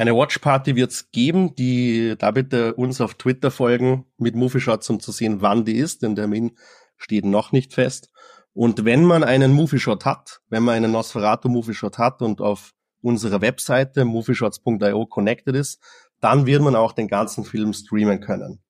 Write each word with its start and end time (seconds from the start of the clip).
Eine 0.00 0.14
Watchparty 0.16 0.76
wird's 0.76 1.10
geben, 1.10 1.54
die 1.56 2.14
da 2.18 2.30
bitte 2.30 2.72
uns 2.72 3.02
auf 3.02 3.16
Twitter 3.16 3.50
folgen 3.50 4.06
mit 4.16 4.34
Movie 4.34 4.58
Shots, 4.58 4.88
um 4.88 4.98
zu 4.98 5.12
sehen, 5.12 5.42
wann 5.42 5.66
die 5.66 5.76
ist. 5.76 6.02
Den 6.02 6.16
Termin 6.16 6.52
steht 6.96 7.26
noch 7.26 7.52
nicht 7.52 7.74
fest. 7.74 8.08
Und 8.54 8.86
wenn 8.86 9.04
man 9.04 9.22
einen 9.22 9.52
Movie 9.52 9.78
Shot 9.78 10.06
hat, 10.06 10.40
wenn 10.48 10.62
man 10.62 10.76
einen 10.76 10.92
Nosferatu 10.92 11.50
Movie 11.50 11.74
Shot 11.74 11.98
hat 11.98 12.22
und 12.22 12.40
auf 12.40 12.72
unserer 13.02 13.42
Webseite 13.42 14.06
movieshots.io 14.06 15.04
connected 15.04 15.54
ist, 15.54 15.82
dann 16.22 16.46
wird 16.46 16.62
man 16.62 16.76
auch 16.76 16.92
den 16.92 17.06
ganzen 17.06 17.44
Film 17.44 17.74
streamen 17.74 18.20
können. 18.20 18.62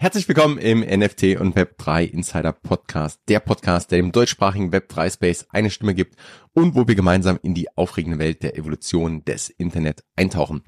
Herzlich 0.00 0.28
willkommen 0.28 0.58
im 0.58 0.78
NFT 0.78 1.40
und 1.40 1.56
Web3 1.56 2.04
Insider 2.04 2.52
Podcast, 2.52 3.20
der 3.26 3.40
Podcast, 3.40 3.90
der 3.90 3.98
dem 3.98 4.12
deutschsprachigen 4.12 4.70
Web3 4.70 5.12
Space 5.12 5.46
eine 5.50 5.70
Stimme 5.70 5.92
gibt 5.92 6.14
und 6.52 6.76
wo 6.76 6.86
wir 6.86 6.94
gemeinsam 6.94 7.40
in 7.42 7.52
die 7.52 7.76
aufregende 7.76 8.20
Welt 8.20 8.44
der 8.44 8.56
Evolution 8.56 9.24
des 9.24 9.50
Internet 9.50 10.04
eintauchen. 10.14 10.62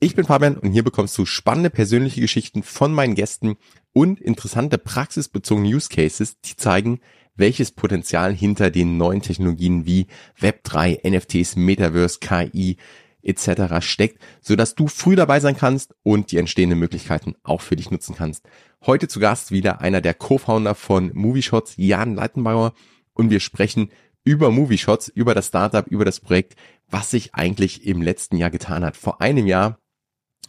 Ich 0.00 0.16
bin 0.16 0.24
Fabian 0.24 0.56
und 0.58 0.72
hier 0.72 0.82
bekommst 0.82 1.16
du 1.16 1.26
spannende 1.26 1.70
persönliche 1.70 2.20
Geschichten 2.20 2.64
von 2.64 2.92
meinen 2.92 3.14
Gästen 3.14 3.54
und 3.92 4.20
interessante 4.20 4.78
praxisbezogene 4.78 5.68
Use 5.68 5.88
Cases, 5.88 6.40
die 6.40 6.56
zeigen, 6.56 6.98
welches 7.36 7.70
Potenzial 7.70 8.34
hinter 8.34 8.70
den 8.70 8.96
neuen 8.96 9.22
Technologien 9.22 9.86
wie 9.86 10.08
Web3, 10.40 11.08
NFTs, 11.08 11.54
Metaverse, 11.54 12.18
KI 12.18 12.78
etc. 13.22 13.84
steckt, 13.84 14.18
sodass 14.40 14.74
du 14.74 14.88
früh 14.88 15.16
dabei 15.16 15.40
sein 15.40 15.56
kannst 15.56 15.94
und 16.02 16.32
die 16.32 16.38
entstehenden 16.38 16.78
Möglichkeiten 16.78 17.34
auch 17.42 17.60
für 17.60 17.76
dich 17.76 17.90
nutzen 17.90 18.14
kannst. 18.16 18.44
Heute 18.84 19.08
zu 19.08 19.20
Gast 19.20 19.52
wieder 19.52 19.80
einer 19.80 20.00
der 20.00 20.14
Co-Founder 20.14 20.74
von 20.74 21.10
Movieshots, 21.14 21.74
Jan 21.76 22.14
Leitenbauer, 22.14 22.72
und 23.14 23.30
wir 23.30 23.40
sprechen 23.40 23.90
über 24.24 24.50
Movieshots, 24.50 25.08
über 25.08 25.34
das 25.34 25.48
Startup, 25.48 25.86
über 25.86 26.04
das 26.04 26.20
Projekt, 26.20 26.56
was 26.88 27.10
sich 27.10 27.34
eigentlich 27.34 27.86
im 27.86 28.02
letzten 28.02 28.36
Jahr 28.36 28.50
getan 28.50 28.84
hat. 28.84 28.96
Vor 28.96 29.20
einem 29.20 29.46
Jahr 29.46 29.78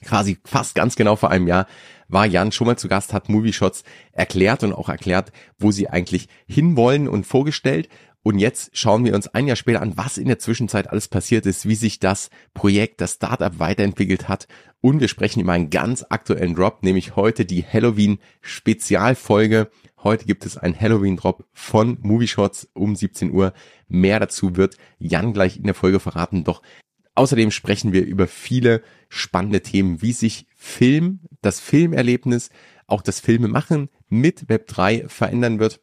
quasi 0.04 0.38
fast 0.44 0.76
ganz 0.76 0.96
genau 0.96 1.16
vor 1.16 1.32
einem 1.32 1.48
Jahr 1.48 1.68
war 2.08 2.26
Jan 2.26 2.52
schon 2.52 2.68
mal 2.68 2.78
zu 2.78 2.88
Gast, 2.88 3.14
hat 3.14 3.30
Movieshots 3.30 3.84
erklärt 4.12 4.64
und 4.64 4.74
auch 4.74 4.90
erklärt, 4.90 5.32
wo 5.58 5.72
sie 5.72 5.90
eigentlich 5.90 6.28
hinwollen 6.46 7.08
und 7.08 7.26
vorgestellt. 7.26 7.90
Und 8.26 8.40
jetzt 8.40 8.70
schauen 8.76 9.04
wir 9.04 9.16
uns 9.16 9.28
ein 9.28 9.48
Jahr 9.48 9.58
später 9.58 9.82
an, 9.82 9.98
was 9.98 10.18
in 10.18 10.30
der 10.30 10.40
Zwischenzeit 10.40 10.90
alles 10.90 11.10
passiert 11.10 11.46
ist, 11.46 11.68
wie 11.68 11.76
sich 11.76 12.00
das 12.00 12.30
Projekt, 12.54 13.02
das 13.02 13.16
Startup 13.16 13.60
weiterentwickelt 13.60 14.30
hat. 14.30 14.48
Und 14.80 15.02
wir 15.02 15.10
sprechen 15.10 15.42
über 15.42 15.52
einen 15.52 15.70
ganz 15.70 16.06
aktuellen 16.08 16.56
Drop, 16.56 16.84
nämlich 16.84 17.18
heute 17.18 17.44
die 17.46 17.66
Halloween 17.66 18.20
Spezialfolge. 18.40 19.70
Heute 20.02 20.24
gibt 20.24 20.46
es 20.46 20.58
einen 20.58 20.80
Halloween 20.80 21.18
Drop 21.18 21.46
von 21.52 21.98
Movieshots 22.02 22.70
um 22.74 22.96
17 22.96 23.32
Uhr. 23.32 23.54
Mehr 23.90 24.22
dazu 24.22 24.56
wird 24.56 24.78
Jan 25.00 25.34
gleich 25.34 25.58
in 25.58 25.64
der 25.64 25.74
Folge 25.74 26.00
verraten. 26.00 26.46
Doch 26.46 26.62
außerdem 27.16 27.52
sprechen 27.52 27.92
wir 27.92 28.06
über 28.06 28.28
viele 28.28 28.84
spannende 29.10 29.62
Themen, 29.62 30.02
wie 30.02 30.14
sich 30.14 30.48
Film, 30.56 31.20
das 31.42 31.60
Filmerlebnis, 31.60 32.52
auch 32.88 33.02
das 33.02 33.20
Filmemachen 33.20 33.90
mit 34.08 34.46
Web3 34.46 35.10
verändern 35.10 35.60
wird 35.60 35.82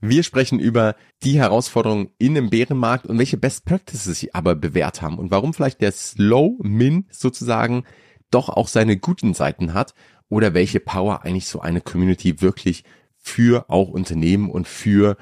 wir 0.00 0.22
sprechen 0.22 0.58
über 0.58 0.94
die 1.22 1.38
Herausforderungen 1.38 2.10
in 2.18 2.34
dem 2.34 2.50
Bärenmarkt 2.50 3.06
und 3.06 3.18
welche 3.18 3.38
Best 3.38 3.64
Practices 3.64 4.18
sie 4.18 4.34
aber 4.34 4.54
bewährt 4.54 5.02
haben 5.02 5.18
und 5.18 5.30
warum 5.30 5.54
vielleicht 5.54 5.80
der 5.80 5.92
Slow 5.92 6.56
Min 6.62 7.06
sozusagen 7.10 7.84
doch 8.30 8.48
auch 8.48 8.68
seine 8.68 8.96
guten 8.96 9.34
Seiten 9.34 9.72
hat 9.74 9.94
oder 10.28 10.54
welche 10.54 10.80
Power 10.80 11.24
eigentlich 11.24 11.46
so 11.46 11.60
eine 11.60 11.80
Community 11.80 12.40
wirklich 12.42 12.84
für 13.16 13.70
auch 13.70 13.88
Unternehmen 13.88 14.50
und 14.50 14.68
für 14.68 15.16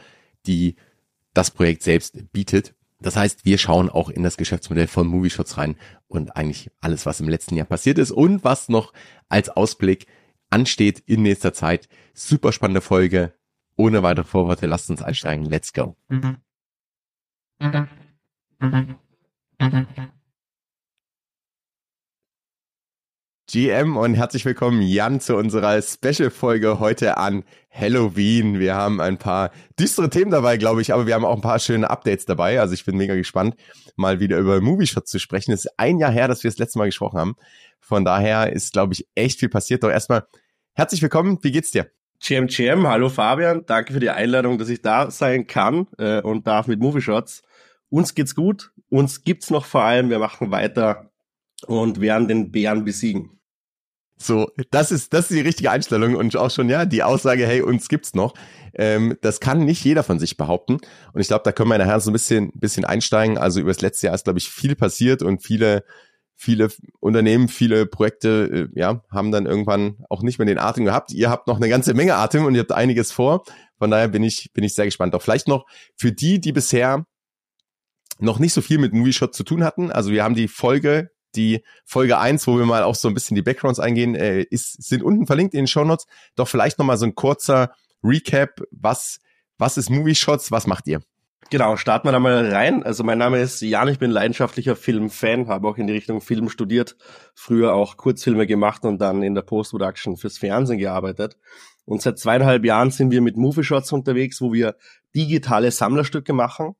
die 0.47 0.77
das 1.33 1.50
Projekt 1.50 1.83
selbst 1.83 2.33
bietet. 2.33 2.75
Das 3.00 3.16
heißt, 3.16 3.44
wir 3.44 3.59
schauen 3.59 3.91
auch 3.91 4.09
in 4.09 4.22
das 4.22 4.36
Geschäftsmodell 4.36 4.86
von 4.86 5.06
Movieshots 5.06 5.59
rein 5.59 5.77
und 6.09 6.36
eigentlich 6.36 6.70
alles, 6.81 7.06
was 7.06 7.20
im 7.20 7.28
letzten 7.28 7.56
Jahr 7.56 7.66
passiert 7.66 7.98
ist 7.98 8.12
und 8.12 8.44
was 8.44 8.69
noch 8.69 8.92
als 9.28 9.50
Ausblick 9.50 10.06
ansteht 10.48 11.03
in 11.06 11.22
nächster 11.22 11.53
Zeit. 11.53 11.88
Super 12.14 12.53
spannende 12.53 12.81
Folge 12.81 13.34
ohne 13.77 14.03
weitere 14.03 14.25
Vorworte, 14.25 14.67
lasst 14.67 14.91
uns 14.91 15.03
einsteigen. 15.03 15.44
Let's 15.47 15.72
go. 15.72 15.97
GM 23.54 23.97
und 23.97 24.15
herzlich 24.15 24.44
willkommen 24.44 24.82
Jan 24.82 25.21
zu 25.21 25.37
unserer 25.37 25.81
Special-Folge 25.81 26.81
heute 26.81 27.19
an 27.19 27.44
Halloween. 27.71 28.59
Wir 28.59 28.75
haben 28.75 29.00
ein 29.00 29.16
paar 29.16 29.53
düstere 29.78 30.10
Themen 30.10 30.31
dabei, 30.31 30.56
glaube 30.56 30.82
ich, 30.82 30.93
aber 30.93 31.06
wir 31.06 31.15
haben 31.15 31.25
auch 31.25 31.37
ein 31.37 31.41
paar 31.41 31.59
schöne 31.60 31.88
Updates 31.88 32.25
dabei. 32.25 32.59
Also 32.59 32.75
ich 32.75 32.84
bin 32.84 32.97
mega 32.97 33.15
gespannt, 33.15 33.54
mal 33.97 34.19
wieder 34.19 34.38
über 34.38 34.60
Movie 34.60 34.87
Shots 34.88 35.10
zu 35.10 35.21
sprechen. 35.21 35.53
Es 35.53 35.66
ist 35.66 35.78
ein 35.78 35.98
Jahr 35.98 36.10
her, 36.10 36.27
dass 36.27 36.43
wir 36.43 36.50
das 36.50 36.59
letzte 36.59 36.78
Mal 36.78 36.87
gesprochen 36.87 37.19
haben. 37.19 37.37
Von 37.78 38.04
daher 38.04 38.53
ist, 38.53 38.72
glaube 38.72 38.94
ich, 38.94 39.06
echt 39.15 39.38
viel 39.38 39.50
passiert. 39.50 39.84
Doch 39.84 39.91
erstmal 39.91 40.27
herzlich 40.72 41.03
willkommen. 41.03 41.38
Wie 41.43 41.53
geht's 41.53 41.71
dir? 41.71 41.91
GM 42.26 42.46
GM, 42.46 42.86
hallo 42.86 43.10
Fabian, 43.10 43.66
danke 43.66 43.92
für 43.92 44.00
die 44.00 44.08
Einladung, 44.08 44.56
dass 44.56 44.70
ich 44.70 44.80
da 44.80 45.10
sein 45.10 45.46
kann 45.46 45.88
äh, 45.98 46.22
und 46.22 46.46
darf 46.46 46.66
mit 46.66 46.80
Movie 46.80 47.02
Shots. 47.02 47.42
Uns 47.90 48.14
geht's 48.14 48.34
gut, 48.34 48.72
uns 48.88 49.24
gibt's 49.24 49.50
noch 49.50 49.66
vor 49.66 49.82
allem, 49.82 50.08
wir 50.08 50.18
machen 50.18 50.50
weiter 50.50 51.10
und 51.66 52.00
werden 52.00 52.26
den 52.26 52.50
Bären 52.50 52.86
besiegen. 52.86 53.38
So, 54.16 54.50
das 54.70 54.90
ist, 54.90 55.12
das 55.12 55.30
ist 55.30 55.36
die 55.36 55.42
richtige 55.42 55.70
Einstellung 55.70 56.16
und 56.16 56.34
auch 56.34 56.50
schon, 56.50 56.70
ja, 56.70 56.86
die 56.86 57.02
Aussage, 57.02 57.46
hey, 57.46 57.60
uns 57.60 57.88
gibt's 57.88 58.14
noch. 58.14 58.32
Ähm, 58.72 59.18
das 59.20 59.38
kann 59.38 59.66
nicht 59.66 59.84
jeder 59.84 60.02
von 60.02 60.18
sich 60.18 60.38
behaupten. 60.38 60.78
Und 61.12 61.20
ich 61.20 61.26
glaube, 61.26 61.42
da 61.44 61.52
können 61.52 61.68
wir 61.68 61.76
nachher 61.76 62.00
so 62.00 62.08
ein 62.08 62.14
bisschen, 62.14 62.52
bisschen 62.54 62.86
einsteigen. 62.86 63.36
Also 63.36 63.60
über 63.60 63.70
das 63.70 63.82
letzte 63.82 64.06
Jahr 64.06 64.14
ist, 64.14 64.24
glaube 64.24 64.38
ich, 64.38 64.48
viel 64.48 64.76
passiert 64.76 65.22
und 65.22 65.42
viele 65.42 65.84
viele 66.37 66.69
Unternehmen, 67.00 67.49
viele 67.49 67.87
Projekte, 67.87 68.69
äh, 68.75 68.78
ja, 68.81 69.03
haben 69.11 69.33
dann 69.33 69.47
irgendwann 69.47 70.05
auch 70.09 70.22
nicht 70.22 70.39
mehr 70.39 70.47
den 70.47 70.59
Atem 70.59 70.84
gehabt. 70.84 71.12
Ihr 71.12 71.31
habt 71.31 71.47
noch 71.47 71.56
eine 71.56 71.69
ganze 71.69 71.95
Menge 71.95 72.17
Atem 72.17 72.45
und 72.45 72.55
ihr 72.55 72.61
habt 72.61 72.72
einiges 72.72 73.12
vor. 73.12 73.45
Von 73.78 73.91
daher 73.91 74.09
bin 74.09 74.22
ich, 74.22 74.50
bin 74.53 74.65
ich 74.65 74.75
sehr 74.75 74.84
gespannt. 74.84 75.15
Auch 75.15 75.22
vielleicht 75.22 75.49
noch 75.49 75.67
für 75.97 76.12
die, 76.12 76.41
die 76.41 76.53
bisher 76.53 77.06
noch 78.19 78.39
nicht 78.39 78.53
so 78.53 78.61
viel 78.61 78.78
mit 78.78 78.93
Movie 78.93 79.12
Shot 79.12 79.34
zu 79.34 79.45
tun 79.45 79.65
hatten. 79.65 79.91
Also 79.91 80.11
wir 80.11 80.22
haben 80.22 80.34
die 80.34 80.49
Folge, 80.49 81.11
die 81.34 81.65
Folge 81.84 82.19
eins, 82.19 82.47
wo 82.47 82.59
wir 82.59 82.66
mal 82.66 82.83
auch 82.83 82.95
so 82.95 83.09
ein 83.09 83.15
bisschen 83.15 83.34
die 83.34 83.43
Backgrounds 83.43 83.81
eingehen, 83.81 84.15
äh, 84.15 84.43
ist, 84.43 84.83
sind 84.83 85.03
unten 85.03 85.27
verlinkt 85.27 85.55
in 85.55 85.62
den 85.62 85.66
Show 85.66 85.84
Notes. 85.84 86.06
Doch 86.37 86.49
vielleicht 86.49 86.78
noch 86.78 86.87
mal 86.87 86.97
so 86.97 87.06
ein 87.06 87.15
kurzer 87.15 87.75
Recap. 88.03 88.62
Was, 88.71 89.19
was 89.59 89.77
ist 89.77 89.91
Movie 89.91 90.15
Shots? 90.15 90.51
Was 90.51 90.66
macht 90.66 90.87
ihr? 90.87 91.01
Genau, 91.50 91.77
starten 91.77 92.09
wir 92.09 92.12
da 92.12 92.19
mal 92.19 92.53
rein. 92.53 92.82
Also 92.82 93.05
mein 93.05 93.19
Name 93.19 93.41
ist 93.41 93.60
Jan, 93.60 93.88
ich 93.88 93.99
bin 93.99 94.10
leidenschaftlicher 94.10 94.77
Filmfan, 94.77 95.49
habe 95.49 95.69
auch 95.69 95.77
in 95.77 95.87
die 95.87 95.93
Richtung 95.93 96.21
Film 96.21 96.49
studiert, 96.49 96.97
früher 97.34 97.75
auch 97.75 97.97
Kurzfilme 97.97 98.47
gemacht 98.47 98.84
und 98.84 98.99
dann 98.99 99.22
in 99.22 99.34
der 99.34 99.43
Post-Production 99.43 100.16
fürs 100.16 100.38
Fernsehen 100.38 100.78
gearbeitet. 100.78 101.37
Und 101.84 102.03
seit 102.03 102.19
zweieinhalb 102.19 102.65
Jahren 102.65 102.91
sind 102.91 103.10
wir 103.10 103.21
mit 103.21 103.37
Movie 103.37 103.62
Shots 103.62 103.93
unterwegs, 103.93 104.41
wo 104.41 104.53
wir 104.53 104.77
digitale 105.15 105.71
Sammlerstücke 105.71 106.33
machen. 106.33 106.75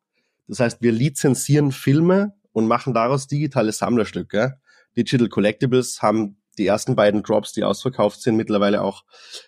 Das 0.49 0.61
heißt, 0.61 0.83
wir 0.83 0.93
lizenzieren 0.93 1.73
Filme 1.73 2.35
und 2.53 2.67
machen 2.67 2.95
daraus 2.95 3.27
digitale 3.27 3.73
Sammlerstücke. 3.73 4.59
Digital 4.97 5.29
Collectibles 5.29 6.01
haben 6.01 6.37
die 6.57 6.67
ersten 6.67 6.95
beiden 6.95 7.23
Drops, 7.23 7.53
die 7.53 7.65
ausverkauft 7.65 8.23
sind, 8.23 8.37
mittlerweile 8.37 8.83
auch 8.83 9.05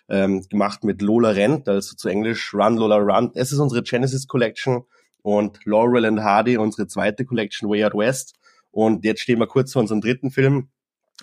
ähm, 0.09 0.45
gemacht 0.49 0.83
mit 0.83 1.01
Lola 1.01 1.29
Rent, 1.29 1.67
also 1.69 1.95
zu 1.95 2.09
Englisch 2.09 2.53
Run 2.53 2.77
Lola 2.77 2.97
Run. 2.97 3.31
Es 3.33 3.51
ist 3.51 3.59
unsere 3.59 3.81
Genesis 3.81 4.27
Collection 4.27 4.83
und 5.27 5.65
Laurel 5.65 6.05
and 6.05 6.21
Hardy, 6.21 6.57
unsere 6.57 6.87
zweite 6.87 7.25
Collection 7.25 7.69
Way 7.69 7.83
Out 7.83 7.95
West. 7.95 8.35
Und 8.71 9.03
jetzt 9.03 9.19
stehen 9.19 9.39
wir 9.39 9.47
kurz 9.47 9.73
vor 9.73 9.81
unserem 9.81 9.99
dritten 9.99 10.31
Film. 10.31 10.69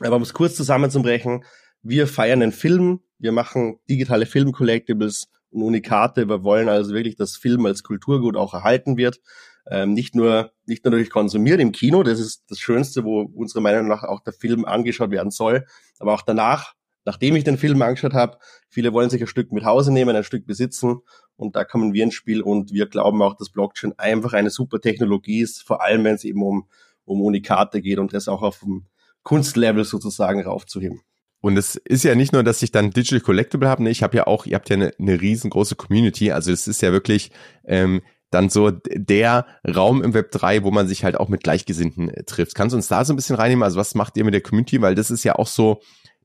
Aber 0.01 0.17
um 0.17 0.23
es 0.23 0.35
kurz 0.35 0.57
zusammenzubrechen, 0.57 1.43
wir 1.81 2.07
feiern 2.07 2.43
einen 2.43 2.53
Film, 2.53 3.01
wir 3.19 3.33
machen 3.33 3.79
digitale 3.89 4.27
Film-Collectibles 4.27 5.29
und 5.49 5.63
Unikate. 5.63 6.29
Wir 6.29 6.45
wollen 6.45 6.69
also 6.69 6.93
wirklich, 6.93 7.17
dass 7.17 7.39
Film 7.39 7.65
als 7.65 7.83
Kulturgut 7.83 8.37
auch 8.37 8.53
erhalten 8.53 8.99
wird. 8.99 9.23
Ähm, 9.71 9.95
nicht 9.95 10.15
nur 10.15 10.53
nicht 10.67 10.85
nur 10.85 10.91
durch 10.93 11.09
konsumiert 11.09 11.59
im 11.61 11.73
Kino, 11.73 12.03
das 12.03 12.21
ist 12.21 12.45
das 12.49 12.59
Schönste, 12.59 13.05
wo 13.05 13.23
unserer 13.23 13.63
Meinung 13.63 13.89
nach 13.89 14.03
auch 14.03 14.21
der 14.21 14.35
Film 14.35 14.67
angeschaut 14.67 15.13
werden 15.13 15.31
soll, 15.31 15.65
aber 15.99 16.13
auch 16.13 16.21
danach 16.21 16.75
nachdem 17.05 17.37
ich 17.37 17.45
den 17.45 17.59
Film 17.59 17.81
angeschaut 17.83 18.15
habe, 18.15 18.39
viele 18.69 18.93
wollen 18.93 19.11
sich 19.11 19.21
ein 19.21 19.27
Stück 19.27 19.53
mit 19.53 19.65
Hause 19.65 19.93
nehmen, 19.93 20.17
ein 20.17 20.25
Stück 20.25 20.47
besitzen 20.47 21.01
und 21.37 21.57
da 21.57 21.65
kommen 21.65 21.93
wir 21.93 22.05
ins 22.05 22.15
Spiel 22.15 22.43
und 22.43 22.73
wir 22.73 22.87
glauben 22.87 23.23
auch, 23.23 23.35
dass 23.37 23.51
Blockchain 23.51 23.95
einfach 23.99 24.33
eine 24.33 24.51
super 24.51 24.81
Technologie 24.81 25.41
ist, 25.41 25.63
vor 25.63 25.83
allem 25.83 26.05
wenn 26.05 26.15
es 26.15 26.25
eben 26.25 26.43
um, 26.43 26.69
um 27.05 27.23
Unikate 27.23 27.81
geht 27.81 27.99
und 27.99 28.13
das 28.13 28.29
auch 28.29 28.43
auf 28.43 28.61
dem 28.61 28.87
Kunstlevel 29.23 29.85
sozusagen 29.85 30.43
raufzuheben. 30.43 31.01
Und 31.41 31.59
es 31.59 31.77
ist 31.77 32.05
ja 32.05 32.15
nicht 32.15 32.33
nur, 32.33 32.43
dass 32.43 32.63
ich 32.63 32.73
dann 32.73 32.91
Digital 32.91 33.21
Collectible 33.21 33.69
habe, 33.69 33.83
ne, 33.83 33.91
ich 33.91 34.03
habe 34.03 34.17
ja 34.17 34.27
auch, 34.27 34.47
ihr 34.47 34.55
habt 34.55 34.71
ja 34.71 34.77
eine, 34.77 34.93
eine 34.99 35.21
riesengroße 35.21 35.77
Community, 35.77 36.33
also 36.33 36.51
es 36.51 36.67
ist 36.67 36.81
ja 36.81 36.91
wirklich 36.93 37.33
ähm, 37.65 38.01
dann 38.31 38.49
so 38.49 38.71
der 38.71 39.47
Raum 39.67 40.03
im 40.03 40.15
Web 40.15 40.31
3, 40.33 40.65
wo 40.65 40.71
man 40.71 40.89
sich 40.89 41.05
halt 41.05 41.17
auch 41.17 41.29
mit 41.29 41.43
Gleichgesinnten 41.43 42.09
äh, 42.09 42.25
trifft. 42.25 42.55
Kannst 42.55 42.73
du 42.73 42.77
uns 42.77 42.89
da 42.89 43.05
so 43.05 43.13
ein 43.13 43.17
bisschen 43.17 43.37
reinnehmen? 43.37 43.63
Also 43.63 43.79
was 43.79 43.95
macht 43.95 44.17
ihr 44.17 44.25
mit 44.25 44.35
der 44.35 44.41
Community? 44.41 44.81
Weil 44.81 44.95
das 44.95 45.11
ist 45.11 45.25
ja 45.25 45.37
auch 45.37 45.47
so, 45.47 45.81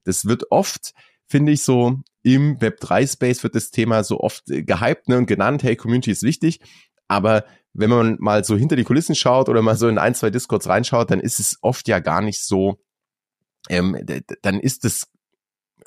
das 0.06 0.26
wird 0.26 0.52
oft, 0.52 0.94
finde 1.30 1.52
ich, 1.52 1.64
so 1.64 2.00
im 2.24 2.58
Web3-Space 2.58 3.44
wird 3.44 3.56
das 3.56 3.72
Thema 3.72 4.04
so 4.04 4.20
oft 4.20 4.50
äh, 4.50 4.64
gehypt 4.64 5.08
ne, 5.08 5.18
und 5.18 5.26
genannt, 5.26 5.64
hey, 5.64 5.76
Community 5.76 6.12
ist 6.12 6.24
wichtig. 6.24 6.60
Aber 7.08 7.46
wenn 7.74 7.90
man 7.90 8.18
mal 8.20 8.44
so 8.44 8.58
hinter 8.58 8.76
die 8.76 8.84
Kulissen 8.84 9.16
schaut 9.16 9.48
oder 9.48 9.62
mal 9.62 9.78
so 9.78 9.88
in 9.88 9.98
ein, 9.98 10.16
zwei 10.16 10.30
Discords 10.30 10.68
reinschaut, 10.68 11.12
dann 11.12 11.20
ist 11.20 11.40
es 11.40 11.58
oft 11.62 11.88
ja 11.88 12.00
gar 12.00 12.22
nicht 12.22 12.42
so 12.44 12.80
ähm, 13.70 13.98
dann 14.42 14.60
ist 14.60 14.86
es 14.86 15.08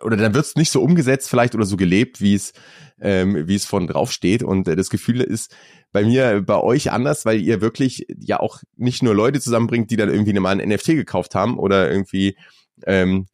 oder 0.00 0.16
dann 0.16 0.34
wird 0.34 0.44
es 0.44 0.56
nicht 0.56 0.72
so 0.72 0.82
umgesetzt 0.82 1.30
vielleicht 1.30 1.54
oder 1.54 1.64
so 1.64 1.76
gelebt, 1.76 2.20
wie 2.20 2.34
es 2.34 2.52
ähm, 3.00 3.46
wie 3.46 3.54
es 3.54 3.64
von 3.64 3.86
drauf 3.86 4.10
steht. 4.10 4.42
Und 4.42 4.66
äh, 4.68 4.76
das 4.76 4.90
Gefühl 4.90 5.20
ist 5.20 5.54
bei 5.92 6.04
mir, 6.04 6.42
bei 6.42 6.58
euch 6.58 6.90
anders, 6.90 7.24
weil 7.24 7.40
ihr 7.40 7.60
wirklich 7.60 8.06
ja 8.18 8.40
auch 8.40 8.62
nicht 8.76 9.02
nur 9.02 9.14
Leute 9.14 9.40
zusammenbringt, 9.40 9.90
die 9.90 9.96
dann 9.96 10.10
irgendwie 10.10 10.32
mal 10.32 10.58
ein 10.58 10.68
NFT 10.68 10.86
gekauft 10.86 11.34
haben 11.34 11.58
oder 11.58 11.90
irgendwie 11.90 12.36
ähm, 12.86 13.26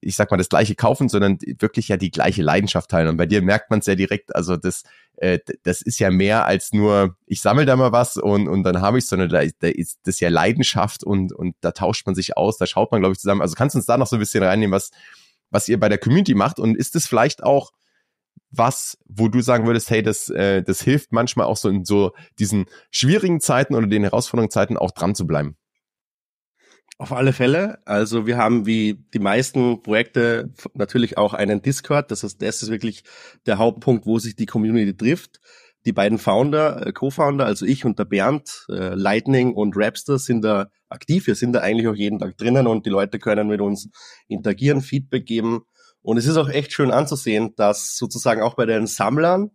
ich 0.00 0.16
sag 0.16 0.30
mal, 0.30 0.36
das 0.36 0.48
gleiche 0.48 0.74
kaufen, 0.74 1.08
sondern 1.08 1.38
wirklich 1.58 1.88
ja 1.88 1.96
die 1.96 2.10
gleiche 2.10 2.42
Leidenschaft 2.42 2.90
teilen. 2.90 3.08
Und 3.08 3.16
bei 3.16 3.26
dir 3.26 3.42
merkt 3.42 3.70
man 3.70 3.78
es 3.78 3.86
ja 3.86 3.94
direkt, 3.94 4.34
also 4.34 4.56
das, 4.56 4.82
äh, 5.16 5.38
das 5.62 5.82
ist 5.82 6.00
ja 6.00 6.10
mehr 6.10 6.46
als 6.46 6.72
nur, 6.72 7.16
ich 7.26 7.40
sammle 7.40 7.64
da 7.64 7.76
mal 7.76 7.92
was 7.92 8.16
und, 8.16 8.48
und 8.48 8.64
dann 8.64 8.80
habe 8.80 8.98
ich 8.98 9.06
sondern 9.06 9.28
da, 9.28 9.42
da 9.60 9.68
ist 9.68 10.00
das 10.04 10.20
ja 10.20 10.28
Leidenschaft 10.28 11.04
und, 11.04 11.32
und 11.32 11.54
da 11.60 11.72
tauscht 11.72 12.06
man 12.06 12.14
sich 12.14 12.36
aus, 12.36 12.58
da 12.58 12.66
schaut 12.66 12.90
man, 12.90 13.00
glaube 13.00 13.12
ich, 13.12 13.20
zusammen. 13.20 13.42
Also 13.42 13.54
kannst 13.54 13.74
du 13.74 13.78
uns 13.78 13.86
da 13.86 13.96
noch 13.96 14.06
so 14.06 14.16
ein 14.16 14.20
bisschen 14.20 14.42
reinnehmen, 14.42 14.74
was, 14.74 14.90
was 15.50 15.68
ihr 15.68 15.78
bei 15.78 15.88
der 15.88 15.98
Community 15.98 16.34
macht? 16.34 16.58
Und 16.58 16.76
ist 16.76 16.96
es 16.96 17.06
vielleicht 17.06 17.42
auch 17.42 17.70
was, 18.50 18.98
wo 19.06 19.28
du 19.28 19.40
sagen 19.40 19.66
würdest, 19.66 19.90
hey, 19.90 20.02
das, 20.02 20.28
äh, 20.28 20.62
das 20.62 20.82
hilft 20.82 21.12
manchmal 21.12 21.46
auch 21.46 21.56
so 21.56 21.68
in 21.68 21.84
so 21.84 22.12
diesen 22.38 22.66
schwierigen 22.90 23.40
Zeiten 23.40 23.74
oder 23.74 23.86
den 23.86 24.02
herausfordernden 24.02 24.50
Zeiten 24.50 24.76
auch 24.76 24.90
dran 24.90 25.14
zu 25.14 25.26
bleiben? 25.26 25.56
Auf 27.02 27.10
alle 27.10 27.32
Fälle. 27.32 27.80
Also 27.84 28.28
wir 28.28 28.36
haben 28.36 28.64
wie 28.64 28.94
die 29.12 29.18
meisten 29.18 29.82
Projekte 29.82 30.54
natürlich 30.72 31.18
auch 31.18 31.34
einen 31.34 31.60
Discord. 31.60 32.12
Das 32.12 32.22
heißt, 32.22 32.40
das 32.40 32.62
ist 32.62 32.70
wirklich 32.70 33.02
der 33.44 33.58
Hauptpunkt, 33.58 34.06
wo 34.06 34.20
sich 34.20 34.36
die 34.36 34.46
Community 34.46 34.96
trifft. 34.96 35.40
Die 35.84 35.92
beiden 35.92 36.18
Founder, 36.18 36.86
äh, 36.86 36.92
Co-Founder, 36.92 37.44
also 37.44 37.66
ich 37.66 37.84
und 37.84 37.98
der 37.98 38.04
Bernd, 38.04 38.66
äh, 38.68 38.94
Lightning 38.94 39.52
und 39.52 39.76
Rapster 39.76 40.20
sind 40.20 40.42
da 40.42 40.68
aktiv. 40.90 41.26
Wir 41.26 41.34
sind 41.34 41.54
da 41.54 41.58
eigentlich 41.58 41.88
auch 41.88 41.96
jeden 41.96 42.20
Tag 42.20 42.36
drinnen 42.36 42.68
und 42.68 42.86
die 42.86 42.90
Leute 42.90 43.18
können 43.18 43.48
mit 43.48 43.60
uns 43.60 43.88
interagieren, 44.28 44.80
Feedback 44.80 45.26
geben. 45.26 45.62
Und 46.02 46.18
es 46.18 46.26
ist 46.26 46.36
auch 46.36 46.48
echt 46.48 46.72
schön 46.72 46.92
anzusehen, 46.92 47.52
dass 47.56 47.96
sozusagen 47.96 48.42
auch 48.42 48.54
bei 48.54 48.64
den 48.64 48.86
Sammlern 48.86 49.50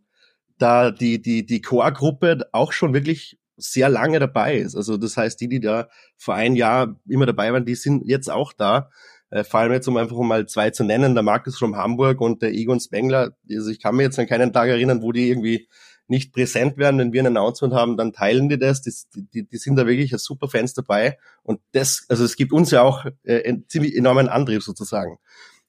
da 0.58 0.92
die, 0.92 1.22
die, 1.22 1.46
die 1.46 1.62
Core-Gruppe 1.62 2.50
auch 2.52 2.74
schon 2.74 2.94
wirklich 2.94 3.40
sehr 3.58 3.90
lange 3.90 4.20
dabei 4.20 4.58
ist. 4.58 4.76
Also 4.76 4.98
das 4.98 5.18
heißt, 5.18 5.42
die, 5.42 5.50
die 5.50 5.60
da 5.60 5.90
vor 6.16 6.36
ein 6.36 6.56
Jahr 6.56 6.96
immer 7.08 7.26
dabei 7.26 7.52
waren, 7.52 7.66
die 7.66 7.76
sind 7.76 8.08
jetzt 8.08 8.30
auch 8.30 8.54
da. 8.54 8.90
Äh, 9.30 9.44
vor 9.44 9.60
allem 9.60 9.74
jetzt, 9.74 9.88
um 9.88 9.98
einfach 9.98 10.18
mal 10.18 10.48
zwei 10.48 10.70
zu 10.70 10.84
nennen, 10.84 11.14
der 11.16 11.24
Markus 11.24 11.58
from 11.58 11.76
Hamburg 11.76 12.22
und 12.22 12.42
der 12.42 12.54
Egon 12.54 12.80
Spengler. 12.80 13.32
Also 13.52 13.70
ich 13.70 13.82
kann 13.82 13.96
mir 13.96 14.04
jetzt 14.04 14.20
an 14.20 14.28
keinen 14.28 14.54
Tag 14.54 14.70
erinnern, 14.70 15.02
wo 15.02 15.12
die 15.12 15.30
irgendwie 15.30 15.68
nicht 16.08 16.34
präsent 16.34 16.78
werden, 16.78 17.00
wenn 17.00 17.12
wir 17.12 17.22
ein 17.22 17.28
Announcement 17.28 17.74
haben, 17.74 17.98
dann 17.98 18.14
teilen 18.14 18.48
die 18.48 18.58
das. 18.58 18.82
Die, 18.82 18.94
die, 19.14 19.48
die 19.48 19.58
sind 19.58 19.76
da 19.76 19.86
wirklich 19.86 20.14
als 20.14 20.24
super 20.24 20.48
Fans 20.48 20.74
dabei. 20.74 21.18
Und 21.44 21.60
das, 21.74 22.06
also 22.08 22.24
es 22.24 22.38
gibt 22.38 22.54
uns 22.54 22.72
ja 22.72 22.82
auch 22.82 23.06
äh, 23.24 23.44
einen 23.48 23.68
ziemlich 23.68 23.96
enormen 23.96 24.30
Antrieb 24.30 24.64
sozusagen. 24.64 25.18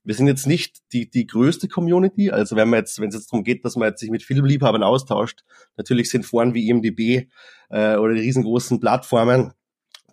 Wir 0.04 0.14
sind 0.14 0.26
jetzt 0.26 0.46
nicht 0.46 0.78
die, 0.92 1.10
die 1.10 1.26
größte 1.26 1.68
Community. 1.68 2.30
Also 2.30 2.56
wenn 2.56 2.68
man 2.68 2.80
jetzt, 2.80 3.00
wenn 3.00 3.08
es 3.08 3.14
jetzt 3.14 3.32
darum 3.32 3.44
geht, 3.44 3.64
dass 3.64 3.76
man 3.76 3.88
jetzt 3.88 4.00
sich 4.00 4.10
mit 4.10 4.22
Filmliebhabern 4.22 4.82
austauscht, 4.82 5.44
natürlich 5.76 6.10
sind 6.10 6.24
Foren 6.24 6.54
wie 6.54 6.68
IMDb 6.68 7.28
äh, 7.70 7.96
oder 7.96 8.14
die 8.14 8.20
riesengroßen 8.20 8.80
Plattformen, 8.80 9.52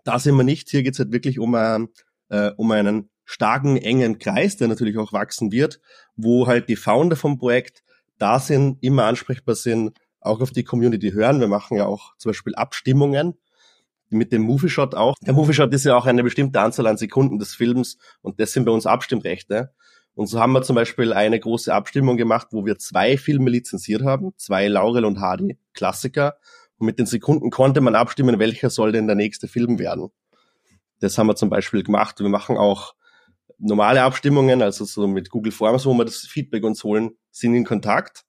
da 0.03 0.19
sind 0.19 0.35
wir 0.35 0.43
nicht. 0.43 0.69
Hier 0.69 0.83
geht's 0.83 0.99
halt 0.99 1.11
wirklich 1.11 1.39
um, 1.39 1.55
äh, 1.55 2.51
um 2.57 2.71
einen 2.71 3.09
starken, 3.25 3.77
engen 3.77 4.19
Kreis, 4.19 4.57
der 4.57 4.67
natürlich 4.67 4.97
auch 4.97 5.13
wachsen 5.13 5.51
wird, 5.51 5.79
wo 6.15 6.47
halt 6.47 6.69
die 6.69 6.75
Founder 6.75 7.15
vom 7.15 7.37
Projekt 7.37 7.83
da 8.17 8.39
sind, 8.39 8.77
immer 8.81 9.05
ansprechbar 9.05 9.55
sind, 9.55 9.97
auch 10.21 10.41
auf 10.41 10.51
die 10.51 10.63
Community 10.63 11.11
hören. 11.11 11.39
Wir 11.39 11.47
machen 11.47 11.77
ja 11.77 11.85
auch 11.85 12.15
zum 12.17 12.29
Beispiel 12.29 12.55
Abstimmungen 12.55 13.37
mit 14.09 14.31
dem 14.31 14.43
Movie 14.43 14.69
Shot 14.69 14.95
auch. 14.95 15.15
Der 15.21 15.33
Movie 15.33 15.53
Shot 15.53 15.73
ist 15.73 15.85
ja 15.85 15.95
auch 15.95 16.05
eine 16.05 16.23
bestimmte 16.23 16.59
Anzahl 16.59 16.87
an 16.87 16.97
Sekunden 16.97 17.39
des 17.39 17.55
Films 17.55 17.97
und 18.21 18.39
das 18.39 18.53
sind 18.53 18.65
bei 18.65 18.71
uns 18.71 18.85
Abstimmrechte. 18.85 19.71
Und 20.13 20.27
so 20.27 20.39
haben 20.39 20.53
wir 20.53 20.61
zum 20.61 20.75
Beispiel 20.75 21.11
eine 21.11 21.39
große 21.39 21.73
Abstimmung 21.73 22.15
gemacht, 22.15 22.47
wo 22.51 22.65
wir 22.65 22.77
zwei 22.77 23.17
Filme 23.17 23.49
lizenziert 23.49 24.03
haben, 24.03 24.31
zwei 24.37 24.67
Laurel 24.67 25.03
und 25.03 25.19
Hardy 25.19 25.57
Klassiker. 25.73 26.37
Und 26.77 26.85
mit 26.85 26.99
den 26.99 27.05
Sekunden 27.05 27.49
konnte 27.49 27.81
man 27.81 27.95
abstimmen, 27.95 28.39
welcher 28.39 28.69
soll 28.69 28.93
denn 28.93 29.07
der 29.07 29.15
nächste 29.15 29.47
Film 29.47 29.77
werden. 29.77 30.09
Das 30.99 31.17
haben 31.17 31.27
wir 31.27 31.35
zum 31.35 31.49
Beispiel 31.49 31.83
gemacht. 31.83 32.19
Wir 32.19 32.29
machen 32.29 32.57
auch 32.57 32.95
normale 33.57 34.03
Abstimmungen, 34.03 34.61
also 34.61 34.85
so 34.85 35.07
mit 35.07 35.29
Google 35.29 35.51
Forms, 35.51 35.85
wo 35.85 35.93
wir 35.93 36.05
das 36.05 36.19
Feedback 36.19 36.63
uns 36.63 36.83
holen, 36.83 37.11
sind 37.31 37.53
in 37.53 37.65
Kontakt 37.65 38.23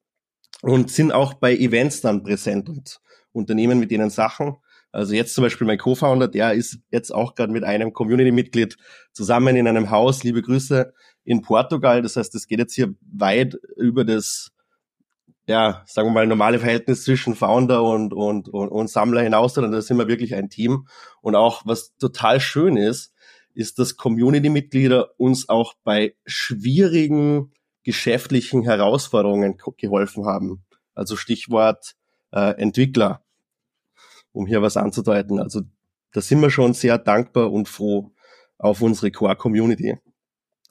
und 0.62 0.90
sind 0.90 1.12
auch 1.12 1.34
bei 1.34 1.56
Events 1.56 2.00
dann 2.00 2.22
präsent 2.22 2.68
und 2.68 3.00
unternehmen 3.32 3.78
mit 3.78 3.90
denen 3.90 4.10
Sachen. 4.10 4.56
Also 4.96 5.12
jetzt 5.12 5.34
zum 5.34 5.42
Beispiel 5.42 5.66
mein 5.66 5.76
Co-Founder, 5.76 6.26
der 6.26 6.54
ist 6.54 6.78
jetzt 6.90 7.14
auch 7.14 7.34
gerade 7.34 7.52
mit 7.52 7.64
einem 7.64 7.92
Community-Mitglied 7.92 8.78
zusammen 9.12 9.54
in 9.54 9.68
einem 9.68 9.90
Haus, 9.90 10.24
liebe 10.24 10.40
Grüße, 10.40 10.90
in 11.22 11.42
Portugal. 11.42 12.00
Das 12.00 12.16
heißt, 12.16 12.34
es 12.34 12.46
geht 12.46 12.60
jetzt 12.60 12.74
hier 12.74 12.94
weit 13.02 13.58
über 13.76 14.06
das, 14.06 14.52
ja, 15.46 15.82
sagen 15.84 16.08
wir 16.08 16.12
mal, 16.12 16.26
normale 16.26 16.58
Verhältnis 16.60 17.04
zwischen 17.04 17.34
Founder 17.34 17.82
und, 17.82 18.14
und, 18.14 18.48
und, 18.48 18.68
und 18.70 18.88
Sammler 18.88 19.20
hinaus, 19.20 19.52
sondern 19.52 19.72
da 19.72 19.82
sind 19.82 19.98
wir 19.98 20.08
wirklich 20.08 20.34
ein 20.34 20.48
Team. 20.48 20.86
Und 21.20 21.34
auch, 21.34 21.66
was 21.66 21.94
total 21.98 22.40
schön 22.40 22.78
ist, 22.78 23.12
ist, 23.52 23.78
dass 23.78 23.98
Community-Mitglieder 23.98 25.10
uns 25.18 25.50
auch 25.50 25.74
bei 25.84 26.14
schwierigen 26.24 27.52
geschäftlichen 27.82 28.62
Herausforderungen 28.62 29.58
geholfen 29.76 30.24
haben. 30.24 30.64
Also 30.94 31.16
Stichwort 31.16 31.96
äh, 32.32 32.58
Entwickler 32.58 33.25
um 34.36 34.46
hier 34.46 34.62
was 34.62 34.76
anzudeuten. 34.76 35.40
Also 35.40 35.62
da 36.12 36.20
sind 36.20 36.40
wir 36.40 36.50
schon 36.50 36.74
sehr 36.74 36.98
dankbar 36.98 37.50
und 37.52 37.68
froh 37.68 38.12
auf 38.58 38.82
unsere 38.82 39.10
Core-Community, 39.10 39.98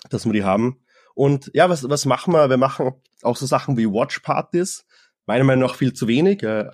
dass 0.09 0.25
wir 0.25 0.33
die 0.33 0.43
haben. 0.43 0.79
Und 1.13 1.51
ja, 1.53 1.69
was, 1.69 1.89
was 1.89 2.05
machen 2.05 2.33
wir? 2.33 2.49
Wir 2.49 2.57
machen 2.57 2.93
auch 3.21 3.37
so 3.37 3.45
Sachen 3.45 3.77
wie 3.77 3.87
Watch-Partys. 3.87 4.85
Meiner 5.25 5.43
Meinung 5.43 5.67
nach 5.67 5.75
viel 5.75 5.93
zu 5.93 6.07
wenig, 6.07 6.43
äh, 6.43 6.69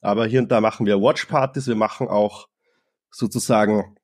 aber 0.00 0.26
hier 0.26 0.40
und 0.40 0.50
da 0.50 0.60
machen 0.60 0.86
wir 0.86 1.00
Watch-Partys. 1.00 1.66
Wir 1.66 1.76
machen 1.76 2.08
auch 2.08 2.48
sozusagen 3.10 3.96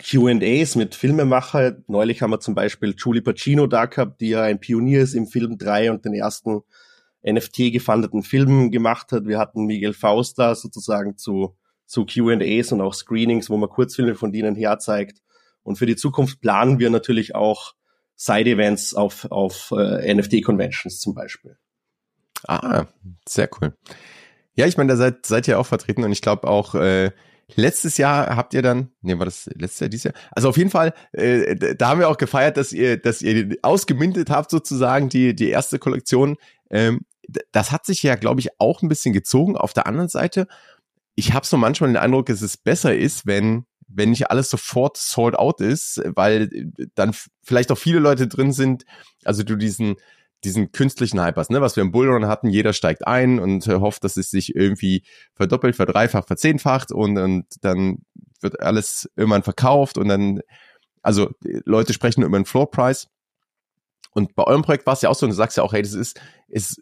Q&As 0.00 0.74
mit 0.74 0.94
Filmemacher. 0.94 1.76
Neulich 1.86 2.22
haben 2.22 2.30
wir 2.30 2.40
zum 2.40 2.54
Beispiel 2.54 2.94
Julie 2.96 3.22
Pacino 3.22 3.66
da 3.66 3.86
gehabt, 3.86 4.20
die 4.20 4.30
ja 4.30 4.42
ein 4.42 4.58
Pionier 4.58 5.02
ist 5.02 5.14
im 5.14 5.26
Film 5.28 5.58
3 5.58 5.92
und 5.92 6.04
den 6.04 6.14
ersten 6.14 6.62
NFT 7.22 7.72
gefundeten 7.72 8.22
Film 8.22 8.70
gemacht 8.70 9.12
hat. 9.12 9.26
Wir 9.26 9.38
hatten 9.38 9.66
Miguel 9.66 9.92
Faust 9.92 10.38
da 10.38 10.54
sozusagen 10.54 11.16
zu 11.16 11.54
zu 11.90 12.06
Q&As 12.06 12.70
und 12.70 12.80
auch 12.80 12.94
Screenings, 12.94 13.50
wo 13.50 13.56
man 13.56 13.68
Kurzfilme 13.68 14.14
von 14.14 14.30
denen 14.30 14.54
herzeigt. 14.54 15.18
Und 15.64 15.76
für 15.76 15.86
die 15.86 15.96
Zukunft 15.96 16.40
planen 16.40 16.78
wir 16.78 16.88
natürlich 16.88 17.34
auch 17.34 17.74
Side-Events 18.14 18.94
auf, 18.94 19.26
auf 19.30 19.72
äh, 19.76 20.14
NFT-Conventions 20.14 21.00
zum 21.00 21.14
Beispiel. 21.14 21.58
Ah, 22.46 22.86
sehr 23.28 23.50
cool. 23.60 23.76
Ja, 24.54 24.66
ich 24.66 24.76
meine, 24.76 24.92
da 24.92 24.96
seid, 24.96 25.26
seid 25.26 25.48
ihr 25.48 25.58
auch 25.58 25.66
vertreten 25.66 26.04
und 26.04 26.12
ich 26.12 26.22
glaube 26.22 26.46
auch, 26.46 26.76
äh, 26.76 27.10
letztes 27.56 27.98
Jahr 27.98 28.36
habt 28.36 28.54
ihr 28.54 28.62
dann, 28.62 28.92
nee, 29.02 29.18
war 29.18 29.24
das 29.24 29.50
letztes 29.54 29.80
Jahr, 29.80 29.88
dieses 29.88 30.04
Jahr? 30.04 30.14
Also 30.30 30.48
auf 30.48 30.56
jeden 30.56 30.70
Fall, 30.70 30.94
äh, 31.10 31.74
da 31.74 31.88
haben 31.88 31.98
wir 31.98 32.08
auch 32.08 32.18
gefeiert, 32.18 32.56
dass 32.56 32.72
ihr, 32.72 32.98
dass 32.98 33.20
ihr 33.20 33.56
ausgemintet 33.62 34.30
habt 34.30 34.52
sozusagen 34.52 35.08
die, 35.08 35.34
die 35.34 35.50
erste 35.50 35.80
Kollektion. 35.80 36.36
Ähm, 36.70 37.00
das 37.50 37.72
hat 37.72 37.84
sich 37.84 38.04
ja, 38.04 38.14
glaube 38.14 38.40
ich, 38.40 38.60
auch 38.60 38.80
ein 38.82 38.88
bisschen 38.88 39.12
gezogen. 39.12 39.56
Auf 39.56 39.72
der 39.72 39.88
anderen 39.88 40.08
Seite 40.08 40.46
ich 41.20 41.34
habe 41.34 41.46
so 41.46 41.58
manchmal 41.58 41.90
den 41.90 41.98
Eindruck, 41.98 42.26
dass 42.26 42.40
es 42.40 42.56
besser 42.56 42.96
ist, 42.96 43.26
wenn 43.26 43.66
wenn 43.92 44.10
nicht 44.10 44.30
alles 44.30 44.48
sofort 44.48 44.96
sold 44.96 45.34
out 45.36 45.60
ist, 45.60 46.00
weil 46.14 46.48
dann 46.94 47.12
vielleicht 47.42 47.72
auch 47.72 47.78
viele 47.78 47.98
Leute 47.98 48.28
drin 48.28 48.52
sind, 48.52 48.84
also 49.24 49.42
du 49.42 49.56
diesen 49.56 49.96
diesen 50.44 50.72
künstlichen 50.72 51.20
Hype 51.20 51.36
hast, 51.36 51.50
ne, 51.50 51.60
was 51.60 51.76
wir 51.76 51.82
im 51.82 51.92
Bullrun 51.92 52.26
hatten, 52.26 52.48
jeder 52.48 52.72
steigt 52.72 53.06
ein 53.06 53.38
und 53.38 53.66
hofft, 53.66 54.04
dass 54.04 54.16
es 54.16 54.30
sich 54.30 54.54
irgendwie 54.54 55.02
verdoppelt, 55.34 55.76
verdreifacht, 55.76 56.28
verzehnfacht 56.28 56.92
und, 56.92 57.18
und 57.18 57.44
dann 57.60 57.98
wird 58.40 58.58
alles 58.60 59.10
irgendwann 59.16 59.42
verkauft 59.42 59.98
und 59.98 60.08
dann, 60.08 60.40
also 61.02 61.30
Leute 61.42 61.92
sprechen 61.92 62.22
über 62.22 62.38
den 62.38 62.46
Floor 62.46 62.70
Price. 62.70 63.08
Und 64.12 64.34
bei 64.34 64.44
eurem 64.44 64.62
Projekt 64.62 64.86
war 64.86 64.94
es 64.94 65.02
ja 65.02 65.10
auch 65.10 65.14
so, 65.14 65.26
und 65.26 65.30
du 65.30 65.36
sagst 65.36 65.58
ja 65.58 65.62
auch, 65.62 65.74
hey, 65.74 65.82
das 65.82 65.92
ist, 65.92 66.18
es 66.48 66.80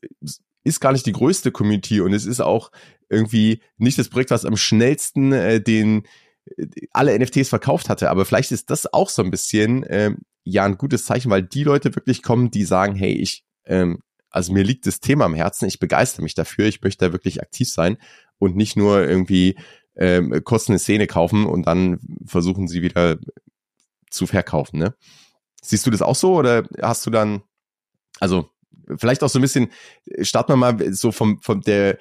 ist 0.68 0.80
gar 0.80 0.92
nicht 0.92 1.06
die 1.06 1.12
größte 1.12 1.50
Community 1.50 2.00
und 2.00 2.12
es 2.12 2.26
ist 2.26 2.40
auch 2.40 2.70
irgendwie 3.08 3.62
nicht 3.78 3.98
das 3.98 4.08
Projekt, 4.08 4.30
was 4.30 4.44
am 4.44 4.56
schnellsten 4.56 5.32
äh, 5.32 5.60
den 5.60 6.04
äh, 6.56 6.66
alle 6.92 7.18
NFTs 7.18 7.48
verkauft 7.48 7.88
hatte. 7.88 8.10
Aber 8.10 8.25
vielleicht 8.25 8.52
ist 8.52 8.70
das 8.70 8.92
auch 8.92 9.08
so 9.08 9.22
ein 9.22 9.30
bisschen 9.30 9.84
ähm, 9.88 10.18
ja 10.44 10.64
ein 10.64 10.78
gutes 10.78 11.04
Zeichen, 11.04 11.30
weil 11.30 11.42
die 11.42 11.64
Leute 11.64 11.94
wirklich 11.94 12.22
kommen, 12.22 12.50
die 12.50 12.64
sagen, 12.64 12.94
hey, 12.94 13.12
ich, 13.12 13.44
ähm, 13.64 14.02
also 14.30 14.52
mir 14.52 14.62
liegt 14.62 14.87
das 14.87 15.00
Thema 15.00 15.25
am 15.25 15.34
Herzen, 15.34 15.66
ich 15.66 15.78
begeister 15.78 16.22
mich 16.22 16.34
dafür, 16.34 16.66
ich 16.66 16.82
möchte 16.82 17.06
da 17.06 17.12
wirklich 17.12 17.42
aktiv 17.42 17.70
sein 17.70 17.96
und 18.38 18.56
nicht 18.56 18.76
nur 18.76 19.06
irgendwie 19.06 19.56
ähm, 19.96 20.42
kurz 20.44 20.68
eine 20.68 20.78
Szene 20.78 21.06
kaufen 21.06 21.46
und 21.46 21.66
dann 21.66 21.98
versuchen 22.26 22.68
sie 22.68 22.82
wieder 22.82 23.18
zu 24.10 24.26
verkaufen. 24.26 24.78
Ne? 24.78 24.94
Siehst 25.62 25.87
du 25.87 25.90
das 25.90 26.02
auch 26.02 26.14
so 26.14 26.34
oder 26.34 26.64
hast 26.80 27.04
du 27.06 27.10
dann, 27.10 27.42
also 28.20 28.50
vielleicht 28.97 29.23
auch 29.23 29.28
so 29.28 29.38
ein 29.38 29.42
bisschen, 29.42 29.71
starten 30.21 30.52
wir 30.52 30.57
mal 30.57 30.92
so 30.95 31.12
vom, 31.12 31.40
vom 31.42 31.61
der, 31.61 31.99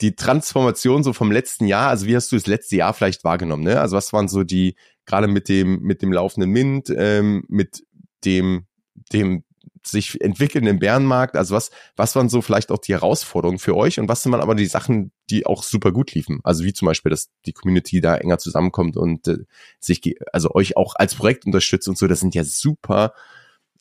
die 0.00 0.16
Transformation 0.16 1.02
so 1.04 1.12
vom 1.12 1.30
letzten 1.30 1.66
Jahr, 1.66 1.88
also 1.88 2.06
wie 2.06 2.16
hast 2.16 2.32
du 2.32 2.36
das 2.36 2.46
letzte 2.46 2.76
Jahr 2.76 2.94
vielleicht 2.94 3.24
wahrgenommen, 3.24 3.64
ne? 3.64 3.80
Also 3.80 3.96
was 3.96 4.12
waren 4.12 4.28
so 4.28 4.42
die, 4.42 4.76
gerade 5.06 5.28
mit 5.28 5.48
dem, 5.48 5.80
mit 5.80 6.02
dem 6.02 6.12
laufenden 6.12 6.50
Mint, 6.50 6.92
ähm, 6.96 7.44
mit 7.48 7.84
dem, 8.24 8.66
dem 9.12 9.44
sich 9.86 10.20
entwickelnden 10.20 10.78
Bärenmarkt? 10.78 11.36
Also 11.36 11.54
was, 11.54 11.70
was 11.96 12.16
waren 12.16 12.28
so 12.28 12.42
vielleicht 12.42 12.70
auch 12.70 12.78
die 12.78 12.92
Herausforderungen 12.92 13.58
für 13.58 13.76
euch 13.76 14.00
und 14.00 14.08
was 14.08 14.22
sind 14.22 14.32
dann 14.32 14.40
aber 14.40 14.54
die 14.54 14.66
Sachen, 14.66 15.12
die 15.30 15.46
auch 15.46 15.62
super 15.62 15.92
gut 15.92 16.14
liefen? 16.14 16.40
Also 16.42 16.64
wie 16.64 16.72
zum 16.72 16.86
Beispiel, 16.86 17.10
dass 17.10 17.30
die 17.46 17.52
Community 17.52 18.00
da 18.00 18.16
enger 18.16 18.38
zusammenkommt 18.38 18.96
und 18.96 19.28
äh, 19.28 19.38
sich, 19.80 20.16
also 20.32 20.52
euch 20.52 20.76
auch 20.76 20.94
als 20.96 21.14
Projekt 21.14 21.46
unterstützt 21.46 21.88
und 21.88 21.98
so. 21.98 22.06
Das 22.06 22.20
sind 22.20 22.34
ja 22.34 22.44
super, 22.44 23.14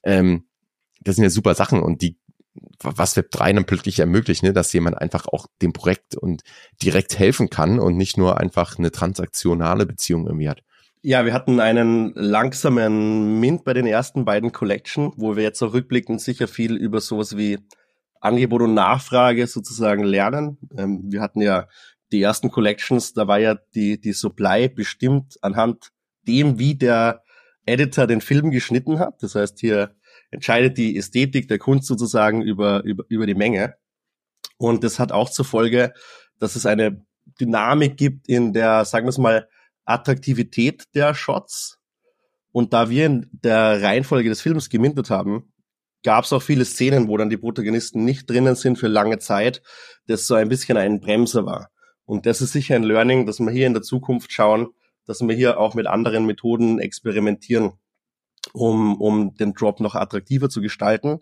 ähm, 0.04 0.46
das 1.02 1.16
sind 1.16 1.24
ja 1.24 1.30
super 1.30 1.56
Sachen 1.56 1.82
und 1.82 2.02
die 2.02 2.18
was 2.82 3.18
Web 3.18 3.32
3 3.32 3.54
dann 3.54 3.66
plötzlich 3.66 4.00
ermöglicht, 4.00 4.44
ne, 4.44 4.54
dass 4.54 4.74
jemand 4.74 5.00
einfach 5.00 5.28
auch 5.28 5.48
dem 5.62 5.74
Projekt 5.74 6.16
und 6.16 6.44
direkt 6.82 7.18
helfen 7.18 7.50
kann 7.50 7.80
und 7.80 7.98
nicht 7.98 8.18
nur 8.18 8.40
einfach 8.40 8.78
eine 8.78 8.92
transaktionale 8.92 9.86
Beziehung 9.86 10.28
irgendwie 10.28 10.50
hat. 10.50 10.62
Ja, 11.02 11.26
wir 11.26 11.34
hatten 11.34 11.60
einen 11.60 12.14
langsamen 12.16 13.40
Mint 13.40 13.66
bei 13.66 13.74
den 13.74 13.88
ersten 13.88 14.24
beiden 14.24 14.52
Collection, 14.52 15.12
wo 15.18 15.36
wir 15.36 15.44
jetzt 15.44 15.62
auch 15.62 15.74
rückblickend 15.74 16.22
sicher 16.22 16.48
viel 16.48 16.76
über 16.76 17.02
sowas 17.02 17.36
wie 17.36 17.60
Angebot 18.22 18.62
und 18.62 18.74
Nachfrage 18.74 19.48
sozusagen 19.48 20.04
lernen. 20.04 20.58
Ähm, 20.78 21.02
wir 21.12 21.22
hatten 21.22 21.42
ja 21.42 21.68
die 22.14 22.22
ersten 22.22 22.52
Collections, 22.52 23.14
da 23.14 23.28
war 23.28 23.40
ja 23.40 23.58
die, 23.76 24.00
die 24.00 24.14
Supply 24.14 24.70
bestimmt 24.70 25.38
anhand 25.42 25.90
dem, 26.26 26.58
wie 26.58 26.76
der 26.76 27.24
Editor 27.66 28.08
den 28.08 28.22
Film 28.22 28.52
geschnitten 28.52 29.00
hat. 29.00 29.22
Das 29.22 29.36
heißt, 29.36 29.60
hier 29.60 29.96
entscheidet 30.34 30.78
die 30.78 30.98
Ästhetik 30.98 31.48
der 31.48 31.60
Kunst 31.60 31.88
sozusagen 31.88 32.42
über, 32.42 32.84
über, 32.84 33.06
über 33.08 33.26
die 33.26 33.36
Menge. 33.36 33.76
Und 34.58 34.84
das 34.84 35.00
hat 35.00 35.12
auch 35.12 35.30
zur 35.30 35.46
Folge, 35.46 35.94
dass 36.40 36.56
es 36.56 36.66
eine 36.66 37.06
Dynamik 37.40 37.98
gibt 37.98 38.28
in 38.28 38.54
der, 38.54 38.86
sagen 38.86 39.06
wir 39.06 39.10
es 39.10 39.18
mal, 39.18 39.48
Attraktivität 39.86 40.86
der 40.96 41.14
Shots. 41.14 41.80
Und 42.52 42.74
da 42.74 42.90
wir 42.90 43.06
in 43.06 43.30
der 43.32 43.82
Reihenfolge 43.82 44.30
des 44.30 44.42
Films 44.42 44.70
gemintet 44.70 45.10
haben, 45.10 45.52
gab 46.04 46.26
es 46.26 46.34
auch 46.34 46.42
viele 46.42 46.66
Szenen, 46.66 47.08
wo 47.08 47.18
dann 47.18 47.30
die 47.30 47.38
Protagonisten 47.38 48.04
nicht 48.06 48.30
drinnen 48.30 48.56
sind 48.56 48.78
für 48.78 48.88
lange 48.88 49.20
Zeit, 49.20 49.62
das 50.08 50.28
so 50.28 50.36
ein 50.36 50.50
bisschen 50.50 50.78
ein 50.78 51.00
Bremser 51.00 51.46
war. 51.46 51.70
Und 52.06 52.26
das 52.26 52.42
ist 52.42 52.52
sicher 52.52 52.76
ein 52.76 52.84
Learning, 52.84 53.26
dass 53.26 53.40
wir 53.40 53.52
hier 53.52 53.68
in 53.68 53.74
der 53.74 53.82
Zukunft 53.82 54.32
schauen, 54.32 54.68
dass 55.06 55.22
wir 55.22 55.36
hier 55.36 55.60
auch 55.60 55.74
mit 55.74 55.88
anderen 55.88 56.26
Methoden 56.26 56.80
experimentieren, 56.80 57.74
um, 58.52 59.00
um 59.00 59.36
den 59.36 59.54
Drop 59.54 59.80
noch 59.80 59.96
attraktiver 59.96 60.50
zu 60.50 60.62
gestalten. 60.62 61.20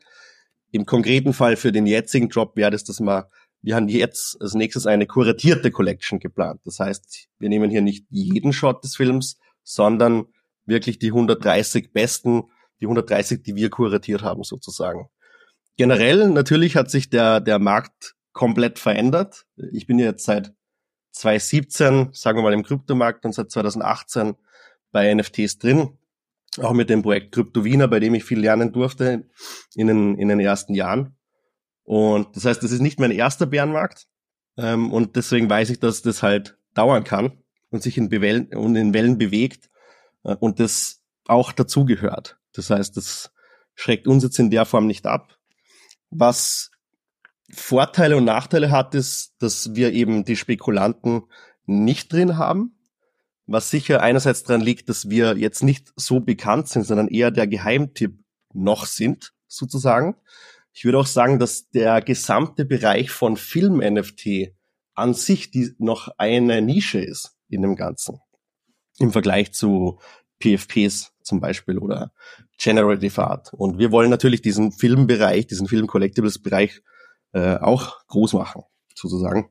Im 0.71 0.85
konkreten 0.85 1.33
Fall 1.33 1.57
für 1.57 1.71
den 1.71 1.85
jetzigen 1.85 2.29
Drop 2.29 2.55
wäre 2.55 2.71
das, 2.71 2.83
dass 2.83 2.99
man 2.99 3.25
wir 3.61 3.75
haben 3.75 3.87
jetzt 3.87 4.41
als 4.41 4.53
nächstes 4.53 4.87
eine 4.87 5.05
kuratierte 5.05 5.71
Collection 5.71 6.19
geplant. 6.19 6.61
Das 6.65 6.79
heißt, 6.79 7.27
wir 7.37 7.49
nehmen 7.49 7.69
hier 7.69 7.81
nicht 7.81 8.05
jeden 8.09 8.53
Shot 8.53 8.83
des 8.83 8.95
Films, 8.95 9.37
sondern 9.63 10.25
wirklich 10.65 10.99
die 10.99 11.09
130 11.09 11.93
besten, 11.93 12.43
die 12.79 12.85
130, 12.85 13.43
die 13.43 13.55
wir 13.55 13.69
kuratiert 13.69 14.23
haben 14.23 14.43
sozusagen. 14.43 15.09
Generell 15.77 16.29
natürlich 16.29 16.75
hat 16.75 16.89
sich 16.89 17.09
der, 17.09 17.39
der 17.39 17.59
Markt 17.59 18.15
komplett 18.33 18.79
verändert. 18.79 19.45
Ich 19.71 19.87
bin 19.87 19.99
jetzt 19.99 20.25
seit 20.25 20.53
2017, 21.11 22.09
sagen 22.13 22.37
wir 22.37 22.43
mal 22.43 22.53
im 22.53 22.63
Kryptomarkt 22.63 23.25
und 23.25 23.33
seit 23.33 23.51
2018 23.51 24.35
bei 24.91 25.13
NFTs 25.13 25.59
drin. 25.59 25.97
Auch 26.59 26.73
mit 26.73 26.89
dem 26.89 27.01
Projekt 27.01 27.33
Krypto 27.33 27.63
Wiener, 27.63 27.87
bei 27.87 27.99
dem 27.99 28.13
ich 28.13 28.25
viel 28.25 28.39
lernen 28.39 28.73
durfte 28.73 29.29
in 29.73 29.87
den, 29.87 30.17
in 30.17 30.27
den 30.27 30.39
ersten 30.39 30.73
Jahren. 30.73 31.15
Und 31.83 32.35
das 32.35 32.45
heißt, 32.45 32.61
das 32.61 32.71
ist 32.71 32.81
nicht 32.81 32.99
mein 32.99 33.11
erster 33.11 33.45
Bärenmarkt. 33.45 34.07
Ähm, 34.57 34.91
und 34.91 35.15
deswegen 35.15 35.49
weiß 35.49 35.69
ich, 35.69 35.79
dass 35.79 36.01
das 36.01 36.23
halt 36.23 36.57
dauern 36.73 37.03
kann 37.03 37.41
und 37.69 37.81
sich 37.81 37.97
in, 37.97 38.09
Bewellen, 38.09 38.47
und 38.53 38.75
in 38.75 38.93
Wellen 38.93 39.17
bewegt 39.17 39.69
äh, 40.23 40.35
und 40.35 40.59
das 40.59 41.01
auch 41.25 41.51
dazugehört. 41.51 42.37
Das 42.53 42.69
heißt, 42.69 42.97
das 42.97 43.31
schreckt 43.75 44.07
uns 44.07 44.23
jetzt 44.23 44.39
in 44.39 44.49
der 44.49 44.65
Form 44.65 44.87
nicht 44.87 45.05
ab. 45.05 45.37
Was 46.09 46.71
Vorteile 47.49 48.17
und 48.17 48.25
Nachteile 48.25 48.71
hat, 48.71 48.95
ist, 48.95 49.35
dass 49.39 49.75
wir 49.75 49.93
eben 49.93 50.25
die 50.25 50.35
Spekulanten 50.35 51.23
nicht 51.65 52.11
drin 52.11 52.37
haben. 52.37 52.77
Was 53.51 53.69
sicher 53.69 54.01
einerseits 54.01 54.43
daran 54.43 54.61
liegt, 54.61 54.87
dass 54.87 55.09
wir 55.09 55.37
jetzt 55.37 55.61
nicht 55.61 55.91
so 55.95 56.21
bekannt 56.21 56.69
sind, 56.69 56.85
sondern 56.85 57.07
eher 57.07 57.31
der 57.31 57.47
Geheimtipp 57.47 58.17
noch 58.53 58.85
sind, 58.85 59.33
sozusagen. 59.47 60.15
Ich 60.73 60.85
würde 60.85 60.99
auch 60.99 61.05
sagen, 61.05 61.37
dass 61.37 61.69
der 61.69 62.01
gesamte 62.01 62.63
Bereich 62.63 63.11
von 63.11 63.35
Film-NFT 63.35 64.53
an 64.93 65.13
sich 65.13 65.51
die 65.51 65.73
noch 65.79 66.09
eine 66.17 66.61
Nische 66.61 66.99
ist 66.99 67.35
in 67.49 67.61
dem 67.61 67.75
Ganzen. 67.75 68.19
Im 68.99 69.11
Vergleich 69.11 69.51
zu 69.51 69.99
PFPs 70.39 71.13
zum 71.21 71.41
Beispiel 71.41 71.77
oder 71.77 72.13
Generative 72.57 73.27
Art. 73.27 73.53
Und 73.53 73.79
wir 73.79 73.91
wollen 73.91 74.09
natürlich 74.09 74.41
diesen 74.41 74.71
Filmbereich, 74.71 75.47
diesen 75.47 75.67
Film-Collectibles-Bereich 75.67 76.81
äh, 77.33 77.57
auch 77.57 78.05
groß 78.07 78.33
machen, 78.33 78.63
sozusagen. 78.95 79.49